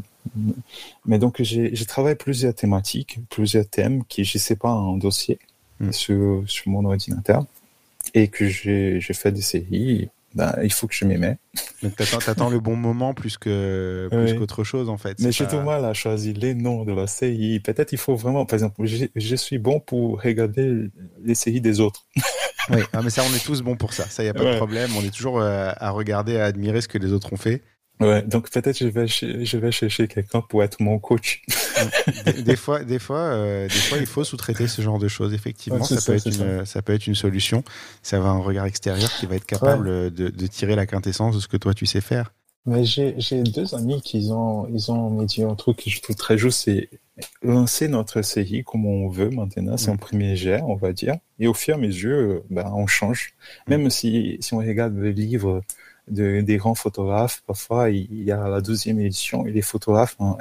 Mais 1.05 1.19
donc 1.19 1.41
j'ai 1.41 1.85
travaillé 1.85 2.15
plusieurs 2.15 2.53
thématiques 2.53 3.19
plusieurs 3.29 3.67
thèmes 3.67 4.03
qui 4.05 4.23
je 4.23 4.37
sais 4.37 4.55
pas 4.55 4.71
en 4.71 4.97
dossier 4.97 5.39
mm. 5.79 5.91
sur 5.91 6.43
sur 6.47 6.71
mon 6.71 6.85
ordinateur 6.85 7.45
et 8.13 8.27
que 8.27 8.47
j'ai 8.47 9.01
fait 9.01 9.31
des 9.31 9.41
séries 9.41 10.09
ben, 10.37 10.55
il 10.63 10.71
faut 10.71 10.85
que 10.85 10.93
je 10.93 11.03
m'y 11.03 11.17
mette. 11.17 11.39
Donc 11.81 11.95
t'attends, 11.95 12.51
le 12.51 12.59
bon 12.59 12.75
moment 12.75 13.15
plus 13.15 13.39
que 13.39 14.07
plus 14.11 14.37
qu'autre 14.37 14.63
chose 14.63 14.87
en 14.87 14.97
fait. 14.97 15.19
Mais 15.19 15.31
j'ai 15.31 15.47
tout 15.47 15.61
mal 15.61 15.83
à 15.83 15.93
choisir 15.93 16.35
les 16.37 16.53
noms 16.53 16.85
de 16.85 16.93
la 16.93 17.07
série. 17.07 17.59
Peut-être 17.59 17.91
il 17.91 17.97
faut 17.97 18.15
vraiment, 18.15 18.45
par 18.45 18.53
exemple, 18.53 18.85
je, 18.85 19.35
suis 19.35 19.57
bon 19.57 19.79
pour 19.79 20.21
regarder 20.21 20.89
les 21.23 21.33
séries 21.33 21.59
des 21.59 21.79
autres. 21.79 22.05
oui, 22.69 22.81
ah, 22.93 23.01
mais 23.03 23.09
ça 23.09 23.23
on 23.27 23.35
est 23.35 23.43
tous 23.43 23.63
bons 23.63 23.75
pour 23.75 23.93
ça. 23.93 24.05
Ça 24.05 24.23
y 24.23 24.27
a 24.27 24.33
pas 24.35 24.43
de 24.43 24.57
problème. 24.57 24.91
On 24.95 25.01
est 25.01 25.09
toujours 25.13 25.39
euh, 25.39 25.71
à 25.75 25.89
regarder, 25.89 26.37
à 26.37 26.45
admirer 26.45 26.81
ce 26.81 26.87
que 26.87 26.99
les 26.99 27.11
autres 27.13 27.33
ont 27.33 27.37
fait. 27.37 27.63
Ouais, 27.99 28.21
donc 28.21 28.51
peut-être 28.51 28.77
je 28.77 28.87
vais 28.87 29.07
je 29.07 29.57
vais 29.57 29.71
chercher 29.71 30.07
quelqu'un 30.07 30.41
pour 30.41 30.63
être 30.63 30.79
mon 30.79 30.99
coach. 30.99 31.41
des, 32.45 32.55
fois, 32.55 32.83
des 32.83 32.99
fois, 32.99 33.17
euh, 33.17 33.67
des 33.67 33.73
fois, 33.73 33.97
il 33.97 34.05
faut 34.05 34.23
sous-traiter 34.23 34.67
ce 34.67 34.81
genre 34.83 34.99
de 34.99 35.07
choses. 35.07 35.33
Effectivement, 35.33 35.83
ça, 35.83 35.99
peut 36.05 36.15
être 36.15 36.27
une, 36.27 36.65
ça. 36.65 36.81
peut 36.83 36.93
être 36.93 37.07
une 37.07 37.15
solution. 37.15 37.63
Ça 38.03 38.19
va 38.19 38.29
un 38.29 38.39
regard 38.39 38.65
extérieur 38.65 39.09
qui 39.11 39.25
va 39.25 39.35
être 39.35 39.45
capable 39.45 40.11
de, 40.11 40.29
de, 40.29 40.47
tirer 40.47 40.75
la 40.75 40.85
quintessence 40.85 41.35
de 41.35 41.39
ce 41.39 41.47
que 41.47 41.57
toi 41.57 41.73
tu 41.73 41.85
sais 41.85 42.01
faire. 42.01 42.33
Mais 42.67 42.83
j'ai 42.83 43.43
deux 43.43 43.73
amis 43.73 44.01
qui 44.01 44.27
ont, 44.29 44.67
ils 44.67 44.91
ont 44.91 45.23
dit 45.23 45.43
un 45.43 45.55
truc 45.55 45.77
que 45.77 45.89
je 45.89 46.01
trouve 46.01 46.17
très 46.17 46.37
juste, 46.37 46.65
c'est 46.65 46.89
lancer 47.41 47.87
notre 47.87 48.21
série 48.21 48.63
comme 48.63 48.85
on 48.85 49.07
veut 49.07 49.29
maintenant, 49.29 49.77
c'est 49.77 49.89
en 49.89 49.97
premier 49.97 50.35
jet, 50.35 50.61
on 50.61 50.75
va 50.75 50.93
dire. 50.93 51.15
Et 51.39 51.47
au 51.47 51.53
fur 51.53 51.75
et 51.75 51.77
à 51.77 51.79
mesure, 51.79 52.43
ben, 52.49 52.69
on 52.75 52.85
change. 52.85 53.33
Même 53.67 53.89
si, 53.89 54.37
si 54.41 54.53
on 54.53 54.57
regarde 54.57 54.95
le 54.95 55.11
livre 55.11 55.61
de, 56.07 56.41
des 56.41 56.57
grands 56.57 56.75
photographes, 56.75 57.43
parfois 57.45 57.89
il 57.89 58.23
y 58.23 58.31
a 58.31 58.47
la 58.47 58.61
deuxième 58.61 58.99
édition 58.99 59.45
et 59.45 59.51
les 59.51 59.61
photographes, 59.61 60.15
hein, 60.19 60.37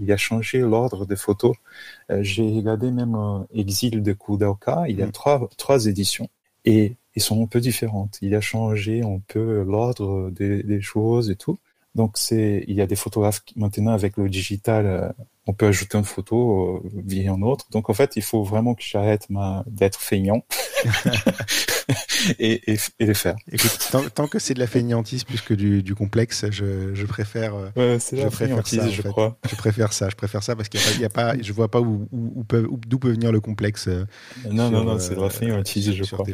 il 0.00 0.10
a 0.12 0.16
changé 0.16 0.60
l'ordre 0.60 1.06
des 1.06 1.16
photos. 1.16 1.54
Euh, 2.10 2.22
j'ai 2.22 2.56
regardé 2.56 2.90
même 2.90 3.14
euh, 3.14 3.40
Exil 3.52 4.02
de 4.02 4.12
Koudaoka, 4.12 4.84
il 4.88 4.98
y 4.98 5.02
a 5.02 5.06
mm. 5.06 5.12
trois, 5.12 5.48
trois 5.56 5.86
éditions 5.86 6.28
et 6.64 6.96
ils 7.14 7.22
sont 7.22 7.42
un 7.42 7.46
peu 7.46 7.60
différentes. 7.60 8.18
Il 8.22 8.34
a 8.34 8.40
changé 8.40 9.02
un 9.02 9.20
peu 9.28 9.62
l'ordre 9.62 10.30
des, 10.30 10.62
des, 10.62 10.80
choses 10.80 11.30
et 11.30 11.36
tout. 11.36 11.58
Donc 11.94 12.12
c'est, 12.16 12.64
il 12.68 12.74
y 12.76 12.80
a 12.80 12.86
des 12.86 12.96
photographes 12.96 13.42
qui, 13.44 13.58
maintenant 13.58 13.92
avec 13.92 14.16
le 14.16 14.28
digital, 14.28 14.86
euh, 14.86 15.08
on 15.46 15.54
peut 15.54 15.66
ajouter 15.66 15.96
une 15.96 16.04
photo 16.04 16.82
euh, 16.84 16.90
via 17.06 17.32
une 17.32 17.44
autre. 17.44 17.66
Donc 17.70 17.88
en 17.88 17.94
fait, 17.94 18.12
il 18.16 18.22
faut 18.22 18.44
vraiment 18.44 18.74
que 18.74 18.82
j'arrête 18.82 19.26
d'être 19.66 19.98
feignant 19.98 20.44
et, 22.38 22.72
et, 22.72 22.78
et, 22.98 23.06
les 23.06 23.14
faire. 23.14 23.36
Écoute, 23.50 23.90
tant, 24.14 24.28
que 24.28 24.38
c'est 24.38 24.54
de 24.54 24.60
la 24.60 24.66
feignantise 24.66 25.24
plus 25.24 25.40
que 25.40 25.54
du, 25.54 25.82
du 25.82 25.94
complexe, 25.94 26.44
je, 26.50 26.94
je 26.94 27.06
préfère. 27.06 27.54
Euh, 27.54 27.70
ouais, 27.76 27.98
c'est 27.98 28.16
la 28.16 28.30
feignantise, 28.30 28.90
je 28.90 29.02
crois. 29.02 29.38
Je 29.48 29.56
préfère 29.56 29.92
ça. 29.92 30.08
Je 30.10 30.14
préfère 30.14 30.42
ça 30.42 30.54
parce 30.54 30.68
qu'il 30.68 30.80
n'y 30.98 31.04
a, 31.04 31.08
pas, 31.08 31.34
je 31.40 31.52
vois 31.52 31.70
pas 31.70 31.80
où, 31.80 32.06
où, 32.12 32.44
d'où 32.86 32.98
peut 32.98 33.10
venir 33.10 33.32
le 33.32 33.40
complexe. 33.40 33.88
Euh, 33.88 34.04
non, 34.50 34.70
non, 34.70 34.84
non, 34.84 34.98
c'est 34.98 35.14
de 35.14 35.20
la 35.20 35.30
feignantise, 35.30 35.92
je 35.92 36.04
crois. 36.04 36.26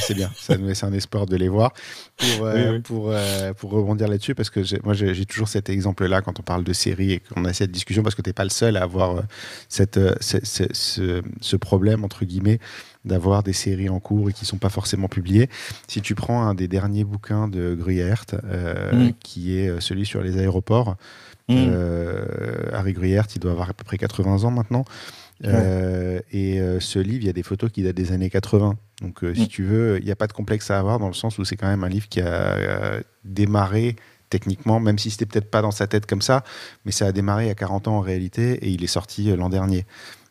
C'est 0.00 0.14
bien. 0.14 0.30
Ça 0.36 0.56
nous 0.58 0.66
laisse 0.66 0.82
un 0.82 0.92
espoir 0.92 1.26
de 1.26 1.36
les 1.36 1.48
voir. 1.48 1.72
Pour, 2.16 2.48
pour, 2.84 3.14
pour 3.56 3.70
rebondir 3.70 4.08
là-dessus, 4.08 4.34
parce 4.34 4.50
que 4.50 4.60
moi, 4.84 4.94
j'ai 4.94 5.24
toujours 5.24 5.48
cet 5.48 5.70
exemple-là 5.70 6.20
quand 6.20 6.38
on 6.40 6.42
parle 6.42 6.64
de 6.64 6.72
série 6.72 7.12
et 7.12 7.20
qu'on 7.20 7.44
a 7.44 7.52
cette 7.52 7.70
discussion, 7.70 8.02
parce 8.02 8.14
que 8.14 8.22
t'es 8.22 8.39
pas 8.40 8.44
le 8.44 8.50
seul 8.50 8.78
à 8.78 8.84
avoir 8.84 9.22
cette, 9.68 10.00
ce, 10.22 11.22
ce 11.40 11.56
problème 11.56 12.04
entre 12.04 12.24
guillemets 12.24 12.58
d'avoir 13.04 13.42
des 13.42 13.52
séries 13.52 13.88
en 13.88 14.00
cours 14.00 14.30
et 14.30 14.32
qui 14.32 14.44
sont 14.44 14.58
pas 14.58 14.68
forcément 14.68 15.08
publiées. 15.08 15.48
Si 15.88 16.00
tu 16.00 16.14
prends 16.14 16.42
un 16.42 16.54
des 16.54 16.68
derniers 16.68 17.04
bouquins 17.04 17.48
de 17.48 17.74
Gruyère, 17.74 18.24
euh, 18.44 19.08
mm. 19.08 19.12
qui 19.20 19.58
est 19.58 19.68
euh, 19.68 19.80
celui 19.80 20.04
sur 20.04 20.22
les 20.22 20.38
aéroports, 20.38 20.96
mm. 21.48 21.54
euh, 21.56 22.24
Harry 22.72 22.92
Gruyère, 22.92 23.26
il 23.34 23.40
doit 23.40 23.52
avoir 23.52 23.70
à 23.70 23.74
peu 23.74 23.84
près 23.84 23.98
80 23.98 24.44
ans 24.44 24.50
maintenant. 24.50 24.84
et 25.42 26.60
ce 26.80 26.98
livre, 26.98 27.22
il 27.22 27.26
y 27.26 27.30
a 27.30 27.34
des 27.34 27.42
photos 27.42 27.70
qui 27.70 27.82
datent 27.82 27.96
des 27.96 28.12
années 28.12 28.30
80. 28.30 28.76
Donc, 29.02 29.20
si 29.34 29.42
mm. 29.42 29.48
tu 29.48 29.64
veux, 29.64 29.98
il 29.98 30.04
n'y 30.04 30.12
a 30.12 30.16
pas 30.16 30.26
de 30.26 30.32
complexe 30.32 30.70
à 30.70 30.78
avoir 30.78 30.98
dans 30.98 31.08
le 31.08 31.14
sens 31.14 31.38
où 31.38 31.44
c'est 31.44 31.56
quand 31.56 31.68
même 31.68 31.84
un 31.84 31.88
livre 31.88 32.08
qui 32.08 32.20
a 32.20 33.00
démarré 33.24 33.96
techniquement, 34.30 34.80
même 34.80 34.98
si 34.98 35.10
c'était 35.10 35.26
peut-être 35.26 35.50
pas 35.50 35.60
dans 35.60 35.70
sa 35.70 35.86
tête 35.86 36.06
comme 36.06 36.22
ça, 36.22 36.44
mais 36.84 36.92
ça 36.92 37.06
a 37.06 37.12
démarré 37.12 37.50
à 37.50 37.54
40 37.54 37.88
ans 37.88 37.98
en 37.98 38.00
réalité 38.00 38.52
et 38.64 38.70
il 38.70 38.82
est 38.82 38.88
sorti 38.88 39.34
l'an 39.36 39.50
dernier. 39.50 39.84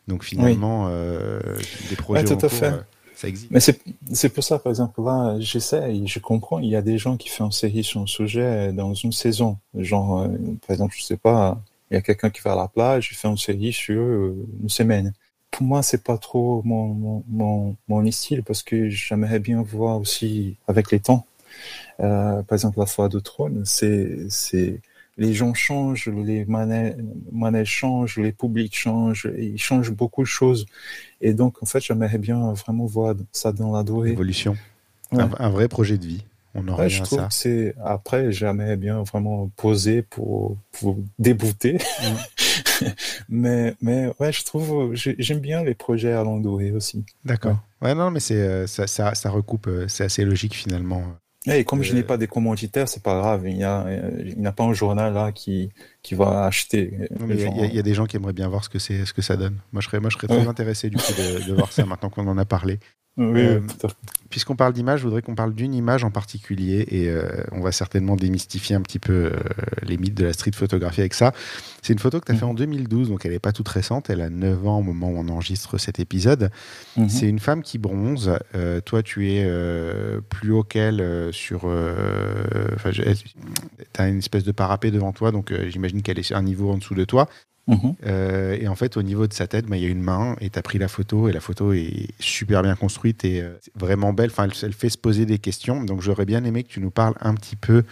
Donc 0.08 0.24
finalement, 0.24 0.86
euh, 0.88 1.40
des 1.88 1.96
projets 1.96 2.24
tout 2.24 2.32
en 2.32 2.48
cours, 2.48 2.58
euh, 2.62 2.80
ça 3.14 3.28
existe. 3.28 3.50
Mais 3.50 3.60
c'est 3.60 4.28
pour 4.28 4.42
ça, 4.42 4.58
par 4.58 4.70
exemple, 4.70 5.00
là, 5.02 5.36
j'essaie 5.38 5.94
et 5.94 6.06
je 6.06 6.18
comprends, 6.18 6.58
il 6.58 6.68
y 6.68 6.76
a 6.76 6.82
des 6.82 6.98
gens 6.98 7.16
qui 7.16 7.28
font 7.28 7.46
une 7.46 7.52
série 7.52 7.84
sur 7.84 8.00
un 8.00 8.06
sujet 8.06 8.72
dans 8.72 8.92
une 8.94 9.12
saison. 9.12 9.58
Genre, 9.78 10.22
euh, 10.22 10.28
par 10.66 10.74
exemple, 10.74 10.94
je 10.98 11.04
sais 11.04 11.16
pas, 11.16 11.60
il 11.90 11.94
y 11.94 11.96
a 11.96 12.02
quelqu'un 12.02 12.30
qui 12.30 12.40
va 12.40 12.52
à 12.52 12.56
la 12.56 12.68
plage, 12.68 13.10
il 13.12 13.16
fait 13.16 13.28
une 13.28 13.36
série 13.36 13.72
sur 13.72 14.00
une 14.00 14.68
semaine. 14.68 15.12
Pour 15.50 15.62
moi, 15.62 15.82
c'est 15.82 16.02
pas 16.02 16.18
trop 16.18 16.62
mon, 16.64 17.22
mon, 17.28 17.76
mon, 17.88 18.10
style 18.10 18.42
parce 18.42 18.62
que 18.62 18.88
j'aimerais 18.88 19.40
bien 19.40 19.62
voir 19.62 20.00
aussi 20.00 20.56
avec 20.68 20.90
les 20.90 21.00
temps. 21.00 21.26
Par 21.98 22.52
exemple, 22.52 22.78
la 22.78 22.86
foi 22.86 23.08
de 23.08 23.18
trône, 23.18 23.62
c'est 23.64 24.80
les 25.20 25.34
gens 25.34 25.52
changent, 25.52 26.08
les 26.08 26.46
manèges 26.46 27.68
changent, 27.68 28.16
les 28.16 28.32
publics 28.32 28.76
changent, 28.76 29.30
ils 29.36 29.58
changent 29.58 29.92
beaucoup 29.92 30.22
de 30.22 30.28
choses. 30.28 30.64
Et 31.20 31.34
donc, 31.34 31.62
en 31.62 31.66
fait, 31.66 31.80
j'aimerais 31.80 32.16
bien 32.16 32.52
vraiment 32.54 32.86
voir 32.86 33.14
ça 33.30 33.52
dans 33.52 33.72
la 33.72 33.84
durée. 33.84 34.12
Évolution. 34.12 34.56
Un, 35.12 35.50
vrai 35.50 35.68
projet 35.68 35.98
de 35.98 36.06
vie. 36.06 36.24
On 36.54 36.66
aurait 36.68 36.88
je 36.88 37.02
trouve 37.02 37.28
que 37.28 37.34
c'est 37.34 37.74
après 37.84 38.32
j'aimerais 38.32 38.76
bien 38.76 39.04
vraiment 39.04 39.48
poser 39.56 40.02
pour 40.02 40.56
pour 40.72 40.98
débouter 41.16 41.78
mais 43.28 43.76
mais 43.80 44.12
ouais 44.18 44.32
je 44.32 44.44
trouve 44.44 44.92
j'aime 44.94 45.38
bien 45.38 45.62
les 45.62 45.74
projets 45.74 46.12
à 46.12 46.24
longue 46.24 46.42
durée 46.42 46.72
aussi 46.72 47.04
d'accord 47.24 47.58
ouais. 47.82 47.94
non 47.94 48.10
mais 48.10 48.18
c'est 48.18 48.34
euh, 48.34 48.66
ça, 48.66 48.88
ça, 48.88 49.14
ça 49.14 49.30
recoupe 49.30 49.68
euh, 49.68 49.86
c'est 49.86 50.02
assez 50.02 50.24
logique 50.24 50.56
finalement 50.56 51.04
et 51.46 51.64
comme 51.64 51.82
je 51.82 51.94
n'ai 51.94 52.02
pas 52.02 52.18
des 52.18 52.26
commanditaires, 52.26 52.88
c'est 52.88 53.02
pas 53.02 53.18
grave. 53.18 53.48
Il 53.48 53.56
n'y 53.56 53.64
a, 53.64 54.52
pas 54.52 54.64
un 54.64 54.74
journal 54.74 55.14
là 55.14 55.32
qui, 55.32 55.70
qui 56.02 56.14
va 56.14 56.44
acheter. 56.44 56.92
Il 57.28 57.74
y, 57.74 57.78
a 57.78 57.82
des 57.82 57.94
gens 57.94 58.04
qui 58.04 58.16
aimeraient 58.16 58.34
bien 58.34 58.48
voir 58.48 58.62
ce 58.62 58.68
que 58.68 58.78
c'est, 58.78 59.06
ce 59.06 59.14
que 59.14 59.22
ça 59.22 59.36
donne. 59.36 59.56
Moi, 59.72 59.80
je 59.80 59.86
serais, 59.86 60.00
moi, 60.00 60.10
je 60.10 60.16
serais 60.16 60.26
très 60.26 60.46
intéressé 60.46 60.90
du 60.90 60.98
coup 60.98 61.12
de, 61.12 61.48
de 61.48 61.54
voir 61.54 61.72
ça 61.72 61.86
maintenant 61.86 62.10
qu'on 62.10 62.28
en 62.28 62.36
a 62.36 62.44
parlé. 62.44 62.78
Oui, 63.16 63.40
euh, 63.40 63.60
Puisqu'on 64.30 64.54
parle 64.54 64.72
d'image, 64.72 65.00
je 65.00 65.04
voudrais 65.04 65.22
qu'on 65.22 65.34
parle 65.34 65.52
d'une 65.52 65.74
image 65.74 66.04
en 66.04 66.12
particulier 66.12 66.86
et 66.88 67.08
euh, 67.08 67.24
on 67.50 67.60
va 67.60 67.72
certainement 67.72 68.14
démystifier 68.14 68.76
un 68.76 68.80
petit 68.80 69.00
peu 69.00 69.12
euh, 69.12 69.32
les 69.82 69.96
mythes 69.96 70.14
de 70.14 70.24
la 70.24 70.32
street 70.32 70.52
photographie 70.54 71.00
avec 71.00 71.14
ça. 71.14 71.32
C'est 71.82 71.92
une 71.92 71.98
photo 71.98 72.20
que 72.20 72.26
tu 72.26 72.32
as 72.32 72.36
mm. 72.36 72.38
fait 72.38 72.44
en 72.44 72.54
2012, 72.54 73.08
donc 73.08 73.24
elle 73.26 73.32
n'est 73.32 73.40
pas 73.40 73.50
toute 73.50 73.68
récente, 73.68 74.08
elle 74.08 74.20
a 74.20 74.30
9 74.30 74.66
ans 74.68 74.78
au 74.78 74.82
moment 74.82 75.10
où 75.10 75.18
on 75.18 75.28
enregistre 75.28 75.78
cet 75.78 75.98
épisode. 75.98 76.50
Mm-hmm. 76.96 77.08
C'est 77.08 77.28
une 77.28 77.40
femme 77.40 77.62
qui 77.62 77.78
bronze. 77.78 78.38
toi, 78.84 79.02
tu 79.02 79.32
es 79.32 79.50
plus 80.28 80.52
haut 80.52 80.62
qu'elle 80.62 81.32
sur. 81.32 81.62
tu 83.92 84.00
as 84.00 84.08
une 84.08 84.18
espèce 84.18 84.44
de 84.44 84.52
parapet 84.52 84.92
devant 84.92 85.12
toi, 85.12 85.32
donc 85.32 85.52
j'imagine 85.68 86.02
qu'elle 86.02 86.20
est 86.20 86.32
un 86.32 86.42
niveau 86.42 86.70
en 86.70 86.78
dessous 86.78 86.94
de 86.94 87.04
toi. 87.04 87.28
Mhm. 87.70 87.94
Euh, 88.06 88.56
et 88.60 88.68
en 88.68 88.74
fait, 88.74 88.96
au 88.96 89.02
niveau 89.02 89.26
de 89.26 89.32
sa 89.32 89.46
tête, 89.46 89.66
bah, 89.66 89.76
il 89.76 89.82
y 89.82 89.86
a 89.86 89.88
une 89.88 90.02
main 90.02 90.36
et 90.40 90.50
tu 90.50 90.58
as 90.58 90.62
pris 90.62 90.78
la 90.78 90.88
photo 90.88 91.28
et 91.28 91.32
la 91.32 91.40
photo 91.40 91.72
est 91.72 92.08
super 92.18 92.62
bien 92.62 92.74
construite 92.74 93.24
et 93.24 93.40
euh, 93.40 93.54
vraiment 93.76 94.12
belle. 94.12 94.30
Enfin, 94.30 94.48
elle, 94.62 94.72
fait 94.72 94.88
se 94.88 94.98
poser 94.98 95.24
des 95.24 95.38
questions. 95.38 95.82
Donc, 95.84 96.02
j'aurais 96.02 96.26
bien 96.26 96.44
aimé 96.44 96.64
que 96.64 96.68
tu 96.68 96.80
nous 96.80 96.90
parles 96.90 97.14
un 97.20 97.34
petit 97.34 97.56
peu 97.56 97.84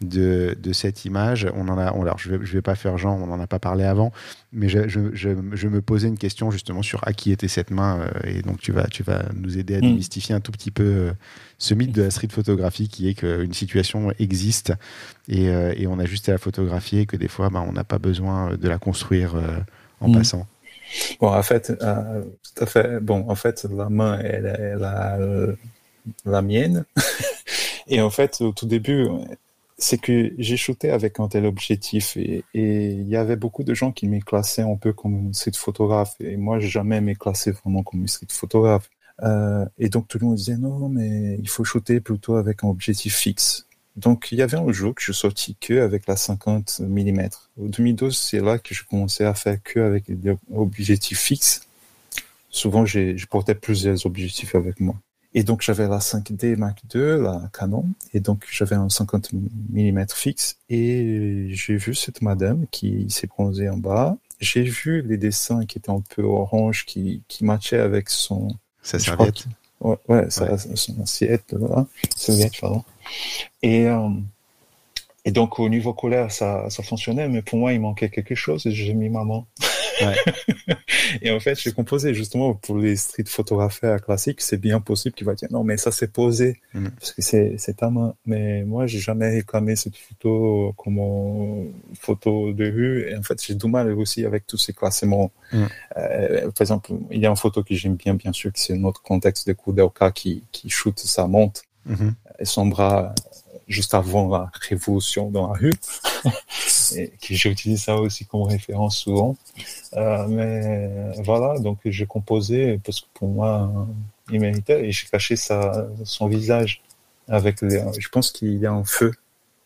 de, 0.00 0.56
de, 0.60 0.72
cette 0.72 1.04
image. 1.04 1.48
On 1.54 1.68
en 1.68 1.78
a, 1.78 1.86
alors 1.86 2.18
je 2.18 2.30
ne 2.30 2.36
vais, 2.36 2.46
je 2.46 2.52
vais, 2.52 2.62
pas 2.62 2.74
faire 2.74 2.98
genre, 2.98 3.16
on 3.20 3.26
n'en 3.26 3.40
a 3.40 3.46
pas 3.46 3.58
parlé 3.58 3.84
avant, 3.84 4.12
mais 4.52 4.68
je, 4.68 4.88
je, 4.88 5.00
je, 5.12 5.68
me 5.68 5.80
posais 5.80 6.08
une 6.08 6.18
question 6.18 6.50
justement 6.50 6.82
sur 6.82 7.06
à 7.06 7.12
qui 7.12 7.32
était 7.32 7.48
cette 7.48 7.70
main. 7.70 8.00
Euh, 8.00 8.30
et 8.30 8.42
donc, 8.42 8.60
tu 8.60 8.72
vas, 8.72 8.86
tu 8.86 9.02
vas 9.02 9.24
nous 9.34 9.58
aider 9.58 9.74
à 9.74 9.78
mm. 9.78 9.82
démystifier 9.82 10.34
un 10.34 10.40
tout 10.40 10.52
petit 10.52 10.70
peu 10.70 11.12
ce 11.58 11.74
mythe 11.74 11.92
de 11.92 12.02
la 12.02 12.10
street 12.10 12.28
photographie 12.30 12.88
qui 12.88 13.08
est 13.08 13.14
qu'une 13.14 13.52
situation 13.52 14.12
existe 14.18 14.72
et, 15.28 15.50
euh, 15.50 15.74
et, 15.76 15.86
on 15.86 15.98
a 15.98 16.06
juste 16.06 16.28
à 16.28 16.32
la 16.32 16.38
photographier 16.38 17.04
que 17.04 17.16
des 17.16 17.28
fois, 17.28 17.50
bah, 17.50 17.64
on 17.66 17.72
n'a 17.72 17.84
pas 17.84 17.98
besoin 17.98 18.56
de 18.56 18.68
la 18.68 18.78
construire 18.78 19.34
euh, 19.36 19.58
en 20.00 20.08
mm. 20.08 20.16
passant. 20.16 20.46
Bon, 21.20 21.28
en 21.28 21.42
fait, 21.42 21.70
euh, 21.82 22.22
tout 22.22 22.64
à 22.64 22.66
fait. 22.66 23.00
Bon, 23.00 23.28
en 23.28 23.34
fait, 23.34 23.66
la 23.70 23.90
main, 23.90 24.18
elle, 24.20 24.46
elle 24.58 24.82
a 24.82 25.18
la 26.24 26.42
mienne. 26.42 26.84
et 27.88 28.00
en 28.00 28.08
fait, 28.08 28.40
au 28.40 28.52
tout 28.52 28.66
début, 28.66 29.06
c'est 29.78 29.98
que 29.98 30.32
j'ai 30.38 30.56
shooté 30.56 30.90
avec 30.90 31.20
un 31.20 31.28
tel 31.28 31.46
objectif 31.46 32.16
et 32.16 32.44
il 32.52 33.08
y 33.08 33.16
avait 33.16 33.36
beaucoup 33.36 33.62
de 33.62 33.74
gens 33.74 33.92
qui 33.92 34.08
m'y 34.08 34.18
classaient 34.20 34.62
un 34.62 34.74
peu 34.74 34.92
comme 34.92 35.32
street 35.32 35.52
photographe 35.54 36.16
et 36.20 36.36
moi 36.36 36.58
j'ai 36.58 36.68
jamais 36.68 37.00
m'ai 37.00 37.14
classé 37.14 37.52
vraiment 37.52 37.84
comme 37.84 38.06
street 38.08 38.26
photographe. 38.30 38.90
Euh, 39.22 39.64
et 39.78 39.88
donc 39.88 40.08
tout 40.08 40.18
le 40.18 40.26
monde 40.26 40.36
disait 40.36 40.56
non, 40.56 40.88
mais 40.88 41.38
il 41.38 41.48
faut 41.48 41.64
shooter 41.64 42.00
plutôt 42.00 42.36
avec 42.36 42.64
un 42.64 42.68
objectif 42.68 43.14
fixe. 43.16 43.66
Donc 43.96 44.28
il 44.32 44.38
y 44.38 44.42
avait 44.42 44.56
un 44.56 44.70
jour 44.72 44.94
que 44.94 45.02
je 45.02 45.12
sortis 45.12 45.56
que 45.60 45.80
avec 45.80 46.06
la 46.08 46.16
50 46.16 46.80
mm. 46.80 47.28
Au 47.56 47.68
2012, 47.68 48.16
c'est 48.16 48.40
là 48.40 48.58
que 48.58 48.74
je 48.74 48.84
commençais 48.84 49.24
à 49.24 49.34
faire 49.34 49.62
que 49.62 49.78
avec 49.80 50.10
des 50.10 50.34
objectifs 50.52 51.20
fixes. 51.20 51.62
Souvent, 52.50 52.84
je 52.84 53.26
portais 53.26 53.54
plusieurs 53.54 54.06
objectifs 54.06 54.54
avec 54.54 54.80
moi. 54.80 54.96
Et 55.34 55.42
donc 55.42 55.62
j'avais 55.62 55.86
la 55.88 55.98
5D 55.98 56.56
Mark 56.56 56.82
II, 56.94 57.20
la 57.22 57.50
Canon, 57.52 57.84
et 58.14 58.20
donc 58.20 58.46
j'avais 58.50 58.76
un 58.76 58.88
50 58.88 59.30
mm 59.72 60.06
fixe. 60.14 60.56
Et 60.70 61.48
j'ai 61.50 61.76
vu 61.76 61.94
cette 61.94 62.22
madame 62.22 62.66
qui 62.70 63.06
s'est 63.10 63.26
bronzée 63.26 63.68
en 63.68 63.76
bas. 63.76 64.16
J'ai 64.40 64.62
vu 64.62 65.02
les 65.02 65.18
dessins 65.18 65.66
qui 65.66 65.78
étaient 65.78 65.90
un 65.90 66.02
peu 66.14 66.22
orange, 66.22 66.86
qui, 66.86 67.22
qui 67.28 67.44
matchaient 67.44 67.80
avec 67.80 68.08
son, 68.08 68.48
sa 68.82 68.98
serviette. 68.98 69.46
Ouais, 69.80 69.96
ouais, 70.08 70.30
sa, 70.30 70.52
ouais. 70.52 70.58
son 70.74 71.00
assiette, 71.02 71.52
là. 71.52 71.86
Serviette, 72.16 72.60
pardon. 72.60 72.84
Et, 73.62 73.86
euh, 73.86 74.08
et 75.24 75.30
donc, 75.30 75.58
au 75.58 75.68
niveau 75.68 75.92
colère, 75.92 76.30
ça, 76.32 76.70
ça 76.70 76.82
fonctionnait, 76.82 77.28
mais 77.28 77.42
pour 77.42 77.58
moi, 77.58 77.72
il 77.72 77.80
manquait 77.80 78.08
quelque 78.10 78.34
chose 78.34 78.66
et 78.66 78.72
j'ai 78.72 78.94
mis 78.94 79.08
maman. 79.08 79.46
et 81.22 81.30
en 81.30 81.40
fait, 81.40 81.58
j'ai 81.60 81.72
composé 81.72 82.14
justement 82.14 82.54
pour 82.54 82.76
les 82.76 82.96
street 82.96 83.24
photographes 83.26 83.80
classiques, 84.04 84.40
c'est 84.40 84.56
bien 84.56 84.80
possible 84.80 85.14
qu'il 85.14 85.26
va 85.26 85.34
dire 85.34 85.48
non, 85.50 85.64
mais 85.64 85.76
ça 85.76 85.90
c'est 85.90 86.12
posé 86.12 86.60
mm. 86.74 86.88
parce 86.98 87.12
que 87.12 87.22
c'est 87.22 87.76
ta 87.76 87.90
main. 87.90 88.14
Mais 88.26 88.64
moi, 88.64 88.86
j'ai 88.86 88.98
jamais 88.98 89.28
réclamé 89.30 89.76
cette 89.76 89.96
photo 89.96 90.74
comme 90.76 91.72
photo 91.98 92.52
de 92.52 92.64
rue. 92.70 93.10
Et 93.10 93.16
en 93.16 93.22
fait, 93.22 93.42
j'ai 93.44 93.54
du 93.54 93.66
mal 93.68 93.92
aussi 93.92 94.24
avec 94.24 94.46
tous 94.46 94.58
ces 94.58 94.72
classements. 94.72 95.30
Mm. 95.52 95.64
Euh, 95.96 96.40
par 96.50 96.60
exemple, 96.60 96.92
il 97.10 97.20
y 97.20 97.26
a 97.26 97.30
une 97.30 97.36
photo 97.36 97.62
que 97.62 97.74
j'aime 97.74 97.96
bien, 97.96 98.14
bien 98.14 98.32
sûr, 98.32 98.52
que 98.52 98.58
c'est 98.58 98.76
notre 98.76 99.02
contexte 99.02 99.46
de 99.46 99.52
Kudelka 99.52 100.10
qui 100.10 100.44
qui 100.52 100.68
shoot 100.70 100.98
sa 100.98 101.26
montre 101.26 101.62
mm-hmm. 101.88 102.12
et 102.38 102.44
son 102.44 102.66
bras 102.66 103.14
juste 103.68 103.94
avant 103.94 104.28
la 104.28 104.50
révolution 104.68 105.30
dans 105.30 105.52
la 105.52 105.58
rue, 105.58 105.74
et 106.96 107.12
que 107.20 107.34
j'utilise 107.34 107.84
ça 107.84 107.96
aussi 107.96 108.24
comme 108.24 108.42
référence 108.42 108.96
souvent. 108.96 109.36
Euh, 109.94 110.26
mais 110.28 111.12
voilà, 111.22 111.58
donc 111.58 111.78
j'ai 111.84 112.06
composé 112.06 112.80
parce 112.84 113.00
que 113.00 113.06
pour 113.14 113.28
moi, 113.28 113.70
il 114.30 114.40
méritait 114.40 114.86
et 114.86 114.92
j'ai 114.92 115.06
caché 115.06 115.36
sa, 115.36 115.86
son 116.04 116.26
visage 116.28 116.82
avec 117.28 117.60
les, 117.60 117.82
je 117.98 118.08
pense 118.08 118.32
qu'il 118.32 118.58
y 118.58 118.66
a 118.66 118.72
un 118.72 118.84
feu. 118.84 119.12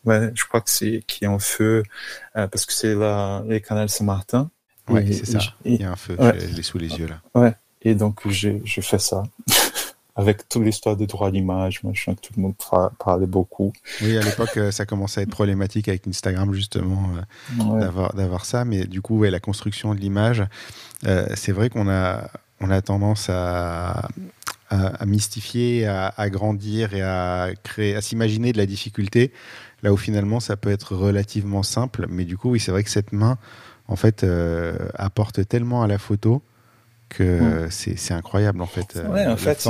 Ouais, 0.04 0.30
je 0.34 0.44
crois 0.44 0.60
que 0.60 0.70
c'est 0.70 1.04
qu'il 1.06 1.24
y 1.24 1.26
a 1.26 1.30
un 1.30 1.38
feu 1.38 1.84
euh, 2.36 2.48
parce 2.48 2.66
que 2.66 2.72
c'est 2.72 2.94
la 2.94 3.44
les 3.46 3.60
canals 3.60 3.88
Saint-Martin. 3.88 4.50
Ouais, 4.88 5.06
c'est 5.12 5.26
ça. 5.26 5.38
il 5.64 5.80
y 5.80 5.84
a 5.84 5.92
un 5.92 5.96
feu. 5.96 6.16
Ouais. 6.18 6.40
Je 6.40 6.56
l'ai 6.56 6.62
sous 6.62 6.78
les 6.78 6.88
yeux 6.88 7.06
là. 7.06 7.20
Ouais. 7.40 7.54
Et 7.82 7.94
donc 7.94 8.28
j'ai 8.28 8.60
fait 8.66 8.98
ça. 8.98 9.22
avec 10.14 10.48
toute 10.48 10.62
l'histoire 10.62 10.96
des 10.96 11.06
droits 11.06 11.30
d'image, 11.30 11.82
machin, 11.84 12.14
tout 12.14 12.32
le 12.36 12.42
monde 12.42 12.54
parlait 12.98 13.26
beaucoup. 13.26 13.72
Oui, 14.02 14.18
à 14.18 14.22
l'époque, 14.22 14.56
euh, 14.58 14.70
ça 14.70 14.84
commençait 14.84 15.20
à 15.20 15.22
être 15.22 15.30
problématique 15.30 15.88
avec 15.88 16.06
Instagram, 16.06 16.52
justement, 16.52 17.10
euh, 17.58 18.08
d'avoir 18.14 18.44
ça. 18.44 18.64
Mais 18.66 18.84
du 18.84 19.00
coup, 19.00 19.18
ouais, 19.18 19.30
la 19.30 19.40
construction 19.40 19.94
de 19.94 20.00
l'image, 20.00 20.44
euh, 21.06 21.26
c'est 21.34 21.52
vrai 21.52 21.70
qu'on 21.70 21.88
a, 21.88 22.28
on 22.60 22.70
a 22.70 22.82
tendance 22.82 23.30
à, 23.30 24.08
à, 24.68 25.06
mystifier, 25.06 25.86
à, 25.86 26.12
à, 26.14 26.28
grandir 26.28 26.92
et 26.92 27.02
à 27.02 27.48
créer, 27.62 27.96
à 27.96 28.02
s'imaginer 28.02 28.52
de 28.52 28.58
la 28.58 28.66
difficulté, 28.66 29.32
là 29.82 29.94
où 29.94 29.96
finalement, 29.96 30.40
ça 30.40 30.58
peut 30.58 30.70
être 30.70 30.94
relativement 30.94 31.62
simple. 31.62 32.06
Mais 32.10 32.26
du 32.26 32.36
coup, 32.36 32.50
oui, 32.50 32.60
c'est 32.60 32.70
vrai 32.70 32.84
que 32.84 32.90
cette 32.90 33.12
main, 33.12 33.38
en 33.88 33.96
fait, 33.96 34.26
apporte 34.94 35.48
tellement 35.48 35.82
à 35.82 35.86
la 35.86 35.98
photo 35.98 36.42
que 37.12 37.66
c'est 37.70 38.12
incroyable 38.12 38.60
en 38.62 38.66
fait. 38.66 38.96
Euh, 38.96 39.08
ouais, 39.08 39.26
en 39.26 39.36
fait, 39.36 39.68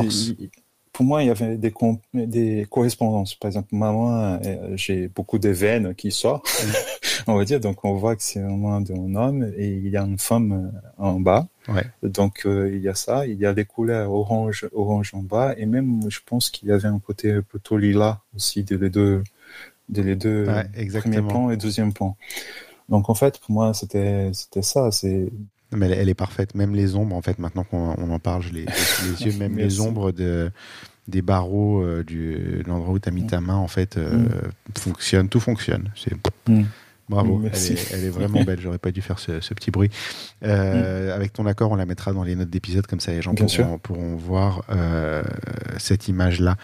pour 0.93 1.07
moi, 1.07 1.23
il 1.23 1.29
y 1.29 1.31
avait 1.31 1.57
des, 1.57 1.73
des 2.13 2.67
correspondances. 2.69 3.35
Par 3.35 3.49
exemple, 3.49 3.69
moi, 3.73 4.39
euh, 4.45 4.77
j'ai 4.77 5.09
beaucoup 5.09 5.39
de 5.39 5.49
veines 5.49 5.95
qui 5.95 6.11
sortent, 6.11 6.67
on 7.27 7.35
va 7.35 7.45
dire. 7.47 7.61
Donc, 7.61 7.83
on 7.85 7.95
voit 7.95 8.15
que 8.15 8.23
c'est 8.23 8.41
un 8.41 8.57
main 8.57 8.83
d'un 8.83 9.15
homme 9.15 9.51
et 9.57 9.69
il 9.69 9.89
y 9.89 9.97
a 9.97 10.03
une 10.03 10.19
femme 10.19 10.53
euh, 10.53 11.03
en 11.03 11.19
bas. 11.19 11.49
Ouais. 11.69 11.87
Donc, 12.03 12.43
il 12.45 12.79
y 12.79 12.89
a 12.89 12.95
ça. 12.95 13.27
Il 13.27 13.39
y 13.39 13.47
a 13.47 13.55
des 13.55 13.65
couleurs 13.65 14.13
orange, 14.13 14.69
orange 14.75 15.13
en 15.15 15.23
bas. 15.23 15.55
Et 15.57 15.65
même, 15.65 16.03
je 16.11 16.21
pense 16.27 16.51
qu'il 16.51 16.69
y 16.69 16.73
avait 16.73 16.89
un 16.89 16.99
côté 16.99 17.41
plutôt 17.41 17.79
lilas 17.79 18.19
aussi 18.37 18.63
de 18.63 18.77
les 18.77 18.91
deux, 18.91 19.25
de 19.89 20.03
les 20.03 20.17
deux 20.17 20.47
ouais, 20.47 21.01
premiers 21.01 21.23
plans 21.23 21.51
et 21.51 21.57
deuxième 21.57 21.95
plan. 21.95 22.17
Donc, 22.91 23.09
en 23.09 23.15
fait, 23.15 23.39
pour 23.39 23.53
moi, 23.53 23.73
c'était, 23.73 24.31
c'était 24.35 24.61
ça. 24.61 24.91
C'est 24.91 25.31
mais 25.73 25.91
elle, 25.91 26.09
est 26.09 26.15
parfaite. 26.15 26.55
Même 26.55 26.75
les 26.75 26.95
ombres, 26.95 27.17
en 27.17 27.23
fait, 27.23 27.39
maintenant 27.39 27.65
qu'on 27.65 27.93
en 27.93 28.19
parle, 28.19 28.43
je 28.43 28.53
les, 28.53 28.67
les 28.67 29.27
yeux, 29.27 29.33
même 29.39 29.57
les 29.57 29.81
ombres 29.81 30.13
de, 30.13 30.51
des 31.09 31.23
barreaux 31.23 31.83
euh, 31.83 32.05
du, 32.05 32.63
de 32.65 32.69
l'endroit 32.69 32.95
où 32.95 32.99
tu 32.99 33.09
as 33.09 33.13
mis 33.13 33.27
ta 33.27 33.41
main, 33.41 33.57
en 33.57 33.69
fait, 33.69 33.97
euh, 33.97 34.19
mm. 34.19 34.29
fonctionne, 34.79 35.29
tout 35.29 35.41
fonctionne. 35.41 35.91
C'est 35.97 36.15
mm. 36.49 36.65
Bravo, 37.09 37.43
elle 37.45 37.53
est, 37.53 37.93
elle 37.93 38.05
est, 38.05 38.11
vraiment 38.11 38.43
belle. 38.43 38.61
J'aurais 38.61 38.79
pas 38.79 38.93
dû 38.93 39.03
faire 39.03 39.19
ce, 39.19 39.41
ce 39.41 39.53
petit 39.55 39.71
bruit. 39.71 39.91
Euh, 40.45 41.09
mm. 41.09 41.13
Avec 41.13 41.33
ton 41.33 41.47
accord, 41.47 41.73
on 41.73 41.77
la 41.77 41.87
mettra 41.87 42.13
dans 42.13 42.23
les 42.23 42.37
notes 42.37 42.51
d'épisode, 42.51 42.87
comme 42.87 43.01
ça 43.01 43.13
les 43.13 43.23
gens 43.23 43.35
pourront, 43.35 43.79
pourront, 43.79 44.17
voir 44.17 44.63
cette 45.79 46.09
image-là. 46.09 46.57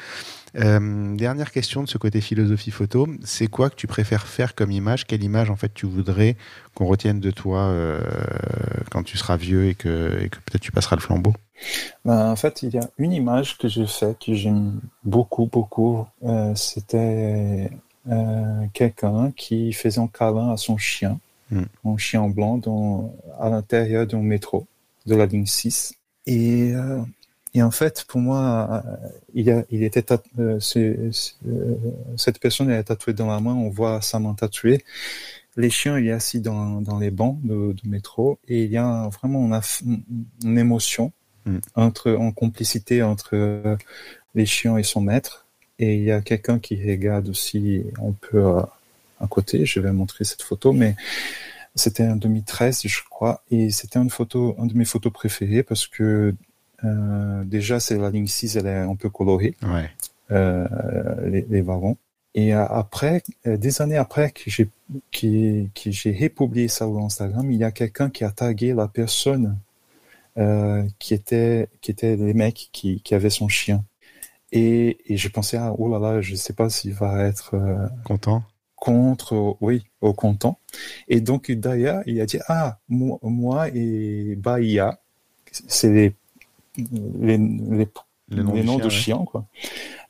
Euh, 0.57 1.15
dernière 1.17 1.53
question 1.53 1.83
de 1.83 1.89
ce 1.89 1.99
côté 1.99 2.21
philosophie 2.21 2.71
photo, 2.71 3.07
c'est 3.25 3.49
quoi 3.49 3.71
que 3.71 3.77
tu 3.77 3.87
préfères 3.87 4.27
faire 4.27 4.55
comme 4.55 4.71
image? 4.71 5.07
Quelle 5.07 5.23
image 5.23 5.51
en 5.51 5.57
fait 5.57 5.73
tu 5.75 5.87
voudrais 5.87 6.37
qu'on 6.75 6.87
retienne 6.87 7.21
de 7.21 7.31
toi 7.31 7.61
euh, 7.61 8.01
quand 8.91 9.03
tu 9.03 9.17
seras 9.17 9.37
vieux 9.37 9.67
et 9.69 9.75
que, 9.75 10.23
et 10.23 10.29
que 10.29 10.37
peut-être 10.39 10.63
tu 10.63 10.73
passeras 10.73 10.97
le 10.97 11.03
flambeau? 11.03 11.35
Ben, 12.05 12.31
En 12.31 12.37
fait, 12.37 12.63
il 12.63 12.75
y 12.75 12.79
a 12.79 12.89
une 12.99 13.13
image 13.13 13.59
que 13.59 13.69
j'ai 13.69 13.87
faite 13.87 14.19
que 14.25 14.35
j'aime 14.35 14.81
beaucoup, 15.05 15.47
beaucoup. 15.47 16.07
Euh, 16.25 16.55
C'était 16.55 17.71
quelqu'un 18.73 19.33
qui 19.37 19.75
faisait 19.75 20.01
un 20.01 20.07
câlin 20.07 20.51
à 20.53 20.57
son 20.57 20.79
chien, 20.79 21.21
mm. 21.51 21.63
un 21.85 21.97
chien 21.99 22.27
blanc 22.29 22.57
dans, 22.57 23.15
à 23.39 23.51
l'intérieur 23.51 24.07
d'un 24.07 24.23
métro 24.23 24.67
de 25.05 25.15
la 25.15 25.27
ligne 25.27 25.45
6. 25.45 25.93
Et 26.27 26.73
et 27.55 27.63
en 27.63 27.71
fait, 27.71 28.05
pour 28.07 28.21
moi, 28.21 28.83
il, 29.35 29.51
a, 29.51 29.65
il 29.71 29.83
était 29.83 30.05
euh, 30.39 30.59
euh, 30.77 31.11
cette 32.17 32.41
personne 32.41 32.71
elle 32.71 32.81
est 32.81 32.85
tatouée 32.85 33.15
dans 33.15 33.27
la 33.27 33.41
main. 33.41 33.55
On 33.55 33.71
voit 33.71 34.03
sa 34.03 34.19
main 34.19 34.35
tatouée. 34.35 34.85
Les 35.57 35.71
chiens, 35.71 35.99
il 35.99 36.07
est 36.09 36.13
assis 36.13 36.41
dans, 36.41 36.81
dans 36.81 36.99
les 36.99 37.11
bancs 37.11 37.39
de, 37.43 37.73
de 37.73 37.89
métro 37.89 38.39
et 38.47 38.65
il 38.65 38.71
y 38.71 38.77
a 38.77 39.09
vraiment 39.09 39.47
une, 39.47 40.03
une 40.45 40.59
émotion 40.59 41.13
mm. 41.47 41.59
entre 41.75 42.13
en 42.13 42.33
complicité 42.33 43.03
entre 43.03 43.31
euh, 43.35 43.77
les 44.35 44.47
chiens 44.47 44.77
et 44.77 44.83
son 44.83 45.01
maître. 45.01 45.47
Et 45.79 45.95
il 45.97 46.05
y 46.05 46.13
a 46.13 46.21
quelqu'un 46.21 46.59
qui 46.59 46.77
regarde 46.77 47.29
aussi 47.29 47.85
un 47.99 48.13
peu 48.13 48.45
à 49.21 49.27
côté. 49.29 49.65
Je 49.65 49.79
vais 49.79 49.93
montrer 49.93 50.25
cette 50.25 50.43
photo, 50.43 50.73
mais 50.73 50.97
c'était 51.77 52.09
en 52.09 52.17
2013, 52.17 52.83
je 52.85 53.01
crois, 53.09 53.45
et 53.53 53.71
c'était 53.71 54.01
une 54.01 54.11
photo, 54.11 54.57
une 54.59 54.67
de 54.67 54.77
mes 54.77 54.85
photos 54.85 55.13
préférées 55.13 55.63
parce 55.63 55.87
que 55.87 56.35
euh, 56.85 57.45
déjà, 57.45 57.81
c'est 57.81 57.99
la 57.99 58.11
ligne 58.11 58.27
6, 58.27 58.57
elle 58.57 58.67
est 58.67 58.77
un 58.77 58.95
peu 58.95 59.11
colorée, 59.11 59.55
ouais. 59.63 59.91
euh, 60.31 60.67
les, 61.29 61.43
les, 61.49 61.61
wagons. 61.61 61.97
Et 62.35 62.55
euh, 62.55 62.65
après, 62.67 63.23
des 63.45 63.83
années 63.83 63.97
après 63.97 64.31
que 64.31 64.43
j'ai 64.47 64.69
que, 65.13 65.65
que 65.75 65.91
j'ai 65.91 66.13
republié 66.13 66.69
ça 66.69 66.87
sur 66.87 66.99
Instagram, 66.99 67.51
il 67.51 67.59
y 67.59 67.65
a 67.65 67.73
quelqu'un 67.73 68.11
qui 68.11 68.25
a 68.25 68.31
tagué 68.31 68.75
la 68.75 68.89
personne 68.89 69.59
euh, 70.39 70.85
qui 70.99 71.15
était 71.15 71.69
qui 71.81 71.91
était 71.91 72.17
les 72.17 72.35
mecs 72.35 72.69
qui, 72.73 73.01
qui 73.01 73.15
avaient 73.15 73.31
son 73.31 73.49
chien. 73.49 73.85
Et, 74.53 74.99
et 75.13 75.17
je 75.17 75.29
pensais 75.29 75.57
ah 75.59 75.75
oh 75.77 75.89
là 75.89 75.99
là, 75.99 76.21
je 76.21 76.35
sais 76.35 76.55
pas 76.55 76.71
s'il 76.71 76.95
va 76.95 77.25
être 77.25 77.55
content 78.05 78.43
contre 78.77 79.57
oui 79.61 79.85
au 80.01 80.13
content. 80.13 80.59
Et 81.09 81.21
donc 81.21 81.51
d'ailleurs, 81.51 82.03
il 82.07 82.21
a 82.21 82.27
dit 82.27 82.39
ah 82.49 82.79
moi, 82.89 83.19
moi 83.23 83.69
et 83.75 84.37
Bahia, 84.37 85.01
c'est 85.51 85.93
les 85.93 86.15
les, 87.21 87.39
les, 88.31 88.63
noms, 88.63 88.79
de 88.79 88.89
chiens, 88.89 89.25
quoi. 89.25 89.47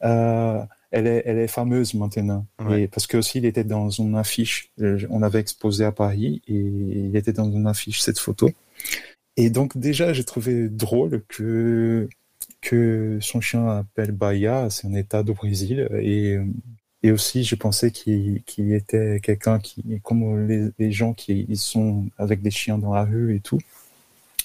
Euh, 0.03 0.62
elle 0.91 1.07
est, 1.07 1.23
elle 1.27 1.39
est 1.39 1.49
fameuse 1.49 1.95
maintenant. 1.95 2.47
Et 2.71 2.89
parce 2.89 3.07
que 3.07 3.16
aussi, 3.16 3.39
il 3.39 3.45
était 3.45 3.64
dans 3.64 3.91
une 3.91 4.14
affiche. 4.16 4.71
Euh, 4.81 4.99
on 5.11 5.23
avait 5.23 5.41
exposé 5.41 5.85
à 5.85 5.93
Paris 5.93 6.43
et 6.49 6.55
il 6.55 7.16
était 7.16 7.33
dans 7.33 7.51
une 7.51 7.66
affiche 7.66 8.01
cette 8.01 8.19
photo. 8.19 8.51
Et 9.37 9.51
donc 9.51 9.77
déjà, 9.77 10.12
j'ai 10.12 10.25
trouvé 10.25 10.69
drôle 10.69 11.23
que 11.29 12.09
que 12.61 13.19
son 13.21 13.41
chien 13.41 13.69
appelle 13.69 14.12
Bahia, 14.12 14.69
c'est 14.71 14.89
un 14.89 14.95
état 14.95 15.23
du 15.23 15.33
Brésil. 15.33 15.89
Et 16.01 16.39
et 17.05 17.12
aussi, 17.12 17.45
je 17.45 17.55
pensais 17.55 17.91
qu'il 17.93 18.43
qu'il 18.45 18.73
était 18.73 19.21
quelqu'un 19.23 19.61
qui, 19.61 20.01
comme 20.03 20.49
les, 20.49 20.71
les, 20.79 20.91
gens 20.91 21.14
qui 21.14 21.47
ils 21.49 21.59
sont 21.59 22.09
avec 22.19 22.43
des 22.43 22.51
chiens 22.51 22.79
dans 22.79 22.93
la 22.95 23.05
rue 23.05 23.37
et 23.37 23.41
tout. 23.41 23.61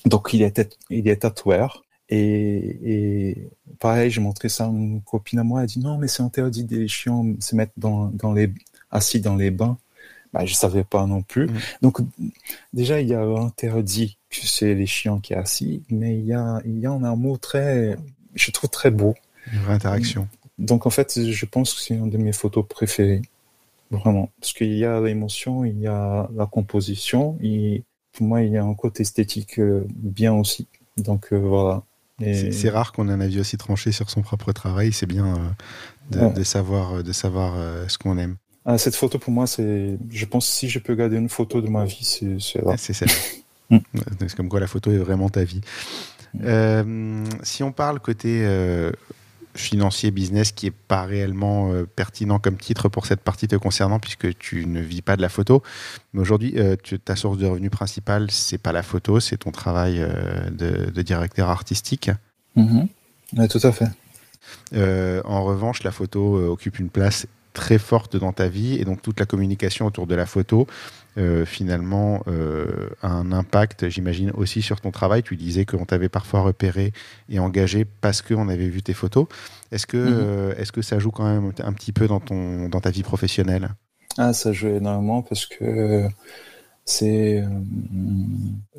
Donc 0.05 0.33
il 0.33 0.41
était, 0.43 0.69
il 0.89 1.07
est 1.07 1.21
tatoueur. 1.21 1.83
Et, 2.15 2.77
et 2.83 3.49
pareil, 3.79 4.11
j'ai 4.11 4.21
montré 4.21 4.47
ça 4.49 4.65
à 4.65 4.67
une 4.67 5.01
copine 5.01 5.39
à 5.39 5.43
moi. 5.43 5.61
Elle 5.61 5.67
dit 5.67 5.79
non, 5.79 5.97
mais 5.97 6.07
c'est 6.07 6.21
interdit 6.21 6.63
des 6.63 6.87
chiens 6.87 7.23
se 7.39 7.55
mettre 7.55 7.73
dans, 7.77 8.11
dans 8.13 8.33
les 8.33 8.51
assis 8.91 9.19
dans 9.19 9.35
les 9.35 9.49
bains. 9.49 9.77
Bah, 10.31 10.45
je 10.45 10.53
savais 10.53 10.83
pas 10.83 11.05
non 11.05 11.21
plus. 11.21 11.47
Mmh. 11.47 11.59
Donc 11.81 11.99
déjà, 12.73 13.01
il 13.01 13.07
y 13.07 13.13
a 13.13 13.21
interdit 13.21 14.17
que 14.29 14.47
c'est 14.47 14.73
les 14.75 14.85
chiens 14.85 15.19
qui 15.19 15.33
sont 15.33 15.39
assis, 15.39 15.83
mais 15.89 16.17
il 16.17 16.25
y 16.25 16.33
a 16.33 16.61
il 16.65 16.79
y 16.79 16.85
a 16.85 16.91
un 16.91 17.15
mot 17.15 17.37
très, 17.37 17.97
je 18.35 18.51
trouve 18.51 18.69
très 18.69 18.91
beau. 18.91 19.15
Une 19.51 19.59
vraie 19.59 19.73
interaction. 19.73 20.27
Donc 20.57 20.85
en 20.85 20.89
fait, 20.89 21.19
je 21.31 21.45
pense 21.45 21.73
que 21.73 21.81
c'est 21.81 21.95
une 21.95 22.09
de 22.09 22.17
mes 22.17 22.33
photos 22.33 22.65
préférées, 22.67 23.23
vraiment, 23.91 24.29
parce 24.39 24.53
qu'il 24.53 24.73
y 24.73 24.85
a 24.85 25.01
l'émotion, 25.01 25.65
il 25.65 25.79
y 25.79 25.87
a 25.87 26.29
la 26.35 26.45
composition, 26.45 27.37
et 27.41 27.83
pour 28.11 28.27
moi, 28.27 28.41
il 28.43 28.51
y 28.51 28.57
a 28.57 28.63
un 28.63 28.75
côté 28.75 29.01
esthétique 29.01 29.59
euh, 29.59 29.85
bien 29.95 30.33
aussi. 30.33 30.67
Donc 30.97 31.33
euh, 31.33 31.37
voilà. 31.37 31.83
C'est 32.19 32.69
rare 32.69 32.91
qu'on 32.91 33.09
ait 33.09 33.11
un 33.11 33.21
avis 33.21 33.39
aussi 33.39 33.57
tranché 33.57 33.91
sur 33.91 34.09
son 34.09 34.21
propre 34.21 34.51
travail. 34.51 34.93
C'est 34.93 35.05
bien 35.05 35.35
euh, 36.15 36.29
de, 36.29 36.43
savoir, 36.43 37.03
de 37.03 37.11
savoir 37.11 37.53
euh, 37.57 37.87
ce 37.87 37.97
qu'on 37.97 38.17
aime. 38.17 38.37
Ah, 38.65 38.77
cette 38.77 38.95
photo, 38.95 39.19
pour 39.19 39.33
moi, 39.33 39.47
c'est. 39.47 39.97
Je 40.09 40.25
pense 40.25 40.47
que 40.47 40.53
si 40.53 40.69
je 40.69 40.79
peux 40.79 40.95
garder 40.95 41.17
une 41.17 41.29
photo 41.29 41.61
de 41.61 41.67
ma 41.67 41.85
vie, 41.85 42.37
c'est 42.39 42.61
là. 42.61 42.75
C'est 42.77 42.93
celle. 42.93 43.09
Mm. 43.69 43.77
c'est 44.19 44.35
comme 44.35 44.49
quoi 44.49 44.59
la 44.59 44.67
photo 44.67 44.91
est 44.91 44.97
vraiment 44.97 45.29
ta 45.29 45.45
vie. 45.45 45.61
Mm. 46.33 46.39
Euh, 46.43 47.23
si 47.43 47.63
on 47.63 47.71
parle 47.71 48.01
côté 48.01 48.45
financier 49.55 50.11
business 50.11 50.51
qui 50.51 50.67
est 50.67 50.71
pas 50.71 51.03
réellement 51.03 51.71
euh, 51.71 51.85
pertinent 51.85 52.39
comme 52.39 52.57
titre 52.57 52.89
pour 52.89 53.05
cette 53.05 53.21
partie 53.21 53.47
te 53.47 53.55
concernant 53.55 53.99
puisque 53.99 54.37
tu 54.37 54.65
ne 54.65 54.81
vis 54.81 55.01
pas 55.01 55.15
de 55.15 55.21
la 55.21 55.29
photo. 55.29 55.61
Mais 56.13 56.21
aujourd'hui, 56.21 56.53
euh, 56.57 56.75
ta 57.03 57.15
source 57.15 57.37
de 57.37 57.45
revenus 57.45 57.71
principale, 57.71 58.31
c'est 58.31 58.57
pas 58.57 58.71
la 58.71 58.83
photo, 58.83 59.19
c'est 59.19 59.37
ton 59.37 59.51
travail 59.51 59.97
euh, 59.99 60.49
de, 60.49 60.89
de, 60.91 61.01
directeur 61.01 61.49
artistique. 61.49 62.09
Mm-hmm. 62.57 62.87
Oui, 63.37 63.47
tout 63.47 63.61
à 63.63 63.71
fait. 63.71 63.87
en 65.25 65.43
revanche, 65.43 65.83
la 65.83 65.91
photo 65.91 66.35
occupe 66.51 66.79
une 66.79 66.89
place 66.89 67.27
très 67.53 67.77
forte 67.77 68.17
dans 68.17 68.33
ta 68.33 68.47
vie 68.47 68.75
et 68.75 68.85
donc 68.85 69.01
toute 69.01 69.19
la 69.19 69.25
communication 69.25 69.85
autour 69.85 70.07
de 70.07 70.15
la 70.15 70.25
photo 70.25 70.67
euh, 71.17 71.45
finalement 71.45 72.23
euh, 72.27 72.89
un 73.03 73.31
impact, 73.31 73.89
j'imagine, 73.89 74.31
aussi 74.31 74.61
sur 74.61 74.81
ton 74.81 74.91
travail. 74.91 75.23
Tu 75.23 75.35
disais 75.37 75.65
qu'on 75.65 75.85
t'avait 75.85 76.09
parfois 76.09 76.41
repéré 76.41 76.91
et 77.29 77.39
engagé 77.39 77.85
parce 77.85 78.21
qu'on 78.21 78.49
avait 78.49 78.67
vu 78.69 78.81
tes 78.83 78.93
photos. 78.93 79.27
Est-ce 79.71 79.87
que, 79.87 79.97
Mhm. 79.99 80.27
est-ce 80.57 80.71
que 80.71 80.81
ça 80.81 80.99
joue 80.99 81.11
quand 81.11 81.25
même 81.25 81.51
un 81.63 81.73
petit 81.73 81.91
peu 81.93 82.07
dans, 82.07 82.19
ton, 82.19 82.69
dans 82.69 82.81
ta 82.81 82.89
vie 82.91 83.03
professionnelle? 83.03 83.69
Ah, 84.17 84.33
ça 84.33 84.51
joue 84.53 84.67
énormément 84.69 85.21
parce 85.23 85.45
que 85.45 85.63
euh, 85.63 86.09
c'est, 86.85 87.41
euh, 87.41 87.47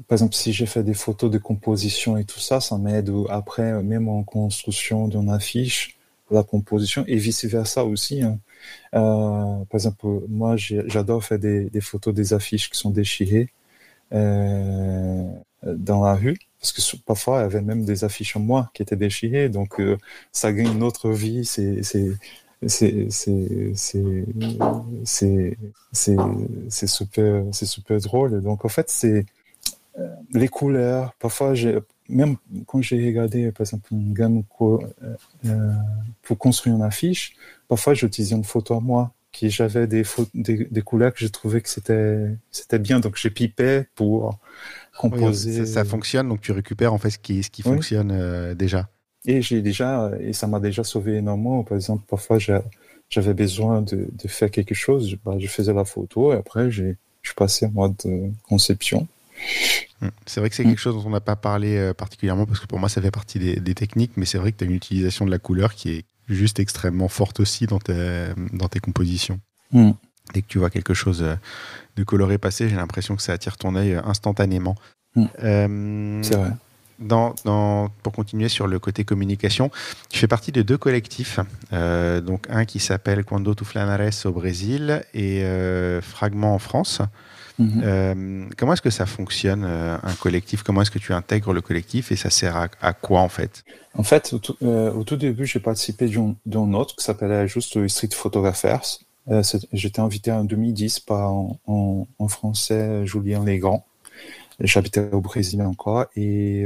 par 0.08 0.16
exemple, 0.16 0.34
si 0.34 0.52
j'ai 0.52 0.66
fait 0.66 0.82
des 0.82 0.94
photos 0.94 1.30
de 1.30 1.38
composition 1.38 2.16
et 2.16 2.24
tout 2.24 2.40
ça, 2.40 2.60
ça 2.60 2.78
m'aide 2.78 3.10
après, 3.30 3.82
même 3.82 4.08
en 4.08 4.22
construction 4.22 5.08
d'une 5.08 5.30
affiche, 5.30 5.96
la 6.30 6.42
composition 6.42 7.04
et 7.06 7.16
vice-versa 7.16 7.84
aussi. 7.84 8.22
hein. 8.22 8.38
Euh, 8.94 9.64
par 9.64 9.74
exemple, 9.74 10.06
moi, 10.28 10.56
j'adore 10.56 11.24
faire 11.24 11.38
des, 11.38 11.80
photos 11.80 12.14
des 12.14 12.32
affiches 12.32 12.70
qui 12.70 12.78
sont 12.78 12.90
déchirées 12.90 13.48
euh, 14.12 15.24
dans 15.64 16.04
la 16.04 16.14
rue. 16.14 16.38
Parce 16.60 16.72
que 16.72 16.96
parfois, 17.04 17.40
il 17.40 17.42
y 17.42 17.44
avait 17.44 17.60
même 17.62 17.84
des 17.84 18.04
affiches 18.04 18.36
en 18.36 18.40
moi 18.40 18.70
qui 18.74 18.82
étaient 18.82 18.96
déchirées, 18.96 19.48
donc 19.48 19.80
euh, 19.80 19.98
ça 20.32 20.52
gagne 20.52 20.72
une 20.72 20.82
autre 20.82 21.10
vie. 21.10 21.44
C'est, 21.44 21.82
super, 26.86 27.44
drôle. 28.00 28.42
Donc, 28.42 28.64
en 28.64 28.68
fait, 28.68 28.88
c'est 28.90 29.26
les 30.32 30.48
couleurs. 30.48 31.14
Parfois, 31.18 31.54
même 32.08 32.36
quand 32.66 32.80
j'ai 32.82 33.04
regardé, 33.06 33.50
par 33.52 33.62
exemple, 33.62 33.92
une 33.92 34.12
gamme 34.14 34.42
pour 34.44 36.38
construire 36.38 36.76
une 36.76 36.82
affiche, 36.82 37.36
parfois, 37.68 37.94
j'utilisais 37.94 38.34
une 38.36 38.44
photo 38.44 38.74
à 38.76 38.80
moi 38.80 39.12
qui 39.32 39.50
j'avais 39.50 39.86
des, 39.86 40.04
pho- 40.04 40.28
des, 40.34 40.64
des 40.66 40.82
couleurs 40.82 41.12
que 41.12 41.18
j'ai 41.20 41.30
trouvé 41.30 41.60
que 41.60 41.68
c'était, 41.68 42.28
c'était 42.52 42.78
bien. 42.78 43.00
Donc, 43.00 43.16
j'ai 43.16 43.30
pipé 43.30 43.84
pour 43.94 44.38
Oui, 45.10 45.10
composer. 45.10 45.66
ça, 45.66 45.66
ça 45.66 45.84
fonctionne, 45.84 46.28
donc 46.28 46.40
tu 46.40 46.52
récupères 46.52 46.92
en 46.92 46.98
fait 46.98 47.10
ce 47.10 47.18
qui, 47.18 47.42
ce 47.42 47.50
qui 47.50 47.62
Oui. 47.64 47.70
fonctionne 47.70 48.10
euh, 48.12 48.54
déjà. 48.54 48.88
Et 49.26 49.40
j'ai 49.42 49.62
déjà, 49.62 50.10
et 50.20 50.32
ça 50.32 50.46
m'a 50.46 50.60
déjà 50.60 50.84
sauvé 50.84 51.16
énormément. 51.16 51.62
Par 51.64 51.76
exemple, 51.76 52.04
parfois, 52.08 52.38
j'avais 52.38 53.34
besoin 53.34 53.82
de, 53.82 54.08
de 54.12 54.28
faire 54.28 54.50
quelque 54.50 54.74
chose, 54.74 55.08
je, 55.10 55.16
bah, 55.24 55.36
je 55.38 55.46
faisais 55.46 55.72
la 55.72 55.84
photo 55.84 56.32
et 56.32 56.36
après, 56.36 56.70
j'ai, 56.70 56.96
je 57.22 57.28
suis 57.30 57.34
passé 57.34 57.66
en 57.66 57.70
mode 57.70 57.96
euh, 58.06 58.28
conception. 58.48 59.06
Mm. 60.00 60.08
C'est 60.26 60.40
vrai 60.40 60.50
que 60.50 60.56
c'est 60.56 60.64
Mm. 60.64 60.68
quelque 60.68 60.78
chose 60.78 60.94
dont 60.94 61.06
on 61.08 61.10
n'a 61.10 61.20
pas 61.20 61.36
parlé 61.36 61.76
euh, 61.76 61.94
particulièrement 61.94 62.46
parce 62.46 62.60
que 62.60 62.66
pour 62.66 62.78
moi 62.78 62.88
ça 62.88 63.00
fait 63.00 63.10
partie 63.10 63.38
des, 63.38 63.56
des 63.56 63.74
techniques, 63.74 64.12
mais 64.16 64.26
c'est 64.26 64.38
vrai 64.38 64.52
que 64.52 64.58
tu 64.58 64.64
as 64.64 64.66
une 64.66 64.74
utilisation 64.74 65.24
de 65.24 65.30
la 65.30 65.38
couleur 65.38 65.74
qui 65.74 65.90
est 65.90 66.04
juste 66.28 66.58
extrêmement 66.60 67.08
forte 67.08 67.40
aussi 67.40 67.66
dans 67.66 67.78
tes, 67.78 68.28
dans 68.52 68.68
tes 68.68 68.80
compositions. 68.80 69.40
Mm. 69.72 69.90
Dès 70.32 70.42
que 70.42 70.46
tu 70.48 70.58
vois 70.58 70.70
quelque 70.70 70.94
chose 70.94 71.22
euh, 71.22 71.36
de 71.96 72.04
coloré 72.04 72.38
passer, 72.38 72.68
j'ai 72.68 72.76
l'impression 72.76 73.14
que 73.16 73.22
ça 73.22 73.32
attire 73.32 73.56
ton 73.58 73.74
œil 73.76 73.94
euh, 73.94 74.02
instantanément. 74.04 74.74
Mm. 75.16 75.24
Euh, 75.42 76.20
C'est 76.22 76.36
vrai. 76.36 76.50
dans, 76.98 77.34
dans- 77.44 77.90
pour 78.02 78.12
continuer 78.12 78.48
sur 78.48 78.66
le 78.66 78.78
côté 78.78 79.04
communication, 79.04 79.70
tu 80.08 80.18
fais 80.18 80.26
partie 80.28 80.50
de 80.52 80.62
deux 80.62 80.78
collectifs. 80.78 81.40
Euh, 81.72 82.20
donc 82.20 82.46
un 82.48 82.64
qui 82.64 82.80
s'appelle 82.80 83.24
Quando 83.24 83.54
tu 83.54 83.64
Flanares 83.64 84.24
au 84.24 84.32
Brésil 84.32 85.04
et 85.12 85.42
euh, 85.44 86.00
Fragment 86.00 86.54
en 86.54 86.58
France. 86.58 87.00
Mhm. 87.58 87.82
Euh, 87.84 88.44
comment 88.56 88.72
est-ce 88.72 88.82
que 88.82 88.90
ça 88.90 89.06
fonctionne, 89.06 89.64
euh, 89.64 89.96
un 90.02 90.14
collectif? 90.14 90.62
Comment 90.64 90.82
est-ce 90.82 90.90
que 90.90 90.98
tu 90.98 91.12
intègres 91.12 91.52
le 91.52 91.60
collectif 91.60 92.10
et 92.10 92.16
ça 92.16 92.30
sert 92.30 92.56
à, 92.56 92.68
à 92.82 92.92
quoi 92.92 93.20
en 93.20 93.28
fait? 93.28 93.64
En 93.96 94.02
fait, 94.02 94.32
au 94.32 94.38
tout, 94.38 94.56
euh, 94.62 94.92
au 94.92 95.04
tout 95.04 95.16
début, 95.16 95.46
j'ai 95.46 95.60
participé 95.60 96.10
d'un 96.46 96.72
autre 96.74 96.96
qui 96.96 97.04
s'appelait 97.04 97.46
juste 97.46 97.86
Street 97.88 98.08
Photographers. 98.12 98.98
Euh, 99.30 99.42
J'étais 99.72 100.00
invité 100.00 100.32
en 100.32 100.44
2010 100.44 101.00
par 101.00 101.32
en, 101.32 101.58
en, 101.66 102.06
en 102.18 102.28
français 102.28 103.06
Julien 103.06 103.44
Legrand. 103.44 103.86
J'habitais 104.60 105.08
au 105.12 105.20
Brésil 105.20 105.62
encore 105.62 106.06
et, 106.14 106.64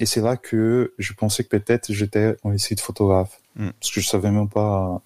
et 0.00 0.06
c'est 0.06 0.20
là 0.20 0.36
que 0.36 0.94
je 0.98 1.12
pensais 1.12 1.44
que 1.44 1.48
peut-être 1.56 1.92
j'étais 1.92 2.36
un 2.44 2.58
street 2.58 2.76
photographe 2.80 3.38
Mm. 3.56 3.68
parce 3.80 3.92
que 3.92 4.00
je 4.00 4.08
savais 4.08 4.32
même 4.32 4.48
pas 4.48 5.00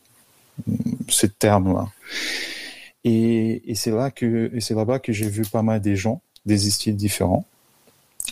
ce 1.08 1.26
terme-là. 1.26 1.88
Et, 3.04 3.70
et 3.70 3.74
c'est 3.74 3.90
là 3.90 4.10
que 4.10 4.50
et 4.54 4.60
c'est 4.60 4.74
là-bas 4.74 4.98
que 4.98 5.12
j'ai 5.12 5.28
vu 5.28 5.42
pas 5.42 5.62
mal 5.62 5.80
des 5.80 5.96
gens, 5.96 6.20
des 6.46 6.58
styles 6.58 6.96
différents. 6.96 7.46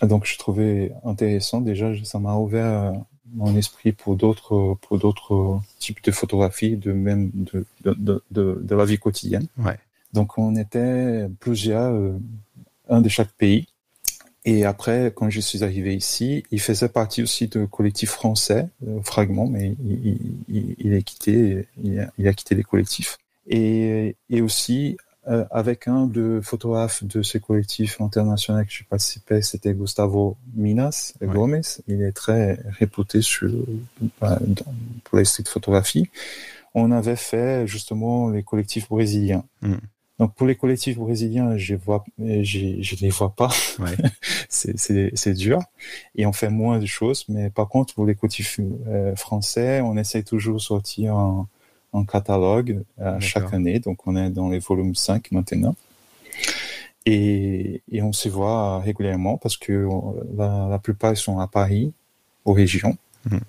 Donc 0.02 0.26
je 0.26 0.36
trouvais 0.38 0.92
intéressant 1.04 1.60
déjà, 1.60 1.92
ça 2.04 2.18
m'a 2.18 2.34
ouvert 2.36 2.66
euh, 2.66 2.92
mon 3.34 3.56
esprit 3.56 3.92
pour 3.92 4.16
d'autres 4.16 4.76
pour 4.82 4.98
d'autres 4.98 5.60
types 5.78 6.02
de 6.02 6.10
photographies, 6.10 6.76
de 6.76 6.92
même 6.92 7.30
de 7.34 7.64
de, 7.84 8.22
de, 8.30 8.74
la 8.74 8.84
vie 8.84 8.98
quotidienne. 8.98 9.46
Ouais. 9.58 9.78
Donc 10.12 10.38
on 10.38 10.56
était 10.56 11.28
plusieurs, 11.40 11.92
euh, 11.92 12.18
un 12.88 13.00
de 13.00 13.08
chaque 13.08 13.32
pays. 13.32 13.66
Et 14.44 14.64
après, 14.64 15.12
quand 15.14 15.28
je 15.28 15.40
suis 15.40 15.64
arrivé 15.64 15.96
ici, 15.96 16.44
il 16.52 16.60
faisait 16.60 16.88
partie 16.88 17.20
aussi 17.20 17.48
de 17.48 17.64
collectif 17.64 18.10
français, 18.10 18.68
euh, 18.86 19.00
Fragment, 19.02 19.48
mais 19.48 19.74
il, 19.84 20.06
il, 20.06 20.20
il, 20.48 20.74
il 20.78 20.94
est 20.94 21.02
quitté, 21.02 21.66
il 21.82 21.98
a, 21.98 22.12
il 22.16 22.28
a 22.28 22.32
quitté 22.32 22.54
les 22.54 22.62
collectifs. 22.62 23.18
Et, 23.48 24.16
et 24.30 24.40
aussi 24.42 24.96
euh, 25.28 25.44
avec 25.50 25.88
un 25.88 26.06
de 26.06 26.40
photographes 26.42 27.02
de 27.04 27.22
ce 27.22 27.38
collectif 27.38 28.00
international 28.00 28.64
que 28.66 28.72
j'ai 28.72 28.84
participé, 28.84 29.42
c'était 29.42 29.74
Gustavo 29.74 30.36
Minas 30.54 31.14
Ouais. 31.20 31.26
Gomes. 31.26 31.60
Il 31.88 32.02
est 32.02 32.12
très 32.12 32.60
réputé 32.78 33.22
sur, 33.22 33.50
dans- 34.20 34.38
pour 35.04 35.18
les 35.18 35.24
street 35.24 35.44
photographies. 35.48 36.08
On 36.74 36.92
avait 36.92 37.16
fait 37.16 37.66
justement 37.66 38.30
les 38.30 38.42
collectifs 38.42 38.88
brésiliens. 38.88 39.44
Mm. 39.62 39.74
Donc 40.18 40.34
pour 40.34 40.46
les 40.46 40.54
collectifs 40.56 40.96
brésiliens, 40.96 41.56
je 41.58 41.74
vois, 41.74 42.04
je, 42.18 42.76
je 42.80 42.96
les 43.00 43.10
vois 43.10 43.34
pas. 43.34 43.50
Ouais. 43.78 43.96
c'est, 44.48 44.78
c'est, 44.78 45.10
c'est 45.14 45.34
dur. 45.34 45.60
Et 46.14 46.24
on 46.24 46.32
fait 46.32 46.48
moins 46.48 46.78
de 46.78 46.86
choses. 46.86 47.24
Mais 47.28 47.50
par 47.50 47.68
contre, 47.68 47.94
pour 47.94 48.06
les 48.06 48.14
collectifs 48.14 48.60
euh, 48.86 49.14
français, 49.16 49.80
on 49.82 49.96
essaie 49.96 50.22
toujours 50.22 50.56
de 50.56 50.60
sortir 50.60 51.14
un, 51.16 51.48
un 51.96 52.04
catalogue 52.04 52.82
euh, 53.00 53.18
chaque 53.20 53.52
année. 53.54 53.78
Donc 53.80 54.06
on 54.06 54.16
est 54.16 54.30
dans 54.30 54.48
les 54.48 54.58
volumes 54.60 54.94
5 54.94 55.32
maintenant. 55.32 55.74
Et, 57.08 57.82
et 57.90 58.02
on 58.02 58.12
se 58.12 58.28
voit 58.28 58.80
régulièrement 58.80 59.36
parce 59.38 59.56
que 59.56 59.86
on- 59.86 60.16
la, 60.36 60.66
la 60.68 60.78
plupart 60.78 61.12
ils 61.12 61.16
sont 61.16 61.38
à 61.38 61.46
Paris, 61.46 61.92
aux 62.44 62.52
régions. 62.52 62.96
Mhm. 63.30 63.40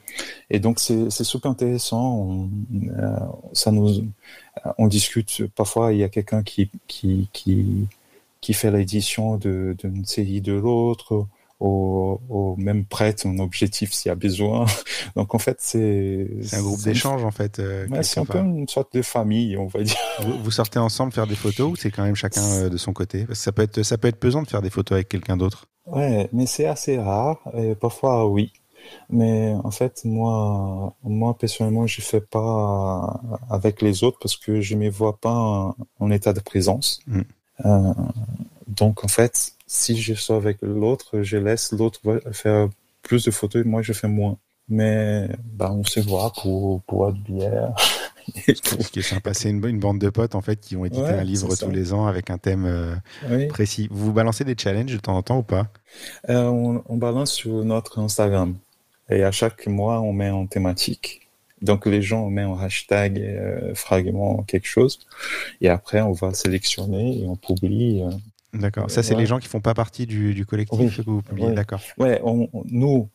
Et 0.49 0.59
donc 0.59 0.79
c'est 0.79 1.09
super 1.23 1.51
intéressant. 1.51 2.15
On, 2.17 2.49
euh, 2.97 3.17
ça 3.53 3.71
nous, 3.71 3.89
on 4.77 4.87
discute. 4.87 5.47
Parfois 5.55 5.93
il 5.93 5.99
y 5.99 6.03
a 6.03 6.09
quelqu'un 6.09 6.43
qui 6.43 6.69
qui 6.87 7.29
qui 7.33 7.87
qui 8.41 8.53
fait 8.53 8.71
l'édition 8.71 9.37
d'une 9.37 10.05
série 10.05 10.41
de 10.41 10.53
l'autre, 10.53 11.25
au, 11.59 12.21
au 12.29 12.55
même 12.57 12.85
prête 12.85 13.25
un 13.25 13.39
objectif 13.39 13.91
s'il 13.93 14.09
y 14.09 14.11
a 14.11 14.15
besoin. 14.15 14.65
Donc 15.15 15.33
en 15.35 15.39
fait 15.39 15.57
c'est 15.59 16.27
C'est 16.43 16.57
un 16.57 16.61
groupe 16.61 16.81
d'échange 16.83 17.23
en 17.23 17.31
fait. 17.31 17.59
euh, 17.59 17.87
Ouais, 17.87 18.03
c'est 18.03 18.19
un 18.19 18.25
peu 18.25 18.37
une 18.39 18.67
sorte 18.67 18.93
de 18.93 19.01
famille, 19.01 19.57
on 19.57 19.67
va 19.67 19.81
dire. 19.83 19.95
Vous, 20.21 20.37
vous 20.43 20.51
sortez 20.51 20.79
ensemble 20.79 21.11
faire 21.13 21.27
des 21.27 21.35
photos 21.35 21.71
ou 21.71 21.75
c'est 21.75 21.91
quand 21.91 22.03
même 22.03 22.15
chacun 22.15 22.43
euh, 22.43 22.69
de 22.69 22.77
son 22.77 22.93
côté? 22.93 23.25
Parce 23.25 23.39
que 23.39 23.43
ça 23.43 23.51
peut 23.51 23.63
être 23.63 23.81
ça 23.83 23.97
peut 23.97 24.07
être 24.07 24.19
pesant 24.19 24.43
de 24.43 24.47
faire 24.47 24.61
des 24.61 24.69
photos 24.69 24.95
avec 24.97 25.09
quelqu'un 25.09 25.37
d'autre. 25.37 25.65
Ouais, 25.87 26.29
mais 26.33 26.45
c'est 26.45 26.65
assez 26.67 26.97
rare. 26.99 27.39
Et 27.57 27.73
parfois, 27.75 28.27
oui. 28.27 28.51
Mais 29.09 29.53
en 29.63 29.71
fait, 29.71 30.01
moi, 30.05 30.95
moi 31.03 31.37
personnellement, 31.37 31.87
je 31.87 32.01
fais 32.01 32.21
pas 32.21 33.19
avec 33.49 33.81
les 33.81 34.03
autres 34.03 34.17
parce 34.21 34.37
que 34.37 34.61
je 34.61 34.75
me 34.75 34.89
vois 34.89 35.17
pas 35.17 35.31
en, 35.33 35.75
en 35.99 36.11
état 36.11 36.33
de 36.33 36.39
présence. 36.39 36.99
Mm. 37.07 37.21
Euh, 37.65 37.93
donc, 38.67 39.03
en 39.03 39.07
fait, 39.07 39.53
si 39.67 39.97
je 40.01 40.13
sors 40.13 40.37
avec 40.37 40.57
l'autre, 40.61 41.21
je 41.21 41.37
laisse 41.37 41.71
l'autre 41.73 41.99
faire 42.31 42.69
plus 43.03 43.25
de 43.25 43.31
photos 43.31 43.63
et 43.63 43.67
moi, 43.67 43.81
je 43.81 43.93
fais 43.93 44.07
moins. 44.07 44.37
Mais 44.69 45.29
bah, 45.45 45.71
on 45.71 45.83
se 45.83 45.99
voit 46.01 46.33
pour, 46.33 46.81
boire 46.87 47.13
de 47.13 47.19
bière. 47.19 47.73
Ce 48.45 48.89
qui 48.89 48.99
est 48.99 49.03
sympa, 49.03 49.33
c'est 49.33 49.49
une, 49.49 49.65
une 49.65 49.79
bande 49.79 49.99
de 49.99 50.09
potes 50.09 50.35
en 50.35 50.41
fait 50.41 50.59
qui 50.59 50.75
ont 50.75 50.83
édité 50.83 51.01
Ouais, 51.01 51.11
un 51.11 51.23
livre 51.23 51.55
tous 51.55 51.69
les 51.71 51.93
ans 51.93 52.07
avec 52.07 52.29
un 52.29 52.37
thème 52.37 52.65
euh, 52.65 52.93
Oui. 53.29 53.47
précis. 53.47 53.87
Vous 53.89 54.07
vous 54.07 54.13
balancez 54.13 54.43
des 54.43 54.55
challenges 54.57 54.91
de 54.91 54.97
temps 54.97 55.15
en 55.15 55.21
temps 55.21 55.37
ou 55.37 55.43
pas? 55.43 55.67
Euh, 56.29 56.43
on, 56.43 56.83
on 56.87 56.97
balance 56.97 57.31
sur 57.31 57.63
notre 57.63 57.99
Instagram. 57.99 58.55
Et 59.09 59.23
à 59.23 59.31
chaque 59.31 59.67
mois, 59.67 60.01
on 60.01 60.11
met 60.11 60.29
en 60.29 60.45
thématique. 60.47 61.29
Donc 61.61 61.85
les 61.85 62.01
gens, 62.01 62.25
on 62.25 62.29
met 62.29 62.43
en 62.43 62.59
hashtag 62.59 63.19
euh, 63.19 63.73
fragment 63.73 64.43
quelque 64.43 64.67
chose. 64.67 64.99
Et 65.61 65.69
après, 65.69 66.01
on 66.01 66.11
va 66.11 66.33
sélectionner 66.33 67.21
et 67.21 67.27
on 67.27 67.37
publie. 67.37 68.03
Euh. 68.57 68.61
D'accord. 68.61 68.89
Ça, 68.91 69.03
c'est 69.03 69.13
Ouais. 69.15 69.21
les 69.21 69.25
gens 69.27 69.39
qui 69.39 69.47
font 69.47 69.61
pas 69.61 69.73
partie 69.73 70.05
du, 70.05 70.33
du 70.33 70.45
collectif 70.45 70.79
Oui. 70.79 70.95
que 71.05 71.09
vous 71.09 71.21
publiez. 71.21 71.47
Oui. 71.47 71.53
D'accord. 71.55 71.81
Ouais, 71.97 72.19
on, 72.23 72.49
nous, 72.65 73.09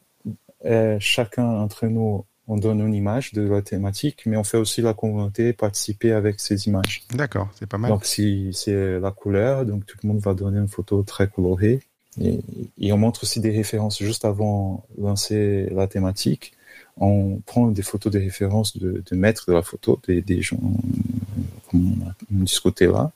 euh, 0.65 0.97
chacun 1.01 1.45
entre 1.47 1.87
nous, 1.87 2.25
on 2.49 2.57
donne 2.57 2.81
une 2.81 2.95
image 2.95 3.33
de 3.33 3.43
la 3.43 3.63
thématique, 3.63 4.23
mais 4.27 4.37
on 4.37 4.45
fait 4.45 4.57
aussi 4.59 4.83
la 4.83 4.95
communauté 4.95 5.53
participer 5.53 6.13
avec 6.13 6.41
ces 6.41 6.67
images. 6.67 7.03
D'accord. 7.15 7.49
C'est 7.55 7.67
pas 7.69 7.79
mal. 7.79 7.91
Donc 7.91 8.05
si 8.05 8.51
c'est 8.53 8.99
la 9.01 9.11
couleur, 9.11 9.65
donc 9.65 9.87
tout 9.87 9.97
le 10.03 10.09
monde 10.09 10.19
va 10.21 10.35
donner 10.35 10.59
une 10.59 10.69
photo 10.69 11.03
très 11.03 11.29
colorée. 11.29 11.81
Et, 12.21 12.41
et 12.79 12.93
on 12.93 12.99
montre 12.99 13.23
aussi 13.23 13.41
des 13.41 13.51
références 13.51 14.03
juste 14.03 14.25
avant 14.27 14.85
de 14.99 15.03
lancer 15.05 15.67
la 15.71 15.87
thématique. 15.87 16.53
on 16.99 17.41
prend 17.47 17.69
des 17.69 17.81
photos 17.83 18.13
de 18.13 18.19
référence 18.19 18.77
de, 18.77 19.03
de 19.11 19.17
maîtres 19.17 19.45
de 19.49 19.55
la 19.55 19.63
photo, 19.63 19.99
des, 20.07 20.21
des 20.21 20.43
gens 20.43 20.59
comme 21.71 22.03
on 22.03 22.09
a 22.11 22.15
dit 22.31 22.47
ce 22.49 22.61
côté-là, 22.61 23.13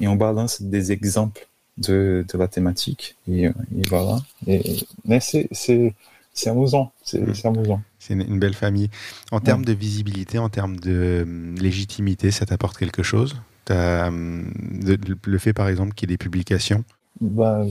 et 0.00 0.06
on 0.08 0.16
balance 0.16 0.60
des 0.60 0.92
exemples 0.92 1.48
de, 1.78 2.24
de 2.32 2.38
la 2.38 2.48
thématique. 2.48 3.16
Et, 3.28 3.44
et 3.44 3.52
voilà. 3.88 4.18
Et, 4.46 4.62
mais 5.04 5.20
c'est, 5.20 5.48
c'est, 5.52 5.94
c'est 6.34 6.50
amusant. 6.50 6.92
C'est, 7.02 7.24
Mm. 7.26 7.32
c'est 7.34 7.48
amusant. 7.48 7.82
C'est 7.98 8.14
une, 8.14 8.22
une 8.22 8.38
belle 8.38 8.54
famille. 8.54 8.90
En 9.32 9.40
termes 9.40 9.64
de 9.64 9.72
visibilité, 9.72 10.38
en 10.38 10.48
termes 10.50 10.76
de 10.78 11.22
hum, 11.24 11.54
légitimité, 11.56 12.30
ça 12.30 12.46
t'apporte 12.46 12.78
quelque 12.78 13.02
chose? 13.02 13.36
T'as, 13.64 14.10
de- 14.10 14.96
de- 14.96 15.18
Le 15.26 15.38
fait, 15.38 15.52
par 15.52 15.68
exemple, 15.68 15.94
qu'il 15.94 16.10
y 16.10 16.12
ait 16.12 16.16
des 16.16 16.18
publications? 16.18 16.84
Bah, 17.20 17.64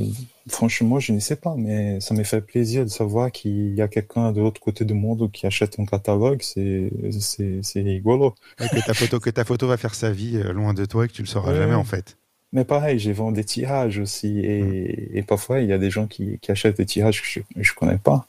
franchement, 0.50 1.00
je 1.00 1.14
ne 1.14 1.20
sais 1.20 1.36
pas, 1.36 1.56
mais 1.56 2.00
ça 2.02 2.16
me 2.16 2.24
fait 2.24 2.42
plaisir 2.42 2.84
de 2.84 2.90
savoir 2.90 3.32
qu'il 3.32 3.76
y 3.76 3.82
a 3.82 3.88
quelqu'un 3.88 4.32
de 4.32 4.42
l'autre 4.42 4.60
côté 4.60 4.86
du 4.86 4.96
monde 4.96 5.32
qui 5.32 5.46
achète 5.46 5.80
un 5.80 5.86
catalogue. 5.86 6.42
C'est, 6.42 6.90
c'est, 7.20 7.60
c'est 7.62 7.82
rigolo. 7.82 8.34
Ouais, 8.60 8.70
que, 8.70 8.80
ta 8.82 8.94
photo, 8.94 9.20
que 9.22 9.30
ta 9.30 9.46
photo 9.46 9.68
va 9.68 9.78
faire 9.78 9.96
sa 9.96 10.12
vie 10.12 10.38
euh, 10.38 10.52
loin 10.54 10.74
de 10.74 10.86
toi 10.86 11.06
et 11.06 11.08
que 11.08 11.14
tu 11.14 11.22
le 11.22 11.28
sauras 11.28 11.54
Ouais. 11.54 11.56
jamais, 11.56 11.74
en 11.74 11.84
fait. 11.86 12.18
Mais 12.56 12.64
pareil, 12.66 12.98
j'ai 13.00 13.12
vendu 13.14 13.36
des 13.42 13.44
tirages 13.44 14.00
aussi, 14.00 14.40
et, 14.40 15.18
et 15.18 15.22
parfois 15.24 15.60
il 15.60 15.68
y 15.68 15.74
a 15.74 15.78
des 15.78 15.92
gens 15.92 16.08
qui, 16.08 16.40
qui 16.42 16.52
achètent 16.52 16.78
des 16.78 16.86
tirages 16.86 17.22
que 17.22 17.28
je, 17.28 17.40
je 17.62 17.74
connais 17.74 17.98
pas. 17.98 18.26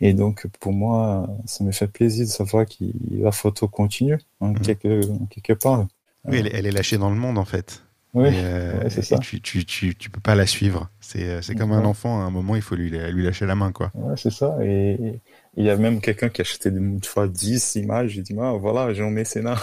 Et 0.00 0.12
donc 0.14 0.46
pour 0.60 0.72
moi, 0.72 1.28
ça 1.44 1.64
me 1.64 1.72
fait 1.72 1.88
plaisir 1.88 2.24
de 2.24 2.30
savoir 2.30 2.66
que 2.66 2.84
la 3.10 3.32
photo 3.32 3.66
continue 3.66 4.18
en 4.40 4.50
Mhm. 4.50 4.60
quelque, 4.60 5.52
part. 5.54 5.86
Oui, 6.26 6.36
elle, 6.38 6.46
est- 6.46 6.54
elle 6.54 6.66
est 6.66 6.70
lâchée 6.70 6.98
dans 6.98 7.10
le 7.10 7.16
monde, 7.16 7.36
en 7.36 7.44
fait. 7.44 7.82
Oui, 8.14 8.28
euh, 8.32 8.78
ouais, 8.84 8.90
c'est 8.90 9.02
ça. 9.02 9.18
tu, 9.18 9.40
tu, 9.40 9.64
tu, 9.64 9.96
tu 9.96 10.08
peux 10.08 10.20
pas 10.20 10.36
la 10.36 10.46
suivre. 10.46 10.88
C'est, 11.00 11.24
euh, 11.24 11.42
c'est 11.42 11.56
comme 11.56 11.72
Ouais. 11.72 11.76
un 11.78 11.84
enfant, 11.84 12.20
à 12.20 12.24
un 12.24 12.30
moment, 12.30 12.54
il 12.54 12.62
faut 12.62 12.76
lui, 12.76 12.90
lui 12.90 13.24
lâcher 13.24 13.44
la 13.44 13.56
main, 13.56 13.72
quoi. 13.72 13.90
Ouais, 13.94 14.14
c'est 14.16 14.30
ça. 14.30 14.56
Et 14.62 14.92
et 15.56 15.60
il 15.62 15.64
y 15.66 15.70
a 15.70 15.76
même 15.76 16.00
quelqu'un 16.00 16.28
qui 16.28 16.40
a 16.40 16.42
acheté 16.42 16.68
une 16.68 17.02
fois 17.02 17.26
10 17.28 17.74
images. 17.76 18.10
J'ai 18.10 18.22
dit, 18.22 18.34
ah, 18.40 18.52
voilà, 18.52 18.92
j'ai 18.94 19.02
un 19.02 19.10
mécénat. 19.10 19.56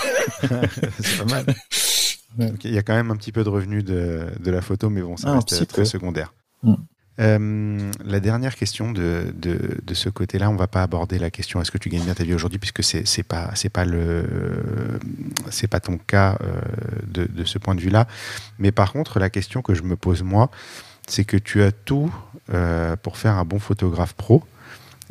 c'est 0.99 1.17
pas 1.17 1.25
mal. 1.25 1.45
Ouais. 2.37 2.49
Donc, 2.49 2.63
il 2.63 2.73
y 2.73 2.77
a 2.77 2.81
quand 2.83 2.95
même 2.95 3.11
un 3.11 3.15
petit 3.15 3.31
peu 3.31 3.43
de 3.43 3.49
revenus 3.49 3.83
de, 3.83 4.27
de 4.39 4.51
la 4.51 4.61
photo, 4.61 4.89
mais 4.89 5.01
bon, 5.01 5.17
ça 5.17 5.29
Ah, 5.29 5.35
reste 5.35 5.67
très 5.67 5.85
secondaire. 5.85 6.33
Mm. 6.63 6.73
Euh, 7.19 7.91
la 8.05 8.19
dernière 8.21 8.55
question 8.55 8.91
de, 8.91 9.33
de, 9.35 9.79
de 9.85 9.93
ce 9.93 10.09
côté-là, 10.09 10.49
on 10.49 10.55
va 10.55 10.67
pas 10.67 10.81
aborder 10.81 11.19
la 11.19 11.29
question 11.29 11.61
est-ce 11.61 11.69
que 11.69 11.77
tu 11.77 11.89
gagnes 11.89 12.05
bien 12.05 12.13
ta 12.13 12.23
vie 12.23 12.33
aujourd'hui, 12.33 12.57
puisque 12.57 12.83
c'est 12.83 13.05
c'est 13.05 13.21
pas 13.23 13.51
c'est 13.53 13.69
pas 13.69 13.83
le 13.85 14.23
c'est 15.49 15.67
pas 15.67 15.79
ton 15.81 15.97
cas 15.97 16.37
euh, 16.41 16.61
de, 17.07 17.25
de 17.25 17.43
ce 17.43 17.59
point 17.59 17.75
de 17.75 17.81
vue-là. 17.81 18.07
Mais 18.59 18.71
par 18.71 18.93
contre, 18.93 19.19
la 19.19 19.29
question 19.29 19.61
que 19.61 19.73
je 19.73 19.83
me 19.83 19.97
pose 19.97 20.23
moi, 20.23 20.49
c'est 21.07 21.25
que 21.25 21.37
tu 21.37 21.61
as 21.61 21.71
tout 21.73 22.11
euh, 22.53 22.95
pour 22.95 23.17
faire 23.17 23.33
un 23.33 23.45
bon 23.45 23.59
photographe 23.59 24.13
pro. 24.13 24.43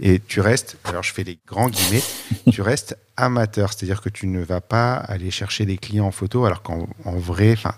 Et 0.02 0.18
tu 0.20 0.40
restes, 0.40 0.78
alors 0.84 1.02
je 1.02 1.12
fais 1.12 1.24
des 1.24 1.38
grands 1.46 1.68
guillemets, 1.68 2.02
tu 2.52 2.62
restes 2.62 2.96
amateur, 3.16 3.72
c'est-à-dire 3.72 4.00
que 4.00 4.08
tu 4.08 4.26
ne 4.26 4.40
vas 4.42 4.60
pas 4.62 4.94
aller 4.94 5.30
chercher 5.30 5.66
des 5.66 5.76
clients 5.76 6.06
en 6.06 6.10
photo, 6.10 6.44
alors 6.46 6.62
qu'en 6.62 6.88
en 7.04 7.16
vrai, 7.16 7.52
enfin, 7.52 7.74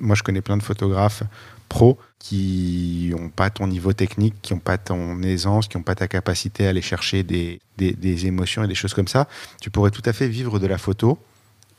moi 0.00 0.16
je 0.16 0.22
connais 0.22 0.40
plein 0.40 0.56
de 0.56 0.62
photographes 0.62 1.22
pros 1.68 1.98
qui 2.18 3.12
n'ont 3.16 3.28
pas 3.28 3.48
ton 3.50 3.68
niveau 3.68 3.92
technique, 3.92 4.34
qui 4.42 4.52
n'ont 4.52 4.58
pas 4.58 4.76
ton 4.78 5.22
aisance, 5.22 5.68
qui 5.68 5.76
n'ont 5.76 5.84
pas 5.84 5.94
ta 5.94 6.08
capacité 6.08 6.66
à 6.66 6.70
aller 6.70 6.82
chercher 6.82 7.22
des, 7.22 7.60
des, 7.78 7.92
des 7.92 8.26
émotions 8.26 8.64
et 8.64 8.68
des 8.68 8.74
choses 8.74 8.92
comme 8.94 9.06
ça. 9.08 9.28
Tu 9.60 9.70
pourrais 9.70 9.92
tout 9.92 10.02
à 10.04 10.12
fait 10.12 10.26
vivre 10.28 10.58
de 10.58 10.66
la 10.66 10.78
photo. 10.78 11.18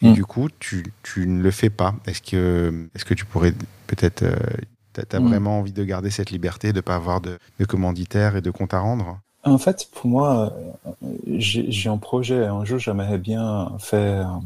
Et 0.01 0.07
Mm. 0.07 0.13
du 0.13 0.25
coup, 0.25 0.47
tu, 0.59 0.83
tu 1.03 1.27
ne 1.27 1.43
le 1.43 1.51
fais 1.51 1.69
pas. 1.69 1.93
Est-ce 2.07 2.21
que, 2.23 2.87
est 2.95 3.03
que 3.03 3.13
tu 3.13 3.25
pourrais 3.25 3.53
peut-être. 3.87 4.23
Euh, 4.23 4.35
T'as 4.93 5.03
as 5.17 5.19
Mm. 5.19 5.27
vraiment 5.27 5.59
envie 5.59 5.71
de 5.73 5.83
garder 5.83 6.09
cette 6.09 6.31
liberté, 6.31 6.71
de 6.71 6.77
ne 6.77 6.81
pas 6.81 6.95
avoir 6.95 7.21
de, 7.21 7.37
de 7.59 7.65
commanditaire 7.65 8.35
et 8.35 8.41
de 8.41 8.49
compte 8.49 8.73
à 8.73 8.79
rendre? 8.79 9.19
En 9.43 9.57
fait, 9.57 9.89
pour 9.91 10.07
moi, 10.07 10.53
euh, 10.85 10.91
j'ai 11.37 11.89
un 11.89 11.97
projet. 11.97 12.45
Un 12.45 12.63
jour, 12.63 12.79
j'aimerais 12.79 13.17
bien 13.17 13.71
faire 13.79 14.39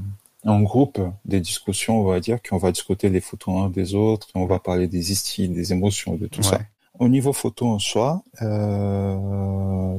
un 0.46 0.62
groupe 0.62 1.00
des 1.26 1.40
discussions, 1.40 2.02
on 2.02 2.04
va 2.04 2.20
dire, 2.20 2.40
qu'on 2.42 2.58
va 2.58 2.72
discuter 2.72 3.10
les 3.10 3.20
photos 3.20 3.66
un 3.66 3.70
des 3.70 3.96
autres, 3.96 4.28
on 4.36 4.46
va 4.46 4.60
parler 4.60 4.88
des 4.88 5.02
styles, 5.02 5.54
des 5.54 5.74
émotions, 5.74 6.16
de 6.16 6.28
tout 6.28 6.44
ça. 6.44 6.60
Au 7.00 7.10
niveau 7.10 7.34
photo 7.34 7.68
en 7.68 7.80
soi, 7.80 8.24
euh, 8.42 9.98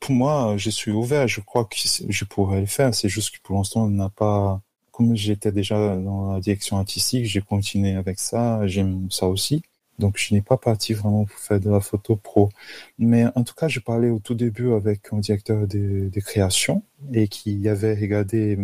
pour 0.00 0.14
moi, 0.14 0.54
je 0.56 0.70
suis 0.70 0.90
ouvert. 0.90 1.28
Je 1.28 1.40
crois 1.40 1.64
que 1.64 1.76
je 2.08 2.24
pourrais 2.24 2.60
le 2.60 2.66
faire. 2.66 2.94
C'est 2.94 3.08
juste 3.08 3.36
que 3.36 3.42
pour 3.42 3.56
l'instant, 3.56 3.84
on 3.84 3.88
n'a 3.90 4.08
pas. 4.08 4.60
Comme 4.90 5.16
j'étais 5.16 5.50
déjà 5.50 5.96
dans 5.96 6.34
la 6.34 6.40
direction 6.40 6.78
artistique, 6.78 7.26
j'ai 7.26 7.40
continué 7.40 7.94
avec 7.94 8.20
ça. 8.20 8.66
J'aime 8.66 9.08
ça 9.10 9.26
aussi. 9.26 9.62
Donc, 9.98 10.18
je 10.18 10.34
n'ai 10.34 10.40
pas 10.40 10.56
parti 10.56 10.92
vraiment 10.92 11.24
pour 11.24 11.38
faire 11.38 11.60
de 11.60 11.70
la 11.70 11.80
photo 11.80 12.16
pro. 12.16 12.50
Mais 12.98 13.26
en 13.34 13.44
tout 13.44 13.54
cas, 13.54 13.68
je 13.68 13.80
parlais 13.80 14.10
au 14.10 14.18
tout 14.18 14.34
début 14.34 14.72
avec 14.72 15.12
un 15.12 15.18
directeur 15.18 15.66
de, 15.66 16.10
création 16.20 16.82
et 17.12 17.28
qui 17.28 17.68
avait 17.68 17.94
regardé 17.94 18.58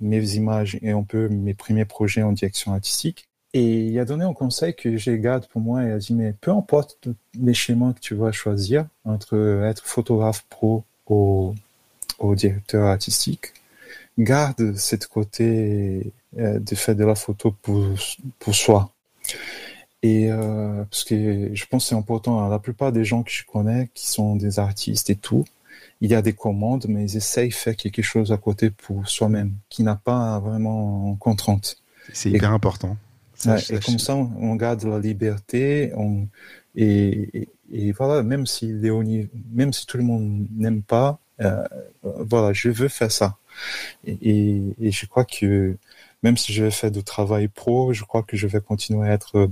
mes 0.00 0.34
images 0.34 0.78
et 0.82 0.90
un 0.90 1.02
peu 1.02 1.28
mes 1.28 1.54
premiers 1.54 1.84
projets 1.84 2.22
en 2.22 2.32
direction 2.32 2.72
artistique. 2.72 3.28
Et 3.52 3.88
il 3.88 3.98
a 3.98 4.04
donné 4.04 4.24
un 4.24 4.32
conseil 4.32 4.74
que 4.74 4.96
je 4.96 5.10
garde 5.10 5.46
pour 5.46 5.60
moi. 5.60 5.82
Il 5.82 5.90
a 5.90 5.98
dit, 5.98 6.14
mais 6.14 6.34
peu 6.40 6.52
importe 6.52 7.08
les 7.38 7.54
schémas 7.54 7.92
que 7.92 8.00
tu 8.00 8.14
vas 8.14 8.32
choisir 8.32 8.86
entre 9.04 9.64
être 9.64 9.84
photographe 9.84 10.44
pro 10.48 10.84
ou, 11.08 11.54
directeur 12.36 12.86
artistique, 12.86 13.52
garde 14.18 14.76
cette 14.76 15.08
côté 15.08 16.12
euh, 16.38 16.60
de 16.60 16.74
faire 16.76 16.94
de 16.94 17.04
la 17.04 17.16
photo 17.16 17.52
pour 18.38 18.54
soi. 18.54 18.92
Et 20.02 20.30
euh, 20.32 20.84
parce 20.84 21.04
que 21.04 21.50
je 21.54 21.66
pense 21.66 21.84
que 21.84 21.88
c'est 21.90 21.94
important. 21.94 22.48
La 22.48 22.58
plupart 22.58 22.92
des 22.92 23.04
gens 23.04 23.22
que 23.22 23.30
je 23.30 23.44
connais, 23.44 23.90
qui 23.94 24.06
sont 24.08 24.36
des 24.36 24.58
artistes 24.58 25.10
et 25.10 25.16
tout, 25.16 25.44
il 26.00 26.10
y 26.10 26.14
a 26.14 26.22
des 26.22 26.32
commandes, 26.32 26.86
mais 26.88 27.04
ils 27.04 27.16
essayent 27.16 27.50
de 27.50 27.54
faire 27.54 27.76
quelque 27.76 28.02
chose 28.02 28.32
à 28.32 28.38
côté 28.38 28.70
pour 28.70 29.08
soi-même, 29.08 29.52
qui 29.68 29.82
n'a 29.82 29.96
pas 29.96 30.38
vraiment 30.40 31.16
contrainte. 31.16 31.76
C'est 32.12 32.30
Et- 32.30 32.36
hyper 32.36 32.52
important. 32.52 32.96
Ça, 33.34 33.54
Ouais, 33.54 33.62
et 33.70 33.78
comme 33.80 33.98
ça, 33.98 34.16
on, 34.16 34.30
on 34.38 34.56
garde 34.56 34.82
la 34.84 34.98
liberté. 34.98 35.92
On, 35.96 36.26
et, 36.76 37.30
et, 37.42 37.48
et 37.72 37.92
voilà, 37.92 38.22
même 38.22 38.46
si, 38.46 38.72
Léonie, 38.72 39.28
même 39.52 39.72
si 39.72 39.86
tout 39.86 39.96
le 39.96 40.02
monde 40.04 40.46
n'aime 40.56 40.82
pas, 40.82 41.18
euh, 41.40 41.64
voilà, 42.02 42.52
je 42.52 42.68
veux 42.70 42.88
faire 42.88 43.10
ça. 43.12 43.38
Et, 44.04 44.18
et, 44.22 44.62
et 44.80 44.90
je 44.92 45.06
crois 45.06 45.24
que 45.24 45.76
même 46.22 46.36
si 46.36 46.52
je 46.52 46.68
faire 46.70 46.90
du 46.90 47.02
travail 47.02 47.48
pro, 47.48 47.92
je 47.92 48.04
crois 48.04 48.22
que 48.22 48.36
je 48.36 48.46
vais 48.46 48.60
continuer 48.60 49.08
à 49.08 49.12
être 49.12 49.48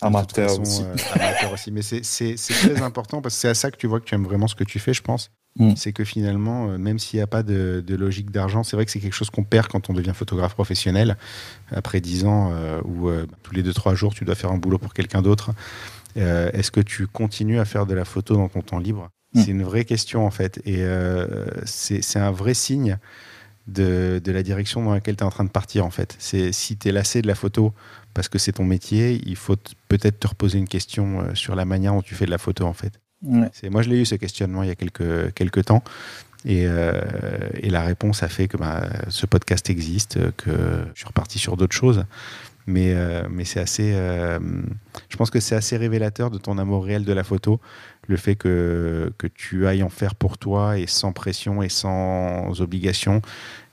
amateur 0.00 0.48
toute 0.56 0.58
façon, 0.66 0.82
aussi. 0.82 0.82
euh, 0.82 1.14
amateur 1.14 1.52
aussi. 1.52 1.70
Mais 1.72 1.82
c'est- 1.82 2.36
très 2.36 2.82
important 2.82 3.20
parce 3.20 3.34
que 3.34 3.40
c'est 3.42 3.48
à 3.48 3.54
ça 3.54 3.70
que 3.70 3.76
tu 3.76 3.86
vois 3.86 4.00
que 4.00 4.06
tu 4.06 4.14
aimes 4.14 4.24
vraiment 4.24 4.46
ce 4.48 4.54
que 4.54 4.64
tu 4.64 4.78
fais, 4.78 4.94
je 4.94 5.02
pense. 5.02 5.30
Mm. 5.56 5.74
C'est 5.76 5.92
que 5.92 6.04
finalement, 6.04 6.68
euh, 6.70 6.78
même 6.78 6.98
s'il 6.98 7.18
n'y 7.18 7.22
a 7.22 7.26
pas 7.26 7.42
de, 7.42 7.82
de 7.86 7.94
logique 7.96 8.30
d'argent, 8.30 8.62
c'est 8.62 8.76
vrai 8.76 8.86
que 8.86 8.92
c'est 8.92 9.00
quelque 9.00 9.14
chose 9.14 9.30
qu'on 9.30 9.42
perd 9.44 9.66
quand 9.66 9.90
on 9.90 9.92
devient 9.92 10.12
photographe 10.14 10.54
professionnel. 10.54 11.16
Après 11.72 12.00
10 12.00 12.24
ans, 12.24 12.50
euh, 12.52 12.80
où 12.84 13.08
euh, 13.08 13.26
tous 13.42 13.52
les 13.54 13.62
2-3 13.62 13.94
jours, 13.94 14.14
tu 14.14 14.24
dois 14.24 14.36
faire 14.36 14.52
un 14.52 14.58
boulot 14.58 14.78
pour 14.78 14.94
quelqu'un 14.94 15.22
d'autre. 15.22 15.50
Euh, 16.16 16.50
Est-ce 16.52 16.70
que 16.70 16.80
tu 16.80 17.06
continues 17.06 17.58
à 17.58 17.64
faire 17.64 17.84
de 17.86 17.94
la 17.94 18.04
photo 18.04 18.34
dans 18.36 18.48
ton 18.48 18.62
temps 18.62 18.78
libre? 18.78 19.10
Mm. 19.34 19.40
C'est 19.42 19.50
une 19.50 19.62
vraie 19.64 19.84
question 19.84 20.24
en 20.24 20.30
fait. 20.30 20.60
Et 20.64 20.78
euh, 20.82 21.26
c'est 21.66 22.00
un 22.18 22.30
vrai 22.30 22.54
signe 22.54 22.98
de, 23.70 24.20
de 24.22 24.32
la 24.32 24.42
direction 24.42 24.82
dans 24.84 24.92
laquelle 24.94 25.16
tu 25.16 25.22
es 25.22 25.26
en 25.26 25.30
train 25.30 25.44
de 25.44 25.50
partir 25.50 25.84
en 25.86 25.90
fait. 25.90 26.16
C'est 26.18 26.52
si 26.52 26.76
tu 26.76 26.88
es 26.88 26.92
lassé 26.92 27.22
de 27.22 27.26
la 27.26 27.34
photo 27.34 27.72
parce 28.14 28.28
que 28.28 28.38
c'est 28.38 28.52
ton 28.52 28.64
métier, 28.64 29.20
il 29.24 29.36
faut 29.36 29.56
t- 29.56 29.72
peut-être 29.88 30.18
te 30.20 30.26
reposer 30.26 30.58
une 30.58 30.68
question 30.68 31.20
euh, 31.20 31.34
sur 31.34 31.54
la 31.54 31.64
manière 31.64 31.92
dont 31.94 32.02
tu 32.02 32.14
fais 32.14 32.26
de 32.26 32.30
la 32.30 32.38
photo 32.38 32.64
en 32.64 32.72
fait. 32.72 32.92
Ouais. 33.22 33.48
C'est 33.52 33.70
moi 33.70 33.82
je 33.82 33.88
l'ai 33.90 34.00
eu 34.00 34.04
ce 34.06 34.14
questionnement 34.16 34.62
il 34.62 34.68
y 34.68 34.72
a 34.72 34.74
quelques 34.74 35.32
quelques 35.34 35.64
temps 35.66 35.82
et, 36.44 36.64
euh, 36.66 37.00
et 37.54 37.68
la 37.70 37.82
réponse 37.82 38.22
a 38.22 38.28
fait 38.28 38.48
que 38.48 38.56
bah, 38.56 38.88
ce 39.08 39.26
podcast 39.26 39.68
existe, 39.70 40.18
que 40.36 40.50
je 40.94 40.98
suis 41.00 41.06
reparti 41.06 41.38
sur 41.38 41.56
d'autres 41.56 41.76
choses. 41.76 42.04
Mais, 42.70 42.92
euh, 42.94 43.24
mais 43.30 43.44
c'est 43.44 43.60
assez. 43.60 43.92
euh, 43.94 44.38
je 45.08 45.16
pense 45.16 45.30
que 45.30 45.40
c'est 45.40 45.56
assez 45.56 45.76
révélateur 45.76 46.30
de 46.30 46.38
ton 46.38 46.56
amour 46.58 46.84
réel 46.84 47.04
de 47.04 47.12
la 47.12 47.24
photo, 47.24 47.60
le 48.06 48.16
fait 48.16 48.36
que, 48.36 49.12
que 49.18 49.26
tu 49.26 49.66
ailles 49.66 49.82
en 49.82 49.88
faire 49.88 50.14
pour 50.14 50.38
toi 50.38 50.78
et 50.78 50.86
sans 50.86 51.12
pression 51.12 51.62
et 51.62 51.68
sans 51.68 52.60
obligation 52.60 53.22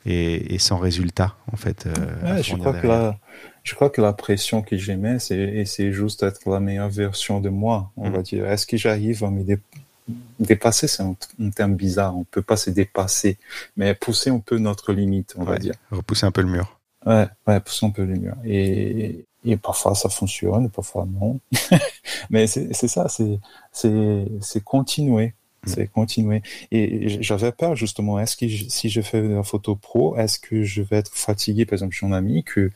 et, 0.05 0.55
et 0.55 0.59
sans 0.59 0.77
résultat, 0.77 1.35
en 1.51 1.57
fait. 1.57 1.85
euh, 1.87 1.91
Ouais, 2.35 2.43
je 2.43 2.55
crois 2.55 2.73
que 2.73 2.87
la, 2.87 3.17
je 3.63 3.75
crois 3.75 3.89
que 3.89 4.01
la 4.01 4.13
pression 4.13 4.61
que 4.61 4.77
j'aimais, 4.77 5.19
c'est, 5.19 5.91
juste 5.93 6.23
être 6.23 6.49
la 6.49 6.59
meilleure 6.59 6.89
version 6.89 7.39
de 7.41 7.49
moi, 7.49 7.91
on 7.97 8.09
Mm. 8.09 8.13
va 8.13 8.21
dire. 8.21 8.49
Est-ce 8.49 8.65
que 8.65 8.77
j'arrive 8.77 9.23
à 9.23 9.29
me 9.29 9.43
dé- 9.43 9.59
dépasser? 10.39 10.87
C'est 10.87 11.03
un, 11.03 11.15
un 11.41 11.49
terme 11.49 11.75
bizarre. 11.75 12.17
On 12.17 12.23
peut 12.23 12.41
pas 12.41 12.57
se 12.57 12.69
dépasser, 12.69 13.37
mais 13.75 13.93
pousser 13.93 14.29
un 14.29 14.39
peu 14.39 14.57
notre 14.57 14.93
limite, 14.93 15.35
on 15.37 15.43
va 15.43 15.57
dire. 15.57 15.73
Repousser 15.91 16.25
un 16.25 16.31
peu 16.31 16.41
le 16.41 16.49
mur. 16.49 16.76
Ouais, 17.07 17.27
ouais, 17.47 17.59
pousser 17.61 17.85
un 17.85 17.91
peu 17.91 18.03
les 18.03 18.19
murs. 18.19 18.35
Et, 18.45 19.25
et 19.45 19.57
parfois 19.57 19.95
ça 19.95 20.09
fonctionne, 20.09 20.69
parfois 20.69 21.05
non. 21.07 21.39
Mais 22.29 22.47
c'est 22.47 22.73
ça, 22.87 23.09
c'est 23.09 23.39
c'est 23.71 24.25
c'est 24.41 24.63
continuer, 24.63 25.33
c'est 25.65 25.87
continuer. 25.87 26.41
Et 26.71 27.21
j'avais 27.23 27.51
peur 27.53 27.75
justement. 27.75 28.19
Est-ce 28.19 28.37
que 28.37 28.47
je- 28.47 28.65
si 28.69 28.89
je 28.89 29.01
fais 29.01 29.21
la 29.21 29.43
photo 29.43 29.75
pro, 29.75 30.17
est-ce 30.17 30.39
que 30.39 30.63
je 30.63 30.81
vais 30.83 30.97
être 30.97 31.13
fatigué 31.15 31.65
Par 31.65 31.73
exemple, 31.75 31.95
j'ai 31.99 32.05
un 32.07 32.13
ami 32.13 32.43
que 32.43 32.71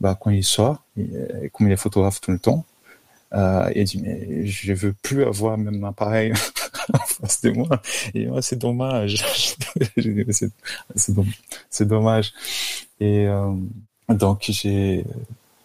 bah 0.00 0.18
quand 0.20 0.30
il 0.30 0.44
sort, 0.44 0.84
il- 0.96 1.10
euh, 1.16 1.48
comme 1.52 1.68
il 1.68 1.72
est 1.72 1.76
photographe 1.78 2.20
tout 2.20 2.32
le 2.32 2.40
temps, 2.40 2.64
euh, 3.34 3.70
il 3.76 3.84
dit 3.84 4.02
mais 4.02 4.46
je 4.46 4.72
veux 4.74 4.94
plus 4.94 5.24
avoir 5.24 5.58
même 5.58 5.84
appareil 5.84 6.32
en 6.94 6.98
face 6.98 7.42
de 7.42 7.50
moi. 7.52 7.68
Et 8.14 8.26
moi, 8.26 8.42
c'est 8.42 8.56
dommage. 8.58 9.24
c'est 11.70 11.86
dommage. 11.86 12.32
Et 13.00 13.26
euh, 13.26 13.52
donc, 14.08 14.44
j'ai, 14.48 15.04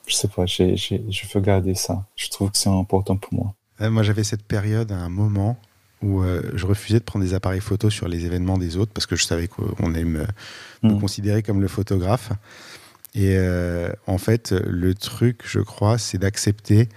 je 0.08 0.14
sais 0.16 0.28
pas, 0.28 0.46
j'ai, 0.46 0.78
je 0.78 1.28
veux 1.34 1.42
garder 1.42 1.76
ça. 1.76 2.06
Je 2.16 2.30
trouve 2.30 2.52
que 2.52 2.58
c'est 2.58 2.70
important 2.70 3.18
pour 3.18 3.34
moi. 3.34 3.54
Moi, 3.90 4.04
j'avais 4.04 4.24
cette 4.24 4.44
période 4.44 4.92
à 4.92 4.98
un 4.98 5.10
moment 5.10 5.58
où 6.02 6.22
euh, 6.22 6.42
je 6.54 6.66
refusais 6.66 7.00
de 7.00 7.04
prendre 7.04 7.26
des 7.26 7.34
appareils 7.34 7.62
photos 7.62 7.94
sur 7.94 8.08
les 8.08 8.26
événements 8.26 8.58
des 8.58 8.78
autres 8.78 8.92
parce 8.94 9.06
que 9.06 9.16
je 9.16 9.26
savais 9.26 9.48
qu'on 9.48 9.94
aime 9.96 10.26
me, 10.84 10.90
mm. 10.90 11.00
considérer 11.00 11.44
comme 11.44 11.62
le 11.62 11.68
photographe. 11.68 12.32
Et 13.14 13.36
euh, 13.38 13.92
en 14.08 14.18
fait, 14.18 14.52
le 14.52 14.94
truc, 14.94 15.42
je 15.46 15.60
crois, 15.60 15.98
c'est 15.98 16.18
d'accepter 16.18 16.90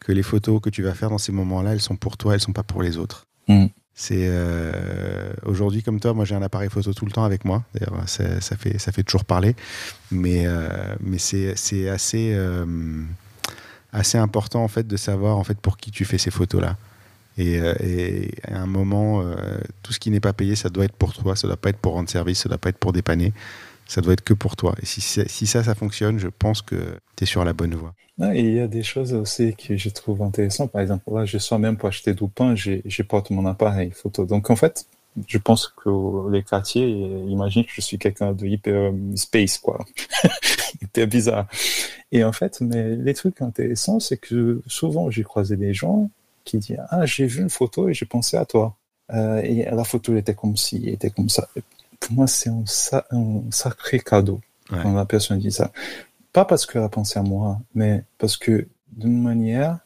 que 0.00 0.12
les 0.12 0.22
photos 0.22 0.60
que 0.60 0.70
tu 0.70 0.82
vas 0.82 0.94
faire 0.94 1.10
dans 1.10 1.18
ces 1.18 1.32
moments-là, 1.32 1.72
elles 1.72 1.80
sont 1.80 1.96
pour 1.96 2.16
toi, 2.16 2.34
elles 2.34 2.40
sont 2.40 2.52
pas 2.52 2.62
pour 2.62 2.82
les 2.82 2.96
autres. 2.96 3.26
Mm. 3.48 3.66
C'est 4.00 4.28
euh, 4.28 5.32
aujourd'hui 5.44 5.82
comme 5.82 5.98
toi, 5.98 6.14
moi 6.14 6.24
j'ai 6.24 6.36
un 6.36 6.42
appareil 6.42 6.70
photo 6.70 6.94
tout 6.94 7.04
le 7.04 7.10
temps 7.10 7.24
avec 7.24 7.44
moi. 7.44 7.64
D'ailleurs, 7.74 8.00
ça, 8.06 8.56
fait 8.56 8.78
ça 8.78 8.92
fait 8.92 9.02
toujours 9.02 9.24
parler, 9.24 9.56
mais 10.12 10.46
mais 11.00 11.18
c'est 11.18 11.88
assez 11.88 12.32
assez 13.92 14.18
important 14.18 14.62
en 14.62 14.68
fait 14.68 14.86
de 14.86 14.96
savoir 14.96 15.36
en 15.36 15.42
fait 15.42 15.58
pour 15.58 15.76
qui 15.76 15.90
tu 15.90 16.04
fais 16.04 16.18
ces 16.18 16.30
photos 16.30 16.60
là. 16.60 16.76
Et, 17.38 17.60
euh, 17.60 17.72
et, 17.80 18.32
à 18.48 18.60
un 18.60 18.66
moment, 18.66 19.22
euh, 19.22 19.36
tout 19.82 19.92
ce 19.92 20.00
qui 20.00 20.10
n'est 20.10 20.20
pas 20.20 20.32
payé, 20.32 20.56
ça 20.56 20.68
doit 20.68 20.84
être 20.84 20.96
pour 20.96 21.14
toi, 21.14 21.36
ça 21.36 21.46
doit 21.46 21.56
pas 21.56 21.70
être 21.70 21.78
pour 21.78 21.92
rendre 21.92 22.10
service, 22.10 22.40
ça 22.40 22.48
doit 22.48 22.58
pas 22.58 22.70
être 22.70 22.78
pour 22.78 22.92
dépanner, 22.92 23.32
ça 23.88 24.02
doit 24.02 24.12
être 24.12 24.22
que 24.22 24.34
pour 24.34 24.54
toi. 24.54 24.74
Et 24.80 24.86
si, 24.86 25.00
ça, 25.00 25.64
ça 25.64 25.74
fonctionne, 25.74 26.18
je 26.18 26.28
pense 26.28 26.62
que 26.62 26.76
tu 27.16 27.24
es 27.24 27.26
sur 27.26 27.44
la 27.44 27.54
bonne 27.54 27.74
voie. 27.74 27.94
il 28.18 28.54
y 28.54 28.60
a 28.60 28.68
des 28.68 28.82
choses 28.82 29.14
aussi 29.14 29.56
que 29.56 29.76
je 29.76 29.88
trouve 29.88 30.22
intéressantes. 30.22 30.70
Par 30.70 30.82
exemple, 30.82 31.02
là, 31.12 31.24
je 31.24 31.38
sors 31.38 31.58
même 31.58 31.76
pour 31.76 31.88
acheter 31.88 32.14
du 32.14 32.28
pain, 32.28 32.54
j'ai 32.54 33.04
porte 33.04 33.30
mon 33.30 33.46
appareil 33.46 33.90
photo. 33.90 34.26
Donc 34.26 34.50
en 34.50 34.56
fait, 34.56 34.86
je 35.26 35.38
pense 35.38 35.68
que 35.68 36.30
les 36.30 36.42
quartiers 36.42 36.86
imaginent 37.28 37.64
que 37.64 37.72
je 37.72 37.80
suis 37.80 37.98
quelqu'un 37.98 38.32
de 38.32 38.46
hyper 38.46 38.92
space, 39.16 39.58
quoi. 39.58 39.84
hyper 40.82 41.08
bizarre. 41.08 41.46
Et 42.12 42.22
en 42.24 42.32
fait, 42.32 42.60
mais 42.60 42.94
les 42.94 43.14
trucs 43.14 43.40
intéressants, 43.40 44.00
c'est 44.00 44.18
que 44.18 44.62
souvent 44.66 45.10
j'ai 45.10 45.22
croisé 45.22 45.56
des 45.56 45.72
gens 45.72 46.10
qui 46.44 46.58
dit 46.58 46.76
ah 46.90 47.04
j'ai 47.06 47.26
vu 47.26 47.42
une 47.42 47.50
photo 47.50 47.88
et 47.88 47.94
j'ai 47.94 48.06
pensé 48.06 48.36
à 48.36 48.44
toi 48.44 48.76
euh, 49.12 49.40
et 49.42 49.64
la 49.64 49.84
photo 49.84 50.16
était 50.16 50.34
comme 50.34 50.56
ci 50.56 50.88
était 50.88 51.10
comme 51.10 51.28
ça 51.28 51.48
pour 52.08 52.16
moi 52.16 52.26
c'est 52.26 52.50
un, 52.50 53.42
sacré 53.50 54.00
cadeau 54.00 54.40
quand 54.70 54.94
la 54.94 55.04
personne 55.04 55.38
dit 55.38 55.52
ça. 55.52 55.72
Pas 56.32 56.44
parce 56.44 56.66
qu'elle 56.66 56.82
a 56.82 56.88
pensé 56.88 57.18
à 57.18 57.22
moi 57.22 57.60
mais 57.74 58.02
parce 58.18 58.36
que 58.36 58.66
d'une 58.92 59.22
manière 59.22 59.78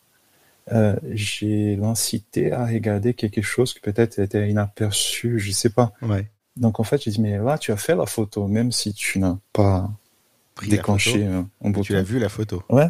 euh, 0.70 0.96
j'ai 1.10 1.76
l'incité 1.76 2.52
à 2.52 2.66
regarder 2.66 3.14
quelque 3.14 3.42
chose 3.42 3.74
qui 3.74 3.80
peut-être 3.80 4.20
était 4.20 4.48
inaperçu 4.48 5.38
je 5.38 5.50
sais 5.50 5.70
pas. 5.70 5.92
Donc 6.56 6.78
en 6.78 6.84
fait 6.84 7.02
j'ai 7.02 7.10
dit 7.10 7.20
mais 7.20 7.38
là 7.38 7.58
tu 7.58 7.72
as 7.72 7.76
fait 7.76 7.96
la 7.96 8.06
photo 8.06 8.46
même 8.46 8.70
si 8.70 8.94
tu 8.94 9.18
n'as 9.18 9.36
pas 9.52 9.90
déclenché 10.68 11.26
un, 11.26 11.48
bouton. 11.60 11.82
Tu 11.82 11.96
as 11.96 12.02
vu 12.02 12.20
la 12.20 12.28
photo. 12.28 12.62
Ouais. 12.70 12.88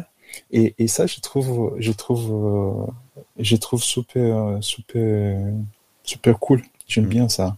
Et, 0.51 0.75
et 0.77 0.87
ça 0.87 1.07
je 1.07 1.19
trouve 1.21 1.75
je 1.79 1.91
trouve 1.91 2.85
euh, 2.87 2.91
je 3.39 3.55
trouve 3.55 3.81
super, 3.81 4.57
super, 4.61 5.39
super 6.03 6.39
cool. 6.39 6.61
J'aime 6.87 7.05
mm. 7.05 7.09
bien 7.09 7.29
ça. 7.29 7.57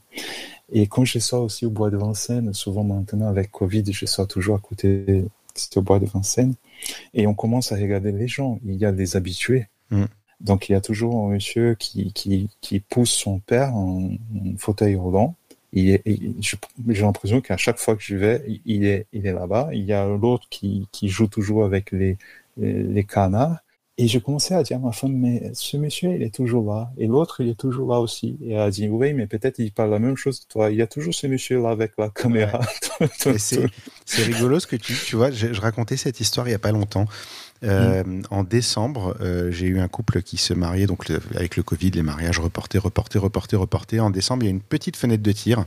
Et 0.72 0.88
quand 0.88 1.06
je 1.06 1.20
sors 1.20 1.44
aussi 1.44 1.66
au 1.66 1.70
bois 1.70 1.90
de 1.90 1.98
Vincennes, 1.98 2.54
souvent 2.54 2.84
maintenant 2.84 3.28
avec 3.28 3.52
Covid, 3.52 3.84
je 3.92 4.06
sors 4.06 4.28
toujours 4.28 4.56
à 4.56 4.60
côté 4.60 5.26
au 5.76 5.82
bois 5.82 6.00
de 6.00 6.06
Vincennes, 6.06 6.56
et 7.14 7.28
on 7.28 7.34
commence 7.34 7.72
à 7.72 7.76
regarder 7.76 8.12
les 8.12 8.28
gens. 8.28 8.60
Il 8.66 8.76
y 8.76 8.86
a 8.86 8.92
des 8.92 9.16
habitués. 9.16 9.68
Mm. 9.92 10.06
Donc 10.42 10.70
il 10.70 10.74
y 10.74 10.76
a 10.76 10.82
toujours 10.82 11.26
un 11.26 11.30
monsieur 11.30 11.76
qui, 11.76 12.12
qui, 12.14 12.50
qui 12.62 12.80
pousse 12.80 13.12
son 13.12 13.40
père 13.40 13.76
en, 13.76 14.12
fauteuil 14.58 14.96
roulant. 14.96 15.36
J'ai 15.74 16.02
l'impression 16.88 17.42
qu'à 17.42 17.58
chaque 17.58 17.78
fois 17.78 17.96
que 17.96 18.04
je 18.04 18.16
vais, 18.16 18.62
il 18.66 18.86
est, 18.86 19.08
il 19.12 19.28
est 19.28 19.34
là-bas. 19.34 19.70
Il 19.74 19.84
y 19.84 19.94
a 19.94 20.06
l'autre 20.06 20.48
qui, 20.50 20.88
qui 20.92 21.10
joue 21.10 21.28
toujours 21.28 21.66
avec 21.66 21.92
les, 21.92 22.18
les 22.58 23.04
canards. 23.04 23.58
Et 23.98 24.10
je 24.10 24.20
commençais 24.20 24.54
à 24.54 24.62
dire 24.62 24.76
à 24.76 24.80
ma 24.82 24.92
femme, 24.92 25.14
mais 25.14 25.52
ce 25.54 25.78
monsieur, 25.78 26.14
il 26.14 26.22
est 26.22 26.34
toujours 26.36 26.70
là. 26.70 26.92
Et 26.98 27.08
l'autre, 27.08 27.40
il 27.40 27.48
est 27.48 27.58
toujours 27.58 27.90
là 27.94 28.02
aussi. 28.02 28.38
Et 28.44 28.52
elle 28.52 28.60
a 28.60 28.70
dit, 28.70 28.90
oui, 28.90 29.14
mais 29.14 29.26
peut-être 29.26 29.60
il 29.60 29.72
parle 29.72 29.92
la 29.92 30.00
même 30.00 30.18
chose 30.18 30.42
que 30.42 30.48
toi. 30.48 30.70
Il 30.70 30.76
y 30.76 30.82
a 30.82 30.88
toujours 30.88 31.14
ce 31.14 31.28
monsieur-là 31.28 31.70
avec 31.70 31.94
la 31.98 32.10
caméra. 32.10 32.60
c'est 33.18 33.70
rigolo 34.18 34.60
ce 34.60 34.68
que 34.68 34.76
tu, 34.76 34.94
tu 34.94 35.16
vois. 35.16 35.32
Je, 35.32 35.62
racontais 35.62 35.96
cette 35.96 36.20
histoire 36.20 36.46
il 36.46 36.50
n'y 36.50 36.56
a 36.56 36.60
pas 36.60 36.74
longtemps. 36.74 37.06
Euh, 37.64 38.04
mm. 38.04 38.24
En 38.32 38.44
décembre, 38.44 39.16
euh, 39.22 39.50
j'ai 39.52 39.68
eu 39.68 39.80
un 39.80 39.88
couple 39.88 40.22
qui 40.22 40.36
se 40.36 40.54
mariait, 40.54 40.88
donc 40.88 41.10
avec 41.34 41.56
le 41.56 41.64
Covid, 41.64 41.92
les 41.92 42.04
mariages 42.04 42.40
reportés, 42.40 42.78
reportés, 42.78 43.18
reportés, 43.18 43.56
reportés. 43.56 44.02
En 44.02 44.10
décembre, 44.10 44.44
il 44.44 44.48
y 44.48 44.50
a 44.50 44.52
une 44.52 44.62
petite 44.62 44.98
fenêtre 44.98 45.24
de 45.24 45.32
tir 45.32 45.64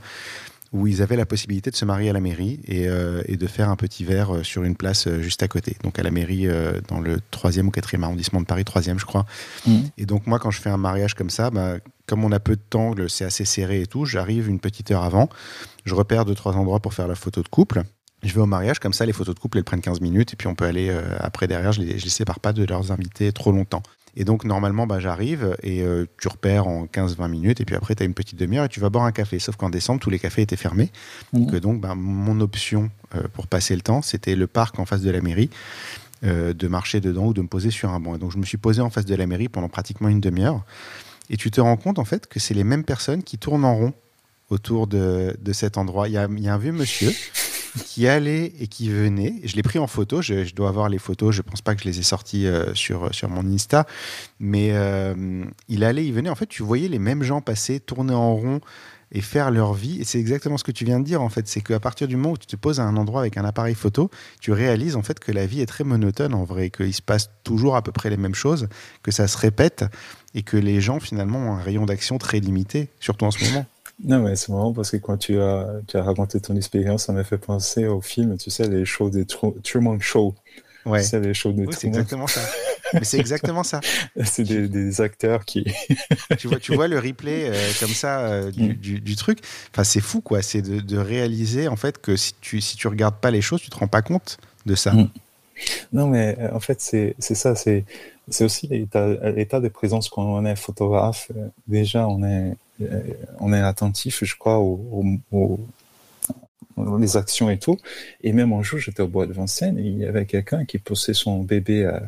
où 0.73 0.87
ils 0.87 1.03
avaient 1.03 1.17
la 1.17 1.27
possibilité 1.27 1.71
de 1.71 1.77
se 1.77 1.85
marier 1.85 2.11
à 2.11 2.13
la 2.13 2.21
mairie 2.21 2.61
et, 2.67 2.89
euh, 2.89 3.23
et 3.27 3.37
de 3.37 3.47
faire 3.47 3.71
un 3.71 3.77
petit 3.77 4.05
verre 4.05 4.37
euh, 4.37 4.43
sur 4.43 4.65
une 4.65 4.77
place 4.77 5.07
euh, 5.07 5.21
juste 5.23 5.43
à 5.43 5.49
côté. 5.49 5.77
Donc 5.83 5.99
à 5.99 6.03
la 6.03 6.11
mairie 6.11 6.47
dans 6.89 7.01
le 7.01 7.19
troisième 7.31 7.69
ou 7.69 7.71
quatrième 7.71 8.05
arrondissement 8.05 8.41
de 8.41 8.47
Paris, 8.47 8.65
troisième 8.65 8.99
je 8.99 9.07
crois. 9.07 9.25
Mmh. 9.67 9.77
Et 9.97 10.07
donc 10.07 10.27
moi 10.27 10.39
quand 10.39 10.51
je 10.51 10.61
fais 10.61 10.71
un 10.71 10.77
mariage 10.77 11.15
comme 11.15 11.31
ça, 11.31 11.51
bah, 11.51 11.77
comme 12.07 12.25
on 12.25 12.33
a 12.33 12.41
peu 12.41 12.57
de 12.57 12.63
temps, 12.69 12.95
c'est 13.09 13.25
assez 13.25 13.45
serré 13.45 13.83
et 13.83 13.87
tout, 13.87 14.05
j'arrive 14.05 14.49
une 14.49 14.61
petite 14.61 14.91
heure 14.91 15.05
avant, 15.05 15.29
je 15.85 15.95
repère 15.95 16.25
deux 16.25 16.35
trois 16.35 16.55
endroits 16.57 16.81
pour 16.81 16.95
faire 16.95 17.09
la 17.09 17.15
photo 17.15 17.43
de 17.43 17.49
couple. 17.49 17.83
Je 18.23 18.35
vais 18.35 18.41
au 18.41 18.47
mariage, 18.47 18.81
comme 18.81 18.93
ça 18.93 19.07
les 19.07 19.13
photos 19.13 19.35
de 19.35 19.41
couple 19.41 19.59
elles 19.59 19.65
prennent 19.65 19.81
15 19.81 20.01
minutes 20.01 20.33
et 20.33 20.37
puis 20.37 20.49
on 20.49 20.55
peut 20.55 20.65
aller 20.65 20.95
après 21.21 21.47
derrière, 21.47 21.73
je 21.73 21.83
les, 21.83 21.99
je 21.99 22.05
les 22.05 22.11
sépare 22.11 22.41
pas 22.41 22.53
de 22.53 22.65
leurs 22.65 22.91
invités 22.91 23.33
trop 23.33 23.53
longtemps. 23.53 23.83
Et 24.21 24.25
donc, 24.25 24.45
normalement, 24.45 24.89
bah, 24.89 24.99
j'arrive 24.99 25.57
et 25.63 25.83
euh, 25.83 26.05
tu 26.21 26.27
repères 26.27 26.67
en 26.67 26.87
15-20 26.87 27.29
minutes. 27.31 27.61
Et 27.61 27.65
puis 27.65 27.77
après, 27.77 27.95
tu 27.95 28.03
as 28.03 28.07
une 28.07 28.15
petite 28.15 28.37
demi-heure 28.37 28.65
et 28.65 28.69
tu 28.69 28.81
vas 28.81 28.91
boire 28.91 29.05
un 29.05 29.13
café. 29.13 29.39
Sauf 29.39 29.55
qu'en 29.55 29.71
décembre, 29.71 30.01
tous 30.01 30.11
les 30.11 30.19
cafés 30.19 30.43
étaient 30.43 30.57
fermés. 30.57 30.91
Mmh. 31.33 31.61
Donc, 31.61 31.81
bah, 31.81 31.95
mon 31.95 32.41
option 32.41 32.91
euh, 33.15 33.23
pour 33.33 33.47
passer 33.47 33.77
le 33.77 33.81
temps, 33.81 34.03
c'était 34.03 34.35
le 34.35 34.49
parc 34.49 34.81
en 34.81 34.87
face 34.87 35.03
de 35.03 35.11
la 35.13 35.21
mairie, 35.21 35.51
euh, 36.25 36.53
de 36.53 36.67
marcher 36.67 37.01
dedans 37.01 37.27
ou 37.27 37.33
de 37.33 37.43
me 37.43 37.47
poser 37.47 37.71
sur 37.71 37.91
un 37.91 38.01
banc. 38.01 38.17
Et 38.17 38.19
donc, 38.19 38.33
je 38.33 38.39
me 38.39 38.45
suis 38.45 38.59
posé 38.59 38.81
en 38.81 38.91
face 38.91 39.05
de 39.05 39.15
la 39.15 39.29
mairie 39.29 39.49
pendant 39.49 39.69
pratiquement 39.69 40.09
une 40.09 40.21
demi-heure. 40.21 40.65
Et 41.31 41.37
tu 41.37 41.53
te 41.53 41.61
rends 41.61 41.77
compte, 41.77 42.01
en 42.01 42.05
fait, 42.05 42.27
que 42.27 42.41
c'est 42.41 42.55
les 42.55 42.65
mêmes 42.65 42.85
personnes 42.85 43.23
qui 43.23 43.39
tournent 43.39 43.65
en 43.65 43.77
rond 43.77 43.93
autour 44.51 44.89
de, 44.89 45.37
de 45.41 45.53
cet 45.53 45.79
endroit. 45.79 46.09
Il 46.09 46.15
y 46.15 46.19
a, 46.19 46.27
il 46.29 46.43
y 46.43 46.49
a 46.49 46.55
un 46.55 46.59
vieux 46.59 46.73
monsieur 46.73 47.13
qui 47.79 48.07
allait 48.07 48.53
et 48.61 48.67
qui 48.67 48.91
venait. 48.91 49.41
Je 49.45 49.57
l'ai 49.57 49.63
pris 49.63 49.79
en 49.79 49.87
photo, 49.87 50.23
je, 50.23 50.55
dois 50.55 50.69
avoir 50.69 50.89
les 50.89 50.99
photos, 50.99 51.35
je 51.35 51.43
pense 51.43 51.63
pas 51.63 51.75
que 51.75 51.83
je 51.83 51.89
les 51.89 51.99
ai 51.99 52.03
sorties 52.03 52.47
euh, 52.47 52.75
sur, 52.75 53.15
sur 53.15 53.29
mon 53.29 53.45
Insta, 53.47 53.87
mais 54.41 54.71
euh, 54.73 55.45
il 55.69 55.85
allait, 55.85 56.05
il 56.07 56.13
venait. 56.13 56.31
En 56.31 56.35
fait, 56.35 56.47
tu 56.47 56.63
voyais 56.63 56.89
les 56.89 56.99
mêmes 56.99 57.23
gens 57.23 57.41
passer, 57.41 57.81
tourner 57.81 58.15
en 58.15 58.35
rond 58.35 58.61
et 59.13 59.21
faire 59.21 59.51
leur 59.51 59.75
vie. 59.75 60.01
Et 60.01 60.05
c'est 60.05 60.19
exactement 60.19 60.59
ce 60.59 60.65
que 60.65 60.73
tu 60.73 60.85
viens 60.85 61.01
de 61.01 61.05
dire, 61.05 61.23
en 61.23 61.29
fait. 61.29 61.47
C'est 61.49 61.61
qu'à 61.61 61.81
partir 61.81 62.09
du 62.09 62.17
moment 62.17 62.33
où 62.33 62.39
tu 62.39 62.47
te 62.47 62.57
poses 62.57 62.81
à 62.81 62.85
un 62.85 62.97
endroit 62.97 63.21
avec 63.21 63.37
un 63.37 63.45
appareil 63.45 63.75
photo, 63.75 64.11
tu 64.41 64.53
réalises, 64.53 64.97
en 64.97 65.03
fait, 65.03 65.19
que 65.19 65.33
la 65.33 65.47
vie 65.47 65.61
est 65.61 65.67
très 65.67 65.85
monotone, 65.85 66.35
en 66.35 66.45
vrai, 66.45 66.71
qu'il 66.71 66.95
se 66.95 67.03
passe 67.03 67.31
toujours 67.45 67.77
à 67.77 67.83
peu 67.83 67.93
près 67.93 68.11
les 68.11 68.17
mêmes 68.17 68.35
choses, 68.35 68.69
que 69.03 69.11
ça 69.11 69.29
se 69.29 69.39
répète 69.39 69.85
et 70.35 70.43
que 70.43 70.57
les 70.57 70.81
gens, 70.81 71.01
finalement, 71.01 71.39
ont 71.39 71.53
un 71.57 71.63
rayon 71.63 71.87
d'action 71.87 72.19
très 72.19 72.41
limité, 72.41 72.89
surtout 73.01 73.25
en 73.25 73.31
ce 73.31 73.45
moment. 73.45 73.67
Non, 74.05 74.21
mais 74.21 74.37
c'est 74.37 74.51
marrant 74.51 74.73
parce 74.73 74.93
que 74.93 74.97
quand 74.97 75.17
tu 75.17 75.41
as, 75.41 75.67
tu 75.89 75.97
as 75.97 76.03
raconté 76.03 76.41
ton 76.41 76.55
expérience, 76.57 77.07
ça 77.07 77.13
m'a 77.13 77.25
fait 77.25 77.39
penser 77.39 77.87
au 77.87 78.01
film, 78.01 78.39
tu 78.39 78.51
sais, 78.51 78.69
les 78.69 78.85
shows 78.85 79.11
des 79.11 79.27
Truman 79.27 79.99
Show. 79.99 80.35
Ouais. 80.87 81.03
Tu 81.03 81.09
sais, 81.09 81.21
les 81.21 81.35
shows 81.35 81.53
des 81.53 81.67
oui, 81.67 81.75
c'est 81.77 81.89
exactement 81.89 82.29
ça. 82.29 82.41
mais 82.95 83.05
c'est 83.05 83.19
exactement 83.19 83.65
ça. 83.65 83.81
c'est 84.25 84.45
des, 84.45 84.69
des, 84.69 85.01
acteurs 85.01 85.45
qui. 85.45 85.65
tu, 86.39 86.47
vois, 86.47 86.59
tu 86.59 86.75
vois 86.75 86.87
le 86.87 86.99
replay 86.99 87.51
euh, 87.51 87.71
comme 87.81 87.91
ça 87.91 88.21
euh, 88.21 88.51
du, 88.53 88.71
mm. 88.71 88.75
du, 88.75 89.01
du, 89.01 89.17
truc. 89.17 89.41
Enfin, 89.73 89.83
c'est 89.83 90.01
fou, 90.01 90.21
quoi. 90.21 90.43
C'est 90.43 90.63
de, 90.63 90.79
de, 90.81 90.97
réaliser, 90.97 91.67
en 91.67 91.77
fait, 91.77 92.01
que 92.01 92.15
si 92.15 92.35
tu, 92.41 92.61
si 92.61 92.77
tu 92.77 92.87
regardes 92.87 93.17
pas 93.17 93.33
les 93.33 93.43
choses, 93.43 93.61
tu 93.61 93.69
te 93.69 93.77
rends 93.77 93.89
pas 93.89 94.03
compte 94.03 94.39
de 94.65 94.77
ça. 94.77 94.93
Mm. 94.93 95.11
Non, 95.93 96.07
mais 96.07 96.37
euh, 96.39 96.55
en 96.55 96.61
fait, 96.61 96.81
c'est 96.81 97.17
ça. 97.21 97.57
C'est 97.57 97.85
aussi 98.45 98.69
l'état 98.69 99.61
de 99.61 99.69
présence 99.69 100.09
quand 100.09 100.23
on 100.23 100.47
est 100.47 100.57
photographe. 100.57 101.33
Déjà, 101.67 102.07
on 102.07 102.23
est 102.23 102.57
on 103.41 103.53
est 103.53 103.61
attentif, 103.61 104.25
je 104.25 104.37
crois, 104.37 104.59
aux, 104.59 105.59
les 106.99 107.17
actions 107.17 107.51
et 107.51 107.59
tout. 107.59 107.79
Et 108.23 108.33
même 108.33 108.53
un 108.53 108.63
jour, 108.63 108.79
j'étais 108.79 109.03
au 109.03 109.09
bois 109.09 109.27
de 109.27 109.33
Vincennes 109.33 109.79
et 109.79 109.83
il 109.83 109.99
y 109.99 110.05
avait 110.05 110.27
quelqu'un 110.27 110.65
qui 110.65 110.79
poussait 110.79 111.15
son 111.15 111.43
bébé 111.43 111.85
euh, 111.85 111.99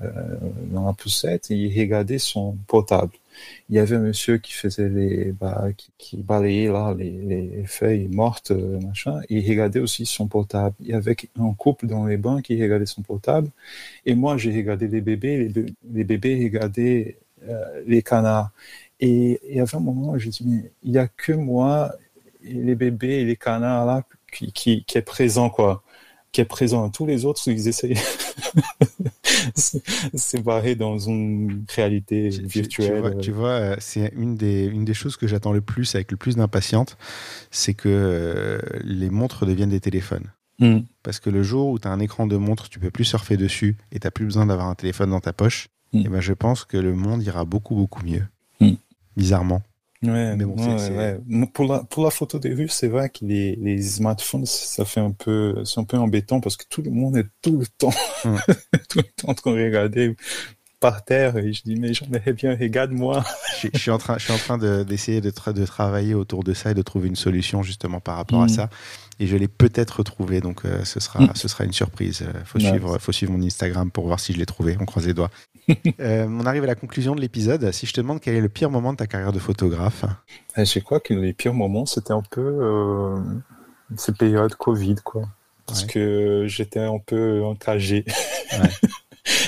dans 0.71 0.87
la 0.87 0.93
poussette 0.93 1.51
et 1.51 1.57
il 1.57 1.81
regardait 1.81 2.19
son 2.19 2.57
portable. 2.67 3.13
Il 3.69 3.77
y 3.77 3.79
avait 3.79 3.97
un 3.97 4.01
monsieur 4.01 4.39
qui 4.39 4.53
faisait 4.53 4.89
les, 4.89 5.33
bah, 5.33 5.69
qui, 5.99 6.19
balayait 6.19 6.71
là 6.71 6.95
les, 6.97 7.65
feuilles 7.67 8.09
mortes, 8.09 8.51
euh, 8.51 8.81
machin. 8.81 9.21
Et 9.29 9.39
il 9.39 9.51
regardait 9.51 9.81
aussi 9.81 10.05
son 10.05 10.27
portable. 10.27 10.75
Il 10.81 10.89
y 10.89 10.93
avait 10.93 11.17
un 11.39 11.53
couple 11.55 11.87
dans 11.87 12.07
les 12.07 12.17
bancs 12.17 12.43
qui 12.43 12.61
regardait 12.61 12.87
son 12.87 13.03
portable. 13.03 13.49
Et 14.05 14.15
moi, 14.15 14.37
j'ai 14.37 14.55
regardé 14.55 14.89
les 14.89 15.01
bébés. 15.01 15.51
Les, 15.85 16.05
bébés 16.05 16.43
regardaient 16.45 17.17
les 17.87 18.03
canards. 18.03 18.51
Et 19.01 19.61
avait 19.61 19.75
un 19.75 19.81
moment 19.81 20.19
je 20.19 20.29
dit, 20.29 20.45
mais 20.47 20.73
il 20.83 20.93
n'y 20.93 20.99
a 20.99 21.09
que 21.09 21.33
moi, 21.33 21.93
et 22.45 22.55
les 22.55 22.75
bébés 22.75 23.21
et 23.21 23.25
les 23.25 23.37
canards 23.37 23.87
là, 23.87 24.05
qui, 24.33 24.53
qui, 24.53 24.85
qui 24.85 24.99
est 24.99 25.03
présent, 25.03 25.51
quoi. 25.51 25.83
qui 26.33 26.41
est 26.41 26.47
présent 26.47 26.89
tous 26.91 27.07
les 27.07 27.25
autres, 27.25 27.41
ils 27.47 27.69
essayent 27.69 27.97
c'est 29.55 30.43
barré 30.43 30.75
dans 30.75 30.99
une 30.99 31.65
réalité 31.75 32.29
virtuelle. 32.29 33.17
Tu 33.21 33.33
vois, 33.33 33.49
euh, 33.49 33.77
c'est 33.79 34.13
une 34.15 34.37
des, 34.37 34.67
une 34.67 34.85
des 34.85 34.95
choses 34.95 35.17
que 35.17 35.27
j'attends 35.27 35.53
le 35.53 35.63
plus, 35.63 35.95
avec 35.95 36.11
le 36.11 36.17
plus 36.17 36.37
d'impatience, 36.37 36.97
c'est 37.51 37.75
que 37.75 37.89
euh, 37.89 38.61
les 38.85 39.11
montres 39.11 39.47
deviennent 39.47 39.71
des 39.71 39.81
téléphones. 39.81 40.31
Hmm. 40.59 40.81
Parce 41.03 41.21
que 41.21 41.31
le 41.31 41.43
jour 41.43 41.71
où 41.71 41.79
tu 41.79 41.89
as 41.89 41.91
un 41.91 42.01
écran 42.01 42.27
de 42.27 42.37
montre, 42.37 42.69
tu 42.69 42.79
peux 42.81 42.91
plus 42.91 43.05
surfer 43.05 43.39
dessus 43.39 43.79
et 43.93 43.99
tu 43.99 44.11
plus 44.11 44.27
besoin 44.27 44.45
d'avoir 44.45 44.69
un 44.69 44.75
téléphone 44.75 45.11
dans 45.11 45.21
ta 45.21 45.33
poche, 45.33 45.69
Mm. 45.93 45.99
et 45.99 46.09
ben 46.09 46.21
je 46.21 46.33
pense 46.33 46.65
que 46.65 46.77
le 46.77 46.95
monde 46.95 47.23
ira 47.23 47.45
beaucoup, 47.45 47.75
beaucoup 47.75 48.05
mieux. 48.05 48.25
Bizarrement. 49.17 49.63
Ouais, 50.03 50.35
Mais 50.35 50.45
bon, 50.47 50.57
ouais, 50.57 50.79
c'est- 50.79 50.97
ouais. 50.97 51.47
Pour 51.53 51.67
la 51.67 51.81
pour 51.85 52.05
la 52.05 52.11
photo 52.11 52.39
des 52.39 52.55
rues, 52.55 52.69
c'est 52.69 52.89
vrai 52.89 53.11
que 53.11 53.23
les 53.23 53.55
les 53.57 53.83
smartphones, 53.83 54.47
ça 54.47 54.87
fait 54.87 55.01
un 55.01 55.11
peu 55.13 55.63
c'est 55.67 55.79
un 55.79 55.85
peu 55.85 55.99
embêtant 55.99 56.41
parce 56.41 56.57
que 56.57 56.65
tout 56.71 56.81
le 56.81 56.91
monde 56.91 57.19
est 57.19 57.27
tout 57.43 57.59
le 57.59 57.67
temps 57.67 57.93
tout 58.89 58.99
le 58.99 59.03
temps 59.17 59.29
en 59.29 59.35
train 59.35 59.51
de 59.53 59.63
regarder 59.63 60.17
par 60.81 61.05
terre 61.05 61.37
et 61.37 61.53
je 61.53 61.63
dis 61.63 61.77
mais 61.77 61.93
j'aimerais 61.93 62.33
bien 62.33 62.57
regarde-moi. 62.57 63.23
je, 63.61 63.69
je 63.75 63.79
suis 63.79 63.91
en 63.91 63.99
train, 63.99 64.17
je 64.17 64.25
suis 64.25 64.33
en 64.33 64.39
train 64.39 64.57
de- 64.57 64.83
d'essayer 64.85 65.21
de, 65.21 65.31
tra- 65.31 65.53
de 65.53 65.67
travailler 65.67 66.15
autour 66.15 66.45
de 66.45 66.55
ça 66.55 66.71
et 66.71 66.75
de 66.75 66.81
trouver 66.81 67.09
une 67.09 67.17
solution 67.17 67.63
justement 67.63 68.01
par 68.01 68.17
rapport 68.17 68.41
à 68.41 68.47
Mm. 68.47 68.49
ça. 68.49 68.71
Et 69.23 69.27
je 69.27 69.37
l'ai 69.37 69.49
peut-être 69.49 69.99
retrouvé, 69.99 70.41
donc 70.41 70.65
euh, 70.65 70.83
ce, 70.85 70.99
sera, 70.99 71.21
Mm. 71.21 71.33
ce 71.35 71.47
sera 71.47 71.65
une 71.65 71.73
surprise. 71.75 72.23
Euh, 72.23 72.33
faut, 72.45 72.59
suivre, 72.59 72.99
faut 72.99 73.13
suivre 73.13 73.33
mon 73.33 73.43
Instagram 73.45 73.91
pour 73.91 74.07
voir 74.07 74.19
si 74.19 74.33
je 74.33 74.39
l'ai 74.39 74.47
trouvé. 74.47 74.77
On 74.81 74.87
croise 74.87 75.07
les 75.07 75.15
doigts. 75.15 75.31
Euh, 76.01 76.27
on 76.29 76.47
arrive 76.47 76.65
à 76.65 76.67
la 76.67 76.75
conclusion 76.75 77.15
de 77.15 77.21
l'épisode. 77.21 77.71
Si 77.71 77.87
je 77.87 77.93
te 77.93 78.01
demande 78.01 78.21
quel 78.21 78.35
est 78.35 78.41
le 78.41 78.49
pire 78.49 78.71
moment 78.71 78.93
de 78.93 78.97
ta 78.97 79.07
carrière 79.07 79.31
de 79.33 79.39
photographe, 79.39 80.05
Et 80.57 80.65
je 80.65 80.81
crois 80.81 80.99
que 80.99 81.15
les 81.15 81.33
pires 81.33 81.55
moments, 81.55 81.87
c'était 81.87 82.13
un 82.13 82.23
peu 82.29 82.41
euh, 82.41 83.21
ces 83.97 84.13
périodes 84.13 84.55
Covid, 84.57 84.97
quoi. 85.05 85.29
Parce 85.67 85.83
Ouais. 85.83 85.89
que 85.89 86.45
j'étais 86.49 86.81
un 86.81 86.99
peu 86.99 87.45
enragé. 87.45 88.05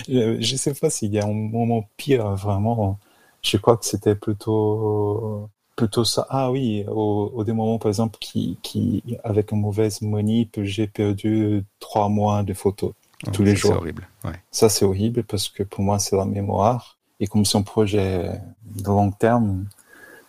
je, 0.09 0.37
je 0.41 0.57
sais 0.57 0.75
pas 0.75 0.91
s'il 0.91 1.13
y 1.13 1.19
a 1.19 1.25
un 1.25 1.33
moment 1.33 1.89
pire, 1.97 2.29
vraiment. 2.37 3.01
Je 3.43 3.57
crois 3.57 3.77
que 3.77 3.85
c'était 3.87 4.15
plutôt 4.15 5.49
plutôt 5.77 6.05
ça. 6.05 6.27
Ah 6.31 6.51
oui, 6.51 6.85
au, 6.89 7.31
au 7.35 7.45
des 7.45 7.53
moments, 7.53 7.79
par 7.79 7.89
exemple, 7.89 8.19
qui, 8.21 8.59
qui 8.63 9.03
avec 9.25 9.53
une 9.53 9.61
mauvaise 9.61 10.03
manip, 10.03 10.61
j'ai 10.63 10.87
perdu 10.87 11.65
trois 11.81 12.09
mois 12.09 12.43
de 12.43 12.55
photos. 12.55 12.93
Tous 13.33 13.45
les 13.45 13.55
jours. 13.55 13.71
C'est 13.73 13.77
horrible. 13.77 14.09
Ouais. 14.25 14.41
Ça, 14.51 14.69
c'est 14.69 14.85
horrible 14.85 15.23
parce 15.23 15.49
que 15.49 15.63
pour 15.63 15.85
moi, 15.85 15.99
c'est 16.01 16.17
la 16.17 16.25
mémoire. 16.25 16.99
Et 17.21 17.29
comme 17.29 17.45
c'est 17.45 17.57
un 17.57 17.63
projet 17.63 18.41
de 18.65 18.85
long 18.85 19.13
terme, 19.13 19.67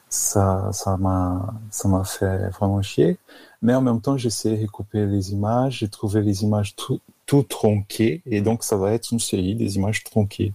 ça, 0.09 0.69
ça 0.71 0.95
m'a, 0.97 1.55
ça 1.71 1.87
m'a 1.87 2.03
fait 2.03 2.49
vraiment 2.49 2.83
chier. 2.83 3.17
Mais 3.63 3.73
en 3.73 3.81
même 3.81 3.99
temps, 3.99 4.15
j'essaie 4.15 4.55
de 4.55 4.61
recouper 4.61 5.07
les 5.07 5.31
images. 5.31 5.79
J'ai 5.79 5.87
trouvé 5.87 6.21
les 6.21 6.43
images 6.43 6.75
tout, 6.75 6.99
tout 7.25 7.41
tronquées. 7.41 8.21
Et 8.27 8.41
donc, 8.41 8.63
ça 8.63 8.77
va 8.77 8.93
être 8.93 9.11
une 9.11 9.19
série 9.19 9.55
des 9.55 9.75
images 9.75 10.03
tronquées. 10.03 10.53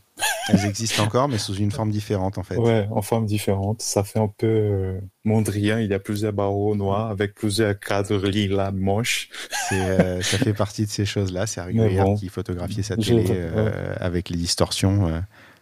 Elles 0.49 0.65
existent 0.67 1.05
encore, 1.05 1.29
mais 1.29 1.39
sous 1.39 1.55
une 1.55 1.71
forme 1.71 1.91
différente 1.91 2.39
en 2.39 2.43
fait. 2.43 2.57
Ouais, 2.57 2.89
en 2.91 3.03
forme 3.03 3.27
différente. 3.27 3.83
Ça 3.83 4.05
fait 4.05 4.19
un 4.19 4.29
peu 4.29 4.47
euh, 4.47 5.01
Mondrian. 5.25 5.79
Il 5.79 5.91
y 5.91 5.95
a 5.95 5.99
plusieurs 5.99 6.33
barreaux 6.33 6.75
noirs 6.75 7.11
avec 7.11 7.35
plusieurs 7.35 7.79
cadres 7.79 8.27
lilas 8.27 8.73
moches. 8.73 9.29
Euh, 9.73 10.21
ça 10.23 10.39
fait 10.39 10.55
partie 10.55 10.87
de 10.87 10.91
ces 10.91 11.05
choses-là. 11.05 11.47
C'est 11.47 11.61
bon. 11.73 12.17
qui 12.17 12.29
photographiait 12.29 12.83
sa 12.83 12.97
télé 12.97 13.27
euh, 13.29 13.95
avec 14.01 14.31
les 14.31 14.37
distorsions. 14.37 15.09
euh, 15.09 15.21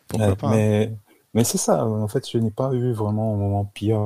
pourquoi 0.08 0.36
pas 0.36 0.48
hein. 0.48 0.88
mais, 1.34 1.44
c'est 1.44 1.58
ça. 1.58 1.84
En 1.84 2.08
fait, 2.08 2.28
je 2.30 2.38
n'ai 2.38 2.50
pas 2.50 2.72
eu 2.72 2.92
vraiment 2.92 3.34
un 3.34 3.36
moment 3.36 3.64
pire, 3.64 4.00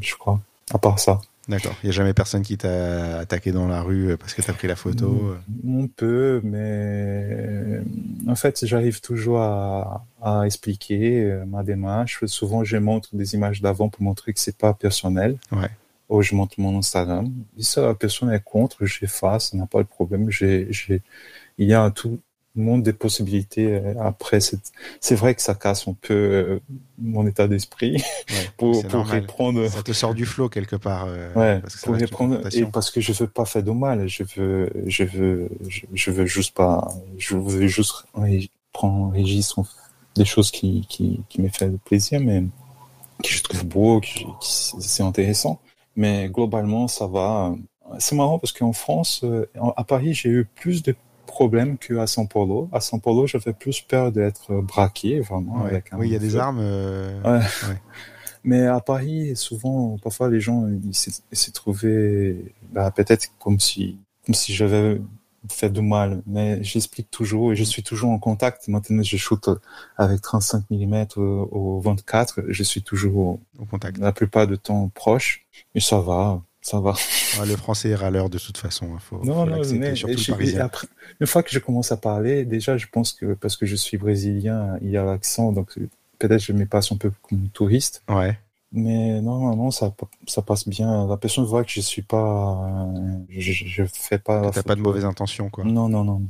je 0.00 0.14
crois. 0.14 0.40
À 0.72 0.78
part 0.78 0.98
ça. 0.98 1.20
D'accord. 1.48 1.74
Il 1.82 1.86
n'y 1.86 1.90
a 1.90 1.92
jamais 1.92 2.12
personne 2.12 2.42
qui 2.42 2.58
t'a 2.58 3.18
attaqué 3.20 3.52
dans 3.52 3.66
la 3.66 3.80
rue 3.80 4.10
euh, 4.10 4.16
parce 4.18 4.34
que 4.34 4.42
tu 4.42 4.50
as 4.50 4.54
pris 4.54 4.68
la 4.68 4.76
photo. 4.76 5.30
euh. 5.32 5.38
On 5.66 5.86
peut, 5.88 6.42
mais 6.44 7.80
en 8.26 8.34
fait, 8.34 8.66
j'arrive 8.66 9.00
toujours 9.00 9.40
à, 9.40 10.04
à 10.20 10.42
expliquer 10.44 11.22
euh, 11.24 11.46
ma 11.46 11.62
démarche. 11.62 12.24
Souvent, 12.26 12.64
je 12.64 12.76
montre 12.76 13.08
des 13.14 13.34
images 13.34 13.62
d'avant 13.62 13.88
pour 13.88 14.02
montrer 14.02 14.34
que 14.34 14.40
c'est 14.40 14.58
pas 14.58 14.74
personnel. 14.74 15.38
Ouais. 15.50 15.70
Ou 16.10 16.22
je 16.22 16.34
montre 16.34 16.54
mon 16.58 16.78
Instagram. 16.78 17.30
Si 17.58 17.64
ça, 17.64 17.82
la 17.82 17.94
personne 17.94 18.30
est 18.30 18.42
contre, 18.44 18.84
j'efface, 18.86 19.54
n'a 19.54 19.66
pas 19.66 19.82
de 19.82 19.88
problème. 19.88 20.30
J'ai, 20.30 20.70
il 21.58 21.66
y 21.68 21.74
a 21.74 21.90
tout 21.90 22.10
le 22.10 22.18
monde 22.62 22.82
des 22.82 22.92
possibilités. 22.92 23.66
euh, 23.74 23.94
Après, 24.00 24.40
c'est, 24.40 24.58
c'est 25.00 25.14
vrai 25.14 25.34
que 25.34 25.42
ça 25.42 25.54
casse 25.54 25.86
un 25.88 25.94
peu 26.00 26.14
euh, 26.14 26.60
mon 26.98 27.26
état 27.26 27.48
d'esprit 27.48 27.92
Ouais, 28.30 28.36
pour, 28.56 28.82
pour 28.88 29.04
reprendre. 29.20 29.66
Ça 29.68 29.82
te 29.82 29.92
sort 29.92 30.14
du 30.14 30.24
flot 30.26 30.48
quelque 30.48 30.76
part. 30.76 31.06
euh, 31.08 31.32
Ouais, 31.34 31.60
parce 31.60 31.76
que 31.76 31.84
pour 31.86 31.94
répondre 31.94 32.40
et 32.54 32.64
parce 32.66 32.90
que 32.90 33.00
je 33.00 33.12
veux 33.12 33.26
pas 33.28 33.44
faire 33.44 33.62
de 33.62 33.70
mal, 33.70 34.08
je 34.08 34.22
veux, 34.36 34.70
je 34.86 35.04
veux, 35.04 35.48
je, 35.68 35.80
je 35.92 36.10
veux 36.10 36.26
juste 36.26 36.54
pas, 36.54 36.88
je 37.18 37.36
veux 37.36 37.66
juste 37.66 38.04
prendre 38.72 39.12
Régis 39.12 39.54
des 40.16 40.24
choses 40.24 40.50
qui, 40.50 40.86
qui, 40.88 41.20
qui 41.28 41.40
me 41.40 41.48
fait 41.48 41.70
plaisir, 41.84 42.20
mais 42.20 42.42
que 43.22 43.28
je 43.28 43.42
trouve 43.42 43.64
beau, 43.66 44.00
qui- 44.00 44.26
c'est 44.40 45.02
intéressant. 45.02 45.60
Mais 45.96 46.28
globalement, 46.28 46.86
ça 46.88 47.06
va. 47.06 47.54
C'est 47.98 48.14
marrant 48.14 48.38
parce 48.38 48.52
qu'en 48.52 48.72
France, 48.72 49.22
euh, 49.24 49.46
à 49.76 49.82
Paris, 49.84 50.12
j'ai 50.14 50.28
eu 50.28 50.44
plus 50.44 50.82
de 50.82 50.94
problèmes 51.38 51.76
qu'à 51.78 52.06
São 52.06 52.26
Paulo. 52.26 52.68
À 52.72 52.80
São 52.80 52.98
Paulo, 53.00 53.26
j'avais 53.30 53.52
plus 53.62 53.80
peur 53.92 54.10
d'être 54.16 54.46
braqué, 54.72 55.20
vraiment. 55.28 55.56
Ouais. 55.62 55.70
avec 55.70 55.92
un 55.92 55.98
Oui, 55.98 56.08
il 56.08 56.12
y 56.12 56.16
a 56.16 56.24
des 56.28 56.36
armes. 56.36 56.60
euh, 56.60 57.20
Ouais. 57.22 57.44
ouais. 57.68 57.80
Mais 58.44 58.62
à 58.66 58.80
Paris, 58.80 59.34
souvent, 59.46 59.98
parfois, 60.02 60.28
les 60.30 60.40
gens, 60.40 60.60
ils 60.68 60.94
s'est 61.42 61.52
trouvé, 61.52 61.92
bah, 62.74 62.90
peut-être 62.90 63.26
comme 63.42 63.58
si, 63.60 63.98
comme 64.24 64.34
si 64.34 64.52
j'avais 64.58 65.00
fait 65.50 65.70
du 65.70 65.82
mal. 65.82 66.10
Mais 66.26 66.62
j'explique 66.62 67.10
toujours 67.10 67.52
et 67.52 67.56
je 67.56 67.64
suis 67.64 67.82
toujours 67.82 68.10
en 68.10 68.18
contact. 68.28 68.68
Maintenant, 68.68 69.02
je 69.02 69.16
shoot 69.16 69.44
avec 69.96 70.20
35 70.20 70.64
mm 70.70 70.96
au, 71.16 71.48
au 71.58 71.80
24. 71.80 72.42
Je 72.48 72.62
suis 72.70 72.82
toujours, 72.82 73.38
au 73.58 73.64
contact. 73.70 73.98
la 73.98 74.12
plupart 74.12 74.46
du 74.46 74.56
temps, 74.58 74.88
proche. 74.94 75.46
Et 75.74 75.80
ça 75.80 75.98
va, 76.00 76.40
ça 76.60 76.80
va. 76.80 76.94
Ouais, 77.38 77.46
le 77.46 77.56
français 77.56 77.90
est 77.90 77.94
râleur 77.94 78.28
de 78.30 78.38
toute 78.38 78.58
façon. 78.58 78.98
Faut, 78.98 79.16
Non, 79.24 79.44
faut 79.44 79.50
non, 79.50 79.62
mais 79.72 79.94
le 79.94 80.60
après, 80.60 80.86
une 81.20 81.26
fois 81.26 81.42
que 81.42 81.50
je 81.50 81.58
commence 81.58 81.92
à 81.92 81.96
parler, 81.96 82.44
déjà, 82.44 82.76
je 82.76 82.86
pense 82.90 83.12
que 83.12 83.34
parce 83.34 83.56
que 83.56 83.64
je 83.66 83.76
suis 83.76 83.96
brésilien, 83.96 84.76
il 84.82 84.90
y 84.90 84.96
a 84.96 85.04
l'accent, 85.04 85.52
donc 85.52 85.78
peut-être 86.18 86.40
je 86.42 86.52
me 86.52 86.66
passe 86.66 86.90
un 86.92 86.96
peu 86.96 87.12
comme 87.22 87.48
touriste. 87.52 88.02
Ouais. 88.08 88.38
Mais 88.72 89.20
normalement, 89.22 89.70
ça, 89.70 89.94
ça 90.26 90.42
passe 90.42 90.68
bien. 90.68 91.06
La 91.06 91.16
personne 91.16 91.44
voit 91.44 91.64
que 91.64 91.70
je 91.70 91.80
suis 91.80 92.02
pas, 92.02 92.86
je, 93.30 93.52
je- 93.52 93.84
fais 93.90 94.18
pas. 94.18 94.50
T'as 94.50 94.62
pas 94.62 94.74
de 94.74 94.80
mauvaises 94.82 95.06
intentions, 95.06 95.48
quoi. 95.48 95.64
Non, 95.64 95.88
non, 95.88 96.04
non. 96.04 96.22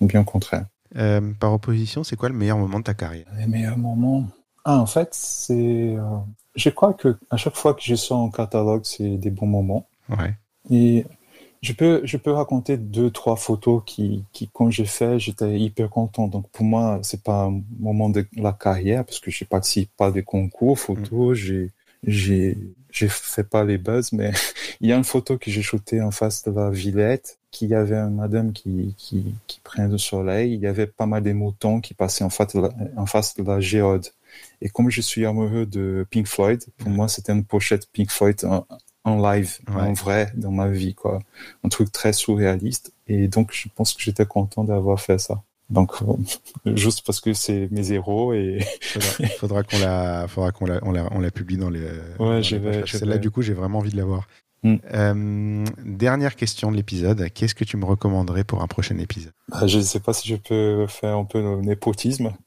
Bien 0.00 0.20
au 0.20 0.24
contraire. 0.24 0.66
Euh, 0.96 1.20
par 1.40 1.52
opposition, 1.52 2.04
c'est 2.04 2.14
quoi 2.16 2.28
le 2.28 2.34
meilleur 2.36 2.58
moment 2.58 2.78
de 2.78 2.84
ta 2.84 2.94
carrière? 2.94 3.26
Les 3.36 3.46
meilleurs 3.46 3.76
moments. 3.76 4.24
Ah, 4.64 4.78
en 4.78 4.86
fait, 4.86 5.08
c'est. 5.12 5.96
euh, 5.96 6.00
je 6.54 6.70
crois 6.70 6.94
que 6.94 7.16
à 7.30 7.36
chaque 7.36 7.56
fois 7.56 7.74
que 7.74 7.82
je 7.82 7.94
sors 7.94 8.18
en 8.18 8.30
catalogue, 8.30 8.82
c'est 8.84 9.16
des 9.16 9.30
bons 9.30 9.46
moments. 9.46 9.86
Ouais. 10.08 10.34
Et 10.70 11.04
je 11.62 11.72
peux, 11.72 12.00
je 12.04 12.16
peux 12.16 12.30
raconter 12.30 12.76
deux, 12.76 13.10
trois 13.10 13.36
photos 13.36 13.82
qui, 13.84 14.24
qui 14.32 14.48
quand 14.52 14.70
j'ai 14.70 14.84
fait, 14.84 15.18
j'étais 15.18 15.58
hyper 15.58 15.90
content. 15.90 16.28
Donc 16.28 16.48
pour 16.50 16.64
moi, 16.64 17.00
c'est 17.02 17.22
pas 17.22 17.44
un 17.44 17.62
moment 17.78 18.08
de 18.08 18.26
la 18.36 18.52
carrière 18.52 19.04
parce 19.04 19.20
que 19.20 19.30
je 19.30 19.44
participe 19.44 19.90
pas 19.96 20.10
des 20.10 20.22
concours 20.22 20.78
photos, 20.78 21.36
j'ai, 21.36 21.70
j'ai, 22.06 22.56
j'ai 22.90 23.08
fait 23.08 23.44
pas 23.44 23.64
les 23.64 23.78
buzz, 23.78 24.12
mais 24.12 24.32
il 24.80 24.88
y 24.88 24.92
a 24.92 24.96
une 24.96 25.04
photo 25.04 25.36
que 25.36 25.50
j'ai 25.50 25.62
shootée 25.62 26.00
en 26.00 26.10
face 26.10 26.44
de 26.44 26.52
la 26.52 26.70
Villette, 26.70 27.38
qui 27.50 27.66
y 27.66 27.74
avait 27.74 27.96
une 27.96 28.14
madame 28.14 28.52
qui, 28.52 28.94
qui, 28.96 29.34
qui 29.46 29.60
prenait 29.60 29.88
le 29.88 29.98
soleil. 29.98 30.54
Il 30.54 30.60
y 30.60 30.66
avait 30.66 30.86
pas 30.86 31.06
mal 31.06 31.22
des 31.22 31.32
moutons 31.34 31.80
qui 31.80 31.94
passaient 31.94 32.24
en 32.24 32.30
face 32.30 32.54
de 32.54 32.60
la, 32.60 32.70
en 32.96 33.06
face 33.06 33.34
de 33.36 33.42
la 33.42 33.60
géode. 33.60 34.06
Et 34.62 34.68
comme 34.68 34.90
je 34.90 35.00
suis 35.00 35.24
amoureux 35.26 35.66
de 35.66 36.06
Pink 36.10 36.26
Floyd, 36.26 36.64
pour 36.78 36.88
Ouais. 36.88 36.94
moi, 36.94 37.08
c'était 37.08 37.32
une 37.32 37.44
pochette 37.44 37.88
Pink 37.92 38.10
Floyd 38.10 38.44
en, 38.44 38.66
en 39.04 39.16
live, 39.32 39.58
Ouais. 39.68 39.82
en 39.82 39.92
vrai, 39.92 40.32
dans 40.36 40.50
ma 40.52 40.68
vie, 40.68 40.94
quoi. 40.94 41.20
Un 41.64 41.68
truc 41.68 41.90
très 41.92 42.12
surréaliste. 42.12 42.92
Et 43.06 43.28
donc, 43.28 43.50
je 43.52 43.68
pense 43.74 43.94
que 43.94 44.02
j'étais 44.02 44.26
content 44.26 44.64
d'avoir 44.64 45.00
fait 45.00 45.18
ça. 45.18 45.42
Donc, 45.70 45.92
euh, 46.02 46.14
juste 46.76 47.04
parce 47.06 47.20
que 47.20 47.34
c'est 47.34 47.68
mes 47.70 47.92
héros 47.92 48.32
et 48.32 48.58
Faudra, 48.80 49.28
faudra 49.38 49.62
qu'on 49.64 49.78
la, 49.78 50.26
faudra 50.26 50.50
qu'on 50.50 50.64
la, 50.66 50.78
on 50.82 50.92
la, 50.92 51.08
on 51.12 51.20
la 51.20 51.30
publie 51.30 51.58
dans 51.58 51.68
les. 51.70 51.80
les 51.80 52.42
je 52.42 52.56
vais- 52.56 52.84
Celle-là, 52.86 53.14
vais. 53.14 53.20
du 53.20 53.30
coup, 53.30 53.42
j'ai 53.42 53.52
vraiment 53.54 53.78
envie 53.80 53.90
de 53.92 53.96
la 53.98 54.04
voir. 54.06 54.26
Hmm. 54.64 54.76
Euh, 54.92 55.64
dernière 55.84 56.34
question 56.34 56.72
de 56.72 56.76
l'épisode. 56.76 57.28
Qu'est-ce 57.32 57.54
que 57.54 57.62
tu 57.64 57.76
me 57.76 57.84
recommanderais 57.84 58.42
pour 58.44 58.60
un 58.62 58.66
prochain 58.66 58.98
épisode? 58.98 59.32
Bah, 59.50 59.66
je 59.68 59.78
ne 59.78 59.82
sais 59.82 60.00
pas 60.00 60.12
si 60.12 60.26
je 60.26 60.34
peux 60.36 60.86
faire 60.88 61.16
un 61.16 61.24
peu 61.24 61.40
le 61.40 61.60
népotisme. 61.60 62.32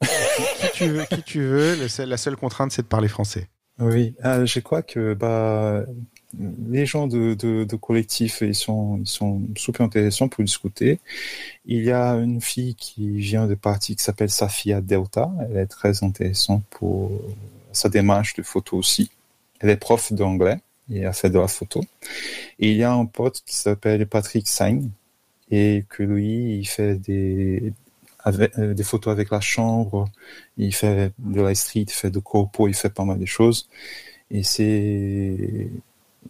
Qui 1.10 1.22
tu 1.22 1.42
veux, 1.42 1.76
la 2.04 2.16
seule 2.16 2.36
contrainte, 2.36 2.72
c'est 2.72 2.82
de 2.82 2.86
parler 2.86 3.08
français. 3.08 3.48
Oui, 3.78 4.14
ah, 4.22 4.44
je 4.44 4.60
crois 4.60 4.82
que 4.82 5.14
bah 5.14 5.84
les 6.68 6.86
gens 6.86 7.06
de, 7.06 7.34
de, 7.34 7.76
collectif 7.76 8.38
ils 8.40 8.54
sont 8.54 9.04
sont 9.04 9.42
super 9.56 9.86
intéressants 9.86 10.28
pour 10.28 10.44
discuter. 10.44 11.00
Il 11.66 11.82
y 11.82 11.90
a 11.90 12.12
une 12.12 12.40
fille 12.40 12.74
qui 12.74 13.10
vient 13.18 13.46
de 13.46 13.54
partie 13.54 13.96
qui 13.96 14.02
s'appelle 14.02 14.30
Safia 14.30 14.80
Delta. 14.80 15.30
Elle 15.40 15.58
est 15.58 15.66
très 15.66 16.04
intéressante 16.04 16.64
pour 16.70 17.10
sa 17.72 17.88
démarche 17.88 18.34
de 18.34 18.42
photo 18.42 18.76
aussi. 18.76 19.10
Elle 19.60 19.70
est 19.70 19.76
prof 19.76 20.12
d'anglais 20.12 20.58
et 20.90 21.04
a 21.06 21.12
fait 21.12 21.30
de 21.30 21.38
la 21.38 21.48
photo. 21.48 21.80
Il 22.58 22.76
y 22.76 22.82
a 22.82 22.92
un 22.92 23.06
pote 23.06 23.42
qui 23.46 23.56
s'appelle 23.56 24.06
Patrick 24.06 24.48
Sain 24.48 24.82
et 25.50 25.84
que 25.88 26.02
lui, 26.02 26.58
il 26.58 26.66
fait 26.66 26.96
des, 26.96 27.72
avec, 28.24 28.58
euh, 28.58 28.74
des 28.74 28.82
photos 28.84 29.12
avec 29.12 29.30
la 29.30 29.40
chambre, 29.40 30.06
il 30.56 30.74
fait 30.74 31.12
de 31.18 31.40
la 31.40 31.54
street, 31.54 31.86
il 31.88 31.90
fait 31.90 32.10
de 32.10 32.18
corpo, 32.18 32.68
il 32.68 32.74
fait 32.74 32.90
pas 32.90 33.04
mal 33.04 33.18
de 33.18 33.26
choses. 33.26 33.68
Et 34.30 34.42
c'est 34.42 35.70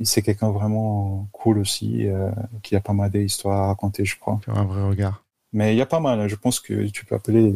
c'est 0.02 0.22
quelqu'un 0.22 0.50
vraiment 0.50 1.28
cool 1.32 1.58
aussi, 1.58 2.06
euh, 2.06 2.30
qui 2.62 2.74
a 2.76 2.80
pas 2.80 2.94
mal 2.94 3.10
d'histoires 3.10 3.62
à 3.62 3.66
raconter, 3.68 4.04
je 4.04 4.18
crois. 4.18 4.40
un 4.48 4.64
vrai 4.64 4.82
regard. 4.82 5.22
Mais 5.52 5.74
il 5.74 5.78
y 5.78 5.82
a 5.82 5.86
pas 5.86 6.00
mal, 6.00 6.18
hein. 6.18 6.28
je 6.28 6.36
pense 6.36 6.60
que 6.60 6.86
tu 6.88 7.04
peux 7.04 7.14
appeler 7.14 7.54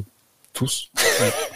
tous. 0.56 0.90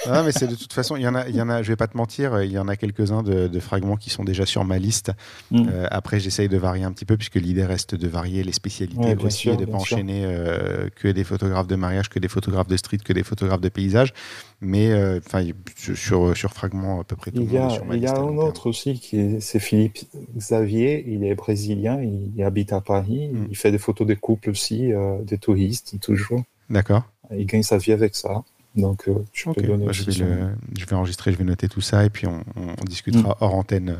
ah, 0.06 0.22
mais 0.22 0.30
c'est 0.30 0.46
de 0.46 0.54
toute 0.54 0.72
façon, 0.72 0.94
il 0.94 1.02
y 1.02 1.08
en 1.08 1.14
a, 1.14 1.26
il 1.26 1.34
y 1.34 1.40
en 1.40 1.48
a, 1.48 1.62
je 1.62 1.68
vais 1.68 1.76
pas 1.76 1.88
te 1.88 1.96
mentir, 1.96 2.42
il 2.42 2.52
y 2.52 2.58
en 2.58 2.68
a 2.68 2.76
quelques-uns 2.76 3.22
de, 3.22 3.60
fragments 3.60 3.96
qui 3.96 4.10
sont 4.10 4.24
déjà 4.24 4.46
sur 4.46 4.64
ma 4.64 4.78
liste. 4.78 5.10
Mm. 5.50 5.68
Euh, 5.68 5.86
après, 5.90 6.20
j'essaye 6.20 6.48
de 6.48 6.56
varier 6.56 6.84
un 6.84 6.92
petit 6.92 7.04
peu 7.04 7.16
puisque 7.16 7.36
l'idée 7.36 7.64
reste 7.64 7.94
de 7.94 8.08
varier 8.08 8.44
les 8.44 8.52
spécialités 8.52 9.16
aussi 9.22 9.48
et 9.48 9.56
de 9.56 9.64
pas 9.64 9.78
enchaîner 9.78 10.22
euh, 10.24 10.88
que 10.94 11.08
des 11.08 11.24
photographes 11.24 11.66
de 11.66 11.76
mariage, 11.76 12.08
que 12.10 12.18
des 12.18 12.28
photographes 12.28 12.68
de 12.68 12.76
street, 12.76 12.98
que 13.04 13.12
des 13.12 13.22
photographes 13.22 13.60
de 13.60 13.68
paysage. 13.70 14.12
Mais 14.60 14.92
euh, 14.92 15.20
enfin, 15.24 15.46
sur 15.76 16.36
sur 16.36 16.52
fragments 16.52 17.00
à 17.00 17.04
peu 17.04 17.16
près 17.16 17.30
tout. 17.30 17.42
Il 17.42 17.52
y 17.52 17.58
a, 17.58 17.80
il 17.92 18.00
y 18.00 18.06
a 18.06 18.16
un 18.16 18.36
autre 18.36 18.68
aussi 18.68 18.98
qui 19.00 19.40
c'est 19.40 19.60
Philippe 19.60 19.98
Xavier. 20.36 21.04
Il 21.08 21.24
est 21.24 21.34
brésilien, 21.34 22.00
il, 22.02 22.42
habite 22.42 22.74
à 22.74 22.82
Paris. 22.82 23.30
Mm. 23.32 23.46
Il 23.50 23.56
fait 23.56 23.72
des 23.72 23.78
photos 23.78 24.06
des 24.06 24.16
couples 24.16 24.50
aussi, 24.50 24.92
des 25.22 25.38
touristes 25.38 25.98
toujours. 26.00 26.42
D'accord. 26.68 27.02
Il 27.32 27.46
gagne 27.46 27.62
sa 27.62 27.78
vie 27.78 27.92
avec 27.92 28.14
ça. 28.14 28.42
Donc, 28.76 29.08
euh, 29.08 29.24
je, 29.32 29.50
peux 29.50 29.62
bah, 29.62 29.92
je, 29.92 30.04
vais 30.04 30.12
je, 30.12 30.86
vais 30.86 30.94
enregistrer, 30.94 31.32
je 31.32 31.38
vais 31.38 31.44
noter 31.44 31.68
tout 31.68 31.80
ça 31.80 32.04
et 32.04 32.10
puis 32.10 32.26
on, 32.26 32.44
discutera 32.84 33.30
mm. 33.30 33.36
hors 33.40 33.54
antenne 33.54 33.98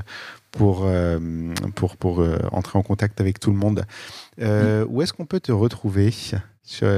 pour, 0.52 0.84
euh, 0.84 1.18
pour, 1.74 1.96
pour 1.96 2.20
euh, 2.20 2.38
entrer 2.52 2.78
en 2.78 2.82
contact 2.82 3.20
avec 3.20 3.40
tout 3.40 3.50
le 3.50 3.56
monde. 3.56 3.84
Mm. 4.38 4.84
Où 4.88 5.02
est-ce 5.02 5.12
qu'on 5.12 5.26
peut 5.26 5.40
te 5.40 5.52
retrouver 5.52 6.10
sur, 6.10 6.88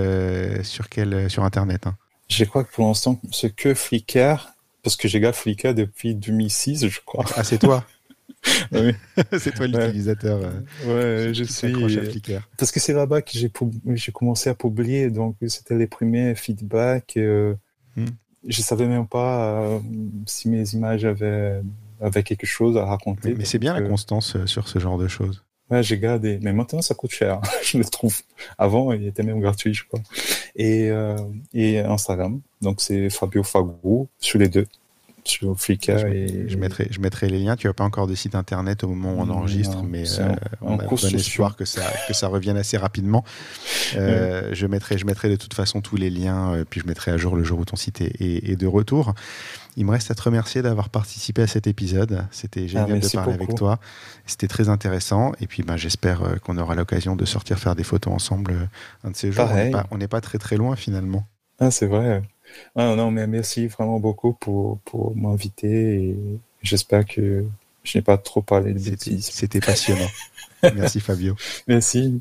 sur, 0.63 0.89
quel, 0.91 1.31
sur 1.31 1.45
Internet 1.45 1.87
hein? 1.87 1.97
Je 2.29 2.45
crois 2.45 2.65
que 2.65 2.73
pour 2.73 2.87
l'instant, 2.87 3.21
c'est 3.31 3.55
que 3.55 3.75
Flickr, 3.75 4.55
parce 4.83 4.97
que 4.97 5.07
j'ai 5.07 5.21
gardé 5.21 5.37
Flickr 5.37 5.75
depuis 5.75 6.15
2006, 6.15 6.87
je 6.89 7.01
crois. 7.05 7.25
Ah, 7.37 7.45
c'est 7.45 7.59
toi? 7.59 7.85
oui. 8.73 8.93
c'est 9.39 9.55
toi 9.55 9.67
l'utilisateur. 9.67 10.41
Ouais, 10.87 11.33
je 11.33 11.45
suis. 11.45 11.73
Parce 12.59 12.73
que 12.73 12.81
c'est 12.81 12.93
là-bas 12.93 13.23
que 13.23 13.33
j'ai 13.35 14.13
commencé 14.13 14.51
à 14.51 14.55
publier, 14.55 15.11
donc 15.11 15.37
c'était 15.47 15.77
les 15.77 15.87
premiers 15.87 16.35
feedbacks. 16.35 17.17
Euh, 17.17 17.55
hmm. 17.97 18.07
Je 18.47 18.61
savais 18.61 18.87
même 18.87 19.07
pas 19.07 19.61
euh, 19.61 19.79
si 20.27 20.49
mes 20.49 20.69
images 20.71 21.05
avaient, 21.05 21.63
avaient, 22.01 22.23
quelque 22.25 22.47
chose 22.47 22.77
à 22.77 22.85
raconter. 22.85 23.35
Mais, 23.35 23.45
c'est 23.45 23.59
bien 23.59 23.73
la 23.73 23.83
constance 23.83 24.35
euh, 24.35 24.47
sur 24.47 24.67
ce 24.67 24.79
genre 24.81 24.99
de 24.99 25.07
choses. 25.07 25.45
Ouais, 25.71 25.83
j'ai 25.83 25.99
gardé. 25.99 26.39
Mais 26.43 26.53
maintenant, 26.53 26.83
ça 26.83 26.95
coûte 26.95 27.13
cher, 27.13 27.41
je 27.63 27.79
le 27.79 27.85
trouve. 27.85 28.21
Avant, 28.59 28.93
il 28.93 29.07
était 29.07 29.23
même 29.23 29.41
gratuit, 29.41 29.73
je 29.73 29.85
crois. 29.87 30.01
Et, 30.57 30.91
euh, 30.91 31.17
et 31.55 31.79
Instagram, 31.79 32.41
donc 32.61 32.81
c'est 32.81 33.09
Fabio 33.11 33.45
Fagou 33.45 34.09
sur 34.19 34.39
les 34.39 34.49
deux 34.49 34.67
sur 35.25 35.59
Flickr. 35.59 35.99
Je, 35.99 36.07
et... 36.07 36.49
je, 36.49 36.57
mettrai, 36.57 36.89
je 36.91 37.01
mettrai 37.01 37.29
les 37.29 37.39
liens. 37.39 37.57
Tu 37.57 37.67
n'as 37.67 37.73
pas 37.73 37.85
encore 37.85 38.07
de 38.07 38.15
site 38.15 38.35
internet 38.35 38.85
au 38.85 38.89
moment 38.89 39.15
où 39.15 39.21
on 39.21 39.31
enregistre, 39.31 39.83
mais 39.83 40.05
euh, 40.21 40.35
on 40.61 40.79
a 40.79 40.85
bon 40.85 40.97
espoir 40.97 41.57
que 41.57 41.65
ça, 41.65 41.83
que 42.09 42.15
ça 42.15 42.29
revienne 42.29 42.57
assez 42.57 42.77
rapidement. 42.77 43.25
Euh, 43.97 44.51
je, 44.53 44.67
mettrai, 44.67 44.99
je 44.99 45.07
mettrai 45.07 45.29
de 45.29 45.37
toute 45.37 45.55
façon 45.55 45.81
tous 45.81 45.97
les 45.97 46.11
liens, 46.11 46.55
euh, 46.55 46.65
puis 46.69 46.81
je 46.81 46.87
mettrai 46.87 47.11
à 47.11 47.17
jour 47.17 47.37
le 47.37 47.45
jour 47.45 47.59
où 47.59 47.65
ton 47.65 47.77
site 47.77 48.01
est, 48.01 48.57
de 48.57 48.67
retour. 48.67 49.15
Il 49.77 49.87
me 49.87 49.91
reste 49.91 50.11
à 50.11 50.15
te 50.15 50.23
remercier 50.23 50.61
d'avoir 50.61 50.91
participé 50.91 51.43
à 51.43 51.47
cet 51.47 51.67
épisode. 51.67 52.27
C'était 52.31 52.65
ah, 52.65 52.85
génial 52.85 53.01
de 53.01 53.09
parler 53.09 53.33
avec 53.33 53.55
toi. 53.55 53.79
C'était 54.27 54.49
très 54.49 54.69
intéressant. 54.69 55.33
Et 55.41 55.47
puis, 55.47 55.63
ben, 55.63 55.77
j'espère 55.77 56.23
qu'on 56.43 56.59
aura 56.59 56.75
l'occasion 56.75 57.17
de 57.17 57.25
sortir 57.25 57.59
faire 57.59 57.75
des 57.75 57.85
photos 57.85 58.13
ensemble 58.13 58.69
un 59.03 59.11
de 59.11 59.17
ces 59.17 59.33
jours. 59.33 59.49
On 59.91 59.97
n'est 59.97 60.09
pas, 60.09 60.19
pas, 60.19 60.21
très 60.21 60.39
très 60.39 60.57
loin 60.57 60.77
finalement. 60.77 61.27
Ah, 61.59 61.71
c'est 61.71 61.87
vrai. 61.87 62.23
Ah, 62.77 62.95
non, 62.95 63.11
mais 63.11 63.27
merci 63.27 63.67
vraiment 63.67 64.01
beaucoup 64.01 64.33
pour, 64.33 64.79
pour 64.81 65.17
m'inviter 65.17 65.95
et 65.95 66.17
j'espère 66.63 67.05
que 67.07 67.45
je 67.85 67.99
n'ai 67.99 68.03
pas 68.03 68.19
trop 68.19 68.43
parlé 68.43 68.73
de 68.73 68.79
bêtises. 68.79 69.27
C'était 69.27 69.61
passionnant. 69.61 70.09
merci 70.75 71.01
Fabio. 71.01 71.37
Merci. 71.67 72.21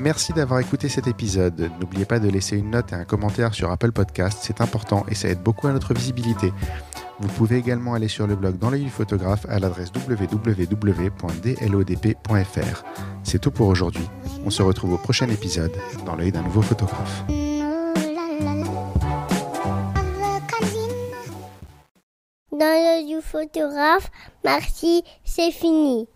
Merci 0.00 0.32
d'avoir 0.32 0.60
écouté 0.60 0.88
cet 0.88 1.06
épisode. 1.08 1.70
N'oubliez 1.78 2.06
pas 2.06 2.18
de 2.20 2.28
laisser 2.28 2.56
une 2.56 2.70
note 2.70 2.90
et 2.92 2.94
un 2.94 3.04
commentaire 3.04 3.52
sur 3.52 3.70
Apple 3.70 3.92
Podcast, 3.92 4.38
c'est 4.40 4.62
important 4.62 5.04
et 5.08 5.14
ça 5.14 5.28
aide 5.28 5.42
beaucoup 5.42 5.68
à 5.68 5.72
notre 5.72 5.92
visibilité. 5.92 6.52
Vous 7.20 7.28
pouvez 7.28 7.56
également 7.56 7.94
aller 7.94 8.08
sur 8.08 8.26
le 8.26 8.34
blog 8.34 8.58
dans 8.58 8.70
l'œil 8.70 8.84
du 8.84 8.90
photographe 8.90 9.44
à 9.48 9.58
l'adresse 9.58 9.90
www.dlodp.fr. 9.94 11.24
C'est 13.22 13.38
tout 13.38 13.50
pour 13.50 13.68
aujourd'hui. 13.68 14.08
On 14.46 14.50
se 14.50 14.62
retrouve 14.62 14.94
au 14.94 14.98
prochain 14.98 15.28
épisode 15.28 15.72
dans 16.06 16.16
l'œil 16.16 16.32
d'un 16.32 16.42
nouveau 16.42 16.62
photographe. 16.62 17.24
Dans 22.52 22.58
l'œil 22.58 23.06
du 23.06 23.20
photographe, 23.22 24.10
merci, 24.44 25.02
c'est 25.24 25.50
fini. 25.50 26.08